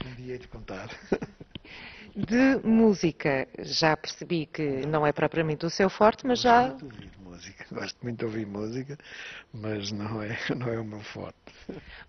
Um 0.05 0.15
dia 0.15 0.37
de 0.37 0.47
contar. 0.47 0.89
De 2.15 2.67
música, 2.67 3.47
já 3.59 3.95
percebi 3.95 4.47
que 4.47 4.87
não 4.87 5.05
é 5.05 5.11
propriamente 5.11 5.67
o 5.67 5.69
seu 5.69 5.87
forte, 5.87 6.25
mas 6.25 6.41
já. 6.41 6.69
Gosto 6.69 6.85
muito 6.85 6.89
de 6.89 7.05
ouvir 7.05 7.19
música, 7.19 7.65
gosto 7.71 7.97
muito 8.01 8.17
de 8.17 8.25
ouvir 8.25 8.47
música, 8.47 8.97
mas 9.53 9.91
não 9.91 10.23
é, 10.23 10.35
não 10.55 10.67
é 10.67 10.79
o 10.79 10.83
meu 10.83 10.99
forte. 11.01 11.37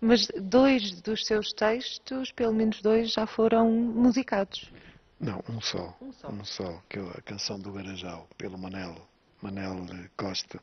Mas 0.01 0.27
dois 0.41 0.99
dos 1.01 1.23
seus 1.27 1.53
textos, 1.53 2.31
pelo 2.31 2.55
menos 2.55 2.81
dois, 2.81 3.11
já 3.11 3.27
foram 3.27 3.69
musicados? 3.69 4.71
Não, 5.19 5.43
um 5.49 5.59
só. 5.59 5.97
Um 6.01 6.13
só, 6.13 6.29
um 6.29 6.45
só 6.45 6.81
que 6.87 6.97
é 6.97 7.01
a 7.01 7.21
canção 7.21 7.59
do 7.59 7.73
Garajal, 7.73 8.27
pelo 8.37 8.57
Manel, 8.57 8.95
Manel 9.41 9.85
Costa. 10.15 10.61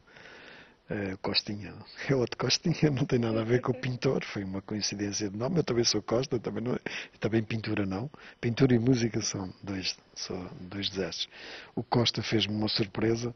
Uh, 0.89 1.19
Costinha. 1.19 1.75
É 2.09 2.15
outro 2.15 2.39
Costinha, 2.39 2.91
não 2.95 3.05
tem 3.05 3.19
nada 3.19 3.41
a 3.41 3.45
ver 3.45 3.61
com 3.61 3.73
o 3.73 3.75
pintor, 3.75 4.25
foi 4.25 4.45
uma 4.45 4.63
coincidência 4.63 5.29
de 5.29 5.37
nome. 5.37 5.59
Eu 5.59 5.65
também 5.65 5.83
sou 5.83 6.01
Costa, 6.01 6.39
também, 6.39 6.63
não, 6.63 6.75
é, 6.75 6.81
também 7.19 7.43
pintura 7.43 7.85
não. 7.85 8.09
Pintura 8.41 8.73
e 8.73 8.79
música 8.79 9.21
são 9.21 9.53
dois, 9.65 9.99
são 10.15 10.49
dois 10.61 10.89
desastres. 10.89 11.29
O 11.75 11.83
Costa 11.83 12.23
fez-me 12.23 12.55
uma 12.55 12.69
surpresa 12.69 13.35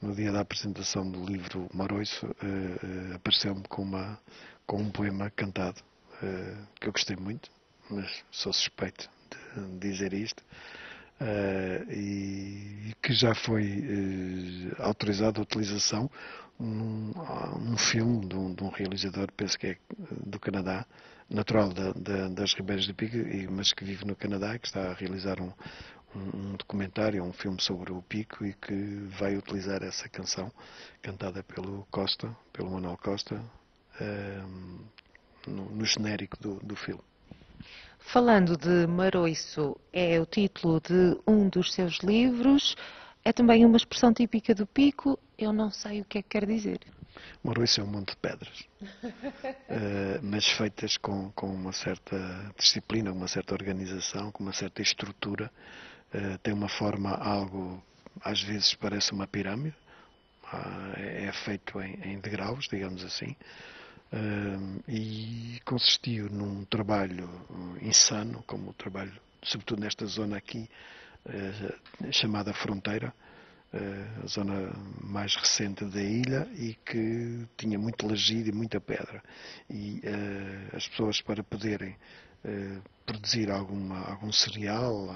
no 0.00 0.14
dia 0.14 0.30
da 0.30 0.40
apresentação 0.40 1.10
do 1.10 1.24
livro 1.24 1.68
Maroiço, 1.74 2.24
uh, 2.24 2.28
uh, 2.30 3.16
apareceu-me 3.16 3.64
com, 3.64 3.82
uma, 3.82 4.16
com 4.64 4.76
um 4.76 4.90
poema 4.90 5.28
cantado, 5.30 5.82
que 6.80 6.86
eu 6.86 6.92
gostei 6.92 7.16
muito, 7.16 7.50
mas 7.90 8.22
sou 8.30 8.52
suspeito 8.52 9.10
dizer 9.78 10.12
isto. 10.12 10.42
Uh, 11.20 11.92
e 11.92 12.94
que 13.00 13.12
já 13.12 13.32
foi 13.32 13.64
uh, 13.78 14.82
autorizada 14.82 15.38
a 15.38 15.42
utilização 15.42 16.10
num, 16.58 17.12
num 17.60 17.76
filme 17.76 18.26
de 18.26 18.34
um, 18.34 18.54
de 18.54 18.64
um, 18.64 18.68
realizador, 18.68 19.30
penso 19.36 19.56
que 19.58 19.68
é 19.68 19.76
do 20.26 20.40
Canadá, 20.40 20.84
natural 21.30 21.72
da, 21.72 21.92
da, 21.92 22.28
das 22.28 22.54
Ribeiras 22.54 22.84
de 22.84 22.92
Pico, 22.92 23.16
mas 23.52 23.72
que 23.72 23.84
vive 23.84 24.04
no 24.04 24.16
Canadá, 24.16 24.58
que 24.58 24.66
está 24.66 24.90
a 24.90 24.94
realizar 24.94 25.40
um, 25.40 25.52
um, 26.14 26.56
documentário, 26.56 27.22
um 27.22 27.32
filme 27.32 27.60
sobre 27.60 27.92
o 27.92 28.02
Pico 28.02 28.44
e 28.44 28.52
que 28.54 28.74
vai 29.18 29.36
utilizar 29.36 29.82
essa 29.82 30.08
canção 30.08 30.52
cantada 31.00 31.42
pelo 31.42 31.86
Costa, 31.90 32.34
pelo 32.52 32.70
Manuel 32.70 32.98
Costa, 32.98 33.36
uh, 34.00 34.84
no, 35.46 35.70
no 35.70 35.84
genérico 35.84 36.36
do, 36.40 36.54
do 36.60 36.76
filme. 36.76 37.02
Falando 38.04 38.56
de 38.56 38.86
Maroiço, 38.86 39.76
é 39.92 40.20
o 40.20 40.26
título 40.26 40.80
de 40.80 41.18
um 41.26 41.48
dos 41.48 41.72
seus 41.72 41.98
livros, 42.00 42.76
é 43.24 43.32
também 43.32 43.64
uma 43.64 43.76
expressão 43.76 44.12
típica 44.12 44.54
do 44.54 44.66
Pico, 44.66 45.18
eu 45.38 45.52
não 45.52 45.70
sei 45.70 46.02
o 46.02 46.04
que 46.04 46.18
é 46.18 46.22
que 46.22 46.28
quer 46.28 46.44
dizer. 46.44 46.80
Maroiço 47.42 47.80
é 47.80 47.84
um 47.84 47.86
monte 47.86 48.10
de 48.10 48.16
pedras, 48.16 48.60
uh, 48.82 50.20
mas 50.22 50.46
feitas 50.46 50.96
com, 50.98 51.30
com 51.32 51.46
uma 51.46 51.72
certa 51.72 52.52
disciplina, 52.58 53.12
uma 53.12 53.28
certa 53.28 53.54
organização, 53.54 54.30
com 54.30 54.42
uma 54.42 54.52
certa 54.52 54.82
estrutura. 54.82 55.50
Uh, 56.12 56.36
tem 56.38 56.52
uma 56.52 56.68
forma 56.68 57.14
algo, 57.14 57.82
às 58.20 58.42
vezes 58.42 58.74
parece 58.74 59.12
uma 59.12 59.26
pirâmide, 59.26 59.76
uh, 60.52 60.98
é 60.98 61.32
feito 61.32 61.80
em, 61.80 61.94
em 62.02 62.20
degraus, 62.20 62.68
digamos 62.68 63.02
assim, 63.04 63.34
e 64.88 65.60
consistiu 65.64 66.28
num 66.28 66.64
trabalho 66.66 67.28
insano, 67.80 68.42
como 68.46 68.70
o 68.70 68.74
trabalho, 68.74 69.12
sobretudo 69.42 69.80
nesta 69.80 70.04
zona 70.06 70.36
aqui, 70.36 70.68
uh, 71.26 72.12
chamada 72.12 72.52
Fronteira, 72.52 73.14
uh, 73.72 74.24
a 74.24 74.26
zona 74.26 74.72
mais 75.00 75.34
recente 75.34 75.84
da 75.86 76.02
ilha 76.02 76.46
e 76.54 76.74
que 76.84 77.46
tinha 77.56 77.78
muito 77.78 78.06
lagido 78.06 78.50
e 78.50 78.52
muita 78.52 78.80
pedra. 78.80 79.22
E 79.70 80.02
as 80.74 80.86
pessoas, 80.88 81.20
para 81.22 81.42
poderem 81.42 81.96
produzir 83.06 83.50
alguma, 83.50 84.00
algum 84.10 84.32
cereal 84.32 85.08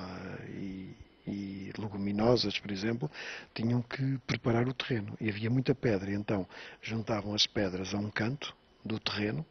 e 0.49 0.95
e 1.27 1.73
leguminosas, 1.77 2.57
por 2.59 2.71
exemplo, 2.71 3.11
tinham 3.53 3.83
que 3.83 4.17
preparar 4.27 4.69
o 4.69 4.73
terreno. 4.73 5.17
E 5.21 5.29
havia 5.29 5.51
muita 5.51 5.75
pedra, 5.75 6.11
e 6.11 6.15
então 6.15 6.47
juntavam 6.81 7.35
as 7.35 7.49
pedras 7.49 7.93
a 7.95 7.99
um 7.99 8.09
canto, 8.09 8.55
do 8.87 8.99
terreno, 8.99 9.45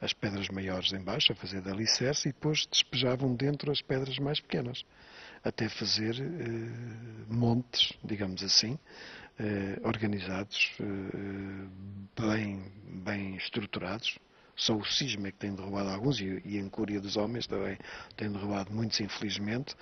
as 0.00 0.12
pedras 0.12 0.48
maiores 0.48 0.92
em 0.92 1.00
baixo, 1.00 1.32
a 1.32 1.36
fazer 1.36 1.62
de 1.62 1.70
alicerce, 1.70 2.28
e 2.28 2.32
depois 2.32 2.66
despejavam 2.66 3.34
dentro 3.34 3.70
as 3.70 3.80
pedras 3.80 4.18
mais 4.18 4.40
pequenas, 4.40 4.84
até 5.44 5.68
fazer 5.68 6.20
eh, 6.20 7.32
montes, 7.32 7.92
digamos 8.04 8.42
assim, 8.42 8.78
eh, 9.38 9.78
organizados, 9.84 10.72
eh, 10.80 11.66
bem, 12.20 12.64
bem 13.04 13.36
estruturados, 13.36 14.18
só 14.54 14.76
o 14.76 14.84
cisma 14.84 15.28
é 15.28 15.32
que 15.32 15.38
tem 15.38 15.54
derrubado 15.54 15.88
alguns 15.88 16.20
e, 16.20 16.42
e 16.44 16.58
a 16.58 16.60
incúria 16.60 17.00
dos 17.00 17.16
homens 17.16 17.46
também 17.46 17.78
tem 18.16 18.30
derrubado 18.30 18.72
muitos, 18.72 19.00
infelizmente, 19.00 19.74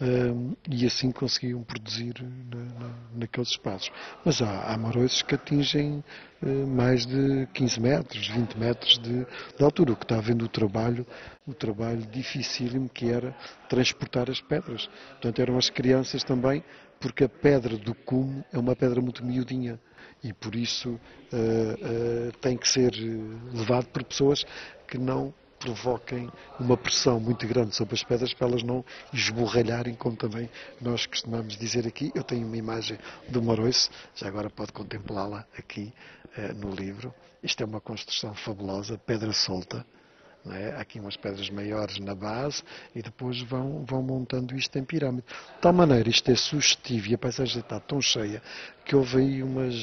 um, 0.00 0.54
e 0.70 0.84
assim 0.84 1.10
conseguiam 1.10 1.62
produzir 1.62 2.14
na, 2.22 2.86
na, 2.86 2.94
naqueles 3.14 3.50
espaços. 3.50 3.90
Mas 4.24 4.42
há, 4.42 4.74
há 4.74 4.78
que 5.26 5.34
atingem 5.34 6.04
uh, 6.42 6.66
mais 6.66 7.06
de 7.06 7.46
15 7.54 7.80
metros, 7.80 8.28
20 8.28 8.58
metros 8.58 8.98
de, 8.98 9.24
de, 9.56 9.64
altura, 9.64 9.92
o 9.92 9.96
que 9.96 10.04
está 10.04 10.20
vendo 10.20 10.44
o 10.44 10.48
trabalho, 10.48 11.06
o 11.46 11.54
trabalho 11.54 12.04
dificílimo 12.06 12.88
que 12.88 13.10
era 13.10 13.34
transportar 13.68 14.30
as 14.30 14.40
pedras. 14.40 14.88
Portanto, 15.12 15.40
eram 15.40 15.56
as 15.56 15.70
crianças 15.70 16.22
também, 16.22 16.62
porque 17.00 17.24
a 17.24 17.28
pedra 17.28 17.76
do 17.76 17.94
cume 17.94 18.44
é 18.52 18.58
uma 18.58 18.76
pedra 18.76 19.00
muito 19.00 19.24
miudinha 19.24 19.80
e 20.22 20.32
por 20.32 20.54
isso 20.54 20.90
uh, 20.90 20.98
uh, 20.98 22.32
tem 22.40 22.56
que 22.56 22.68
ser 22.68 22.92
levado 23.52 23.86
por 23.86 24.04
pessoas 24.04 24.44
que 24.86 24.98
não 24.98 25.34
provoquem 25.58 26.28
uma 26.58 26.76
pressão 26.76 27.20
muito 27.20 27.46
grande 27.46 27.74
sobre 27.74 27.94
as 27.94 28.02
pedras 28.02 28.34
para 28.34 28.48
elas 28.48 28.64
não 28.64 28.84
esborralharem, 29.12 29.94
como 29.94 30.16
também 30.16 30.50
nós 30.80 31.06
costumamos 31.06 31.56
dizer 31.56 31.86
aqui. 31.86 32.10
Eu 32.14 32.24
tenho 32.24 32.44
uma 32.44 32.56
imagem 32.56 32.98
do 33.28 33.40
Moroice, 33.40 33.88
já 34.14 34.26
agora 34.26 34.50
pode 34.50 34.72
contemplá-la 34.72 35.46
aqui 35.56 35.92
uh, 36.36 36.54
no 36.54 36.74
livro. 36.74 37.14
Isto 37.42 37.62
é 37.62 37.66
uma 37.66 37.80
construção 37.80 38.34
fabulosa, 38.34 38.98
pedra 38.98 39.32
solta. 39.32 39.86
É? 40.50 40.74
Aqui 40.80 40.98
umas 40.98 41.16
pedras 41.16 41.48
maiores 41.50 42.00
na 42.00 42.16
base 42.16 42.64
e 42.94 43.00
depois 43.00 43.40
vão, 43.42 43.84
vão 43.84 44.02
montando 44.02 44.56
isto 44.56 44.76
em 44.76 44.84
pirâmide. 44.84 45.24
De 45.54 45.60
tal 45.60 45.72
maneira, 45.72 46.08
isto 46.08 46.30
é 46.32 46.34
sugestivo 46.34 47.08
e 47.08 47.14
a 47.14 47.18
paisagem 47.18 47.60
está 47.60 47.78
tão 47.78 48.00
cheia 48.00 48.42
que 48.84 48.96
houve 48.96 49.18
aí 49.18 49.42
umas, 49.42 49.74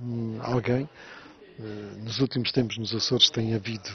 um, 0.00 0.38
alguém 0.40 0.88
eh, 1.58 1.62
nos 1.98 2.20
últimos 2.20 2.52
tempos 2.52 2.78
nos 2.78 2.94
Açores 2.94 3.28
tem 3.28 3.54
havido 3.54 3.90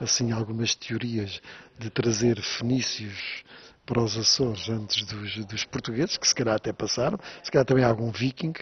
assim 0.00 0.30
algumas 0.32 0.74
teorias 0.74 1.42
de 1.78 1.90
trazer 1.90 2.40
fenícios 2.40 3.44
para 3.84 4.00
os 4.00 4.16
Açores 4.16 4.68
antes 4.68 5.04
dos, 5.04 5.44
dos 5.46 5.64
portugueses, 5.64 6.16
que 6.16 6.28
se 6.28 6.34
calhar 6.34 6.54
até 6.54 6.72
passaram, 6.72 7.18
se 7.42 7.50
calhar 7.50 7.66
também 7.66 7.84
algum 7.84 8.10
viking, 8.10 8.54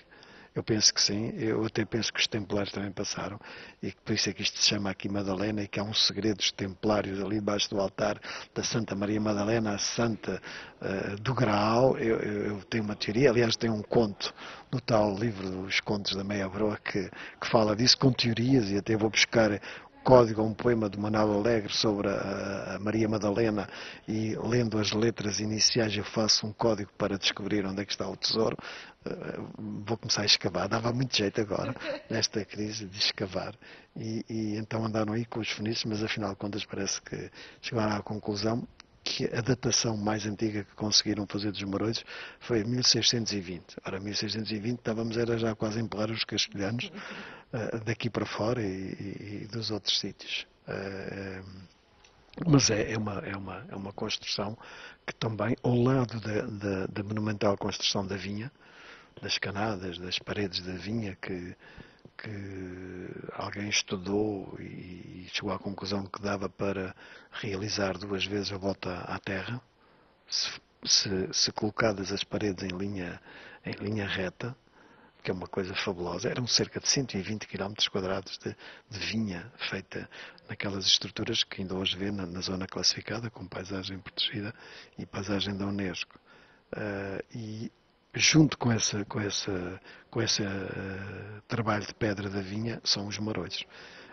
eu 0.57 0.63
penso 0.63 0.95
que 0.95 1.03
sim, 1.03 1.35
eu 1.37 1.67
até 1.67 1.85
penso 1.85 2.11
que 2.11 2.19
os 2.19 2.27
templários 2.27 2.73
também 2.73 2.91
passaram, 2.91 3.39
e 3.83 3.93
por 3.93 4.15
isso 4.15 4.31
é 4.31 4.33
que 4.33 4.41
isto 4.41 4.59
se 4.59 4.71
chama 4.71 4.89
aqui 4.89 5.07
Madalena, 5.07 5.63
e 5.63 5.69
que 5.69 5.79
há 5.79 5.83
um 5.83 5.93
segredo 5.93 6.39
dos 6.39 6.51
templários 6.51 7.23
ali 7.23 7.35
debaixo 7.35 7.69
do 7.69 7.79
altar 7.79 8.19
da 8.55 8.63
Santa 8.63 8.95
Maria 8.95 9.21
Madalena, 9.21 9.75
a 9.75 9.79
Santa 9.79 10.41
uh, 10.81 11.21
do 11.21 11.35
Graal. 11.35 11.99
Eu, 11.99 12.17
eu, 12.21 12.47
eu, 12.47 12.63
tenho 12.65 12.85
uma 12.85 12.97
teoria, 12.97 13.29
aliás, 13.29 13.55
tem 13.55 13.69
um 13.69 13.83
conto 13.83 14.33
no 14.73 14.81
tal 14.81 15.15
livro 15.15 15.47
dos 15.51 15.79
Contos 15.81 16.17
da 16.17 16.25
Meia 16.25 16.49
Broa 16.49 16.79
que, 16.79 17.11
que 17.39 17.49
fala 17.51 17.77
disso, 17.77 17.99
com 17.99 18.11
teorias, 18.11 18.71
e 18.71 18.79
até 18.79 18.97
vou 18.97 19.11
buscar 19.11 19.61
código, 20.07 20.41
um 20.41 20.55
poema 20.55 20.89
de 20.89 20.97
Manuel 21.01 21.33
Alegre 21.33 21.73
sobre 21.73 22.09
a, 22.09 22.77
a, 22.77 22.79
Maria 22.79 23.09
Madalena 23.09 23.69
e 24.07 24.37
lendo 24.37 24.79
as 24.79 24.93
letras 24.93 25.41
iniciais 25.41 25.97
eu 25.97 26.05
faço 26.05 26.47
um 26.47 26.53
código 26.53 26.93
para 26.97 27.19
descobrir 27.19 27.67
onde 27.67 27.83
é 27.83 27.85
que 27.85 27.91
está 27.91 28.09
o 28.09 28.17
tesouro. 28.17 28.57
Uh, 29.05 29.83
vou 29.85 29.99
começar 29.99 30.23
a 30.23 30.25
escavar. 30.25 30.69
Dava 30.69 30.93
muito 30.93 31.17
jeito 31.17 31.41
agora, 31.41 31.75
nesta 32.09 32.45
crise, 32.45 32.87
de 32.87 32.99
escavar. 32.99 33.53
E, 33.97 34.25
e 34.31 34.57
então 34.57 34.87
andaram 34.87 35.13
aí 35.13 35.25
com 35.25 35.41
os 35.41 35.51
fenícios, 35.51 35.87
mas 35.87 36.05
afinal 36.05 36.31
de 36.31 36.37
contas 36.37 36.65
parece 36.65 37.03
que 37.03 37.29
chegaram 37.61 37.97
à 37.97 38.01
conclusão 38.01 38.63
que 39.07 39.25
a 39.33 39.41
datação 39.41 39.97
mais 39.97 40.27
antiga 40.27 40.65
que 40.65 40.75
conseguiram 40.75 41.25
fazer 41.29 41.53
dos 41.53 41.63
Moroides 41.63 42.05
foi 42.41 42.65
1620. 42.65 43.77
Ora, 43.87 44.01
1620 44.01 44.79
estávamos 44.79 45.17
era 45.17 45.39
já 45.39 45.55
quase 45.55 45.79
a 45.79 45.83
empurrar 45.83 46.11
os 46.11 46.25
castelhanos 46.25 46.87
uh, 47.53 47.79
daqui 47.87 48.11
para 48.11 48.27
fora 48.27 48.61
e, 48.61 49.45
e, 49.45 49.49
dos 49.51 49.71
outros 49.71 50.01
sítios. 50.01 50.45
Uh, 50.67 51.45
mas 52.49 52.69
é, 52.69 52.93
é, 52.93 52.99
uma, 52.99 53.21
é, 53.21 53.37
uma, 53.37 53.65
é 53.69 53.77
uma 53.77 53.93
construção 53.93 54.59
que 55.07 55.15
também, 55.15 55.57
ao 55.63 55.77
lado 55.77 56.21
da, 56.21 56.43
da, 56.43 56.87
da 56.87 57.03
monumental 57.05 57.57
construção 57.57 58.05
da 58.05 58.17
vinha, 58.17 58.51
das 59.23 59.39
canadas, 59.39 59.99
das 59.99 60.19
paredes 60.19 60.61
da 60.61 60.75
vinha, 60.75 61.17
que, 61.23 61.57
que 62.17 63.31
alguém 63.33 63.69
estudou 63.69 64.57
e 64.59 65.29
chegou 65.33 65.53
à 65.53 65.59
conclusão 65.59 66.07
que 66.07 66.21
dava 66.21 66.49
para 66.49 66.95
realizar 67.31 67.99
duas 67.99 68.25
vezes 68.25 68.53
a 68.53 68.57
volta 68.57 69.01
à 69.01 69.19
Terra, 69.19 69.61
se, 70.29 70.51
se, 70.85 71.33
se 71.33 71.53
colocadas 71.53 72.13
as 72.13 72.25
paredes 72.25 72.65
em 72.65 72.77
linha, 72.77 73.21
em 73.65 73.73
linha 73.73 74.07
reta, 74.07 74.57
que 75.23 75.31
é 75.31 75.35
uma 75.35 75.49
coisa 75.49 75.75
fabulosa. 75.75 76.29
Eram 76.29 76.47
cerca 76.47 76.79
de 76.79 76.89
120 76.89 77.49
km 77.49 77.75
quadrados 77.91 78.39
de, 78.39 78.57
de, 78.89 78.99
vinha 78.99 79.53
feita 79.69 80.09
naquelas 80.49 80.87
estruturas 80.87 81.43
que 81.43 81.63
ainda 81.63 81.75
hoje 81.75 81.97
vê 81.97 82.11
na, 82.11 82.25
na 82.25 82.41
zona 82.41 82.67
classificada 82.67 83.29
como 83.29 83.49
paisagem 83.49 83.99
protegida 83.99 84.55
e 84.97 85.05
paisagem 85.05 85.57
da 85.57 85.67
Unesco. 85.67 86.19
Uh, 86.73 87.23
e 87.37 87.73
junto 88.17 88.57
com 88.57 88.73
esse, 88.73 89.05
com 89.05 89.21
essa, 89.21 89.81
com 90.11 90.23
esse 90.23 90.43
uh, 90.43 91.43
trabalho 91.47 91.87
de 91.87 91.95
pedra 91.95 92.31
da 92.31 92.41
vinha 92.41 92.81
são 92.83 93.07
os 93.07 93.19
marolhos. 93.19 93.65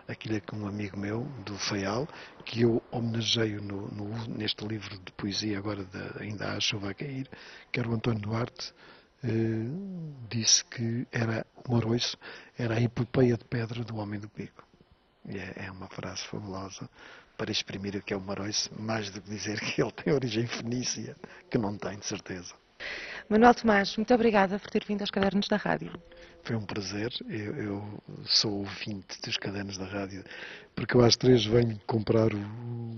Aquilo 0.06 0.36
é 0.36 0.40
que 0.40 0.54
um 0.54 0.66
amigo 0.66 0.98
meu, 0.98 1.22
do 1.46 1.56
Faial, 1.56 2.06
que 2.44 2.60
eu 2.60 2.82
homenageio 2.90 3.62
no, 3.62 3.88
no, 3.88 4.26
neste 4.28 4.66
livro 4.66 4.98
de 4.98 5.10
poesia, 5.12 5.56
agora 5.56 5.82
de, 5.82 6.22
ainda 6.22 6.52
há 6.52 6.60
chuva 6.60 6.90
a 6.90 6.94
cair, 6.94 7.26
que 7.72 7.80
era 7.80 7.88
o 7.88 7.94
António 7.94 8.20
Duarte, 8.20 8.74
eh, 9.22 9.64
disse 10.28 10.62
que 10.66 11.06
era 11.10 11.46
o 11.56 11.70
Moroiço 11.70 12.18
era 12.58 12.74
a 12.74 12.82
epopeia 12.82 13.38
de 13.38 13.44
pedra 13.46 13.82
do 13.82 13.96
Homem 13.96 14.20
do 14.20 14.28
Pico. 14.28 14.62
E 15.26 15.38
é, 15.38 15.54
é 15.56 15.70
uma 15.70 15.88
frase 15.88 16.22
fabulosa 16.24 16.90
para 17.38 17.50
exprimir 17.50 17.96
o 17.96 18.02
que 18.02 18.12
é 18.12 18.16
o 18.16 18.20
Moroiço, 18.20 18.70
mais 18.78 19.08
do 19.08 19.22
que 19.22 19.30
dizer 19.30 19.58
que 19.58 19.80
ele 19.80 19.92
tem 19.92 20.12
origem 20.12 20.46
fenícia, 20.46 21.16
que 21.50 21.56
não 21.56 21.78
tem, 21.78 21.98
de 21.98 22.04
certeza. 22.04 22.54
Manuel 23.28 23.54
Tomás, 23.54 23.96
muito 23.96 24.12
obrigada 24.14 24.58
por 24.58 24.70
ter 24.70 24.84
vindo 24.86 25.00
aos 25.00 25.10
Cadernos 25.10 25.48
da 25.48 25.56
Rádio. 25.56 25.92
Foi 26.42 26.56
um 26.56 26.62
prazer. 26.62 27.10
Eu, 27.28 27.56
eu, 27.56 28.02
sou 28.24 28.52
ouvinte 28.58 29.20
dos 29.22 29.36
Cadernos 29.38 29.78
da 29.78 29.86
Rádio, 29.86 30.22
porque 30.74 30.94
eu 30.94 31.02
às 31.02 31.16
três 31.16 31.44
venho 31.44 31.80
comprar 31.86 32.32
o, 32.34 32.38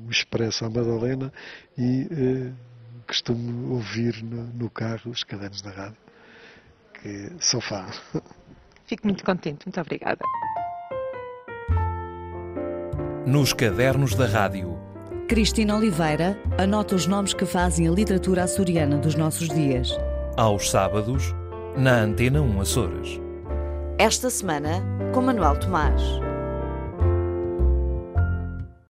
o 0.07 0.11
Expresso 0.11 0.65
à 0.65 0.71
Madalena 0.71 1.33
e 1.79 2.09
eh, 2.11 2.53
costumo 3.07 3.75
ouvir 3.75 4.23
no, 4.23 4.45
no 4.49 4.69
carro 4.69 5.13
os 5.13 5.23
Cadernos 5.23 5.63
da 5.63 5.71
Rádio 5.71 6.07
que 7.07 7.33
sou 7.41 7.61
fã. 7.61 7.87
Fico 8.87 9.07
muito 9.07 9.25
contente, 9.25 9.67
muito 9.67 9.81
obrigada. 9.81 10.21
Nos 13.27 13.53
Cadernos 13.53 14.15
da 14.15 14.27
Rádio. 14.27 14.79
Cristina 15.29 15.77
Oliveira 15.77 16.39
anota 16.57 16.95
os 16.95 17.07
nomes 17.07 17.35
que 17.35 17.45
fazem 17.45 17.89
a 17.89 17.91
literatura 17.91 18.45
açoriana 18.45 18.97
dos 18.97 19.17
nossos 19.17 19.49
dias. 19.49 19.91
Aos 20.39 20.69
sábados, 20.69 21.35
na 21.79 22.03
Antena 22.03 22.43
1 22.43 22.61
Açores. 22.61 23.19
Esta 23.99 24.29
semana, 24.29 24.85
com 25.15 25.23
Manuel 25.23 25.59
Tomás. 25.59 26.03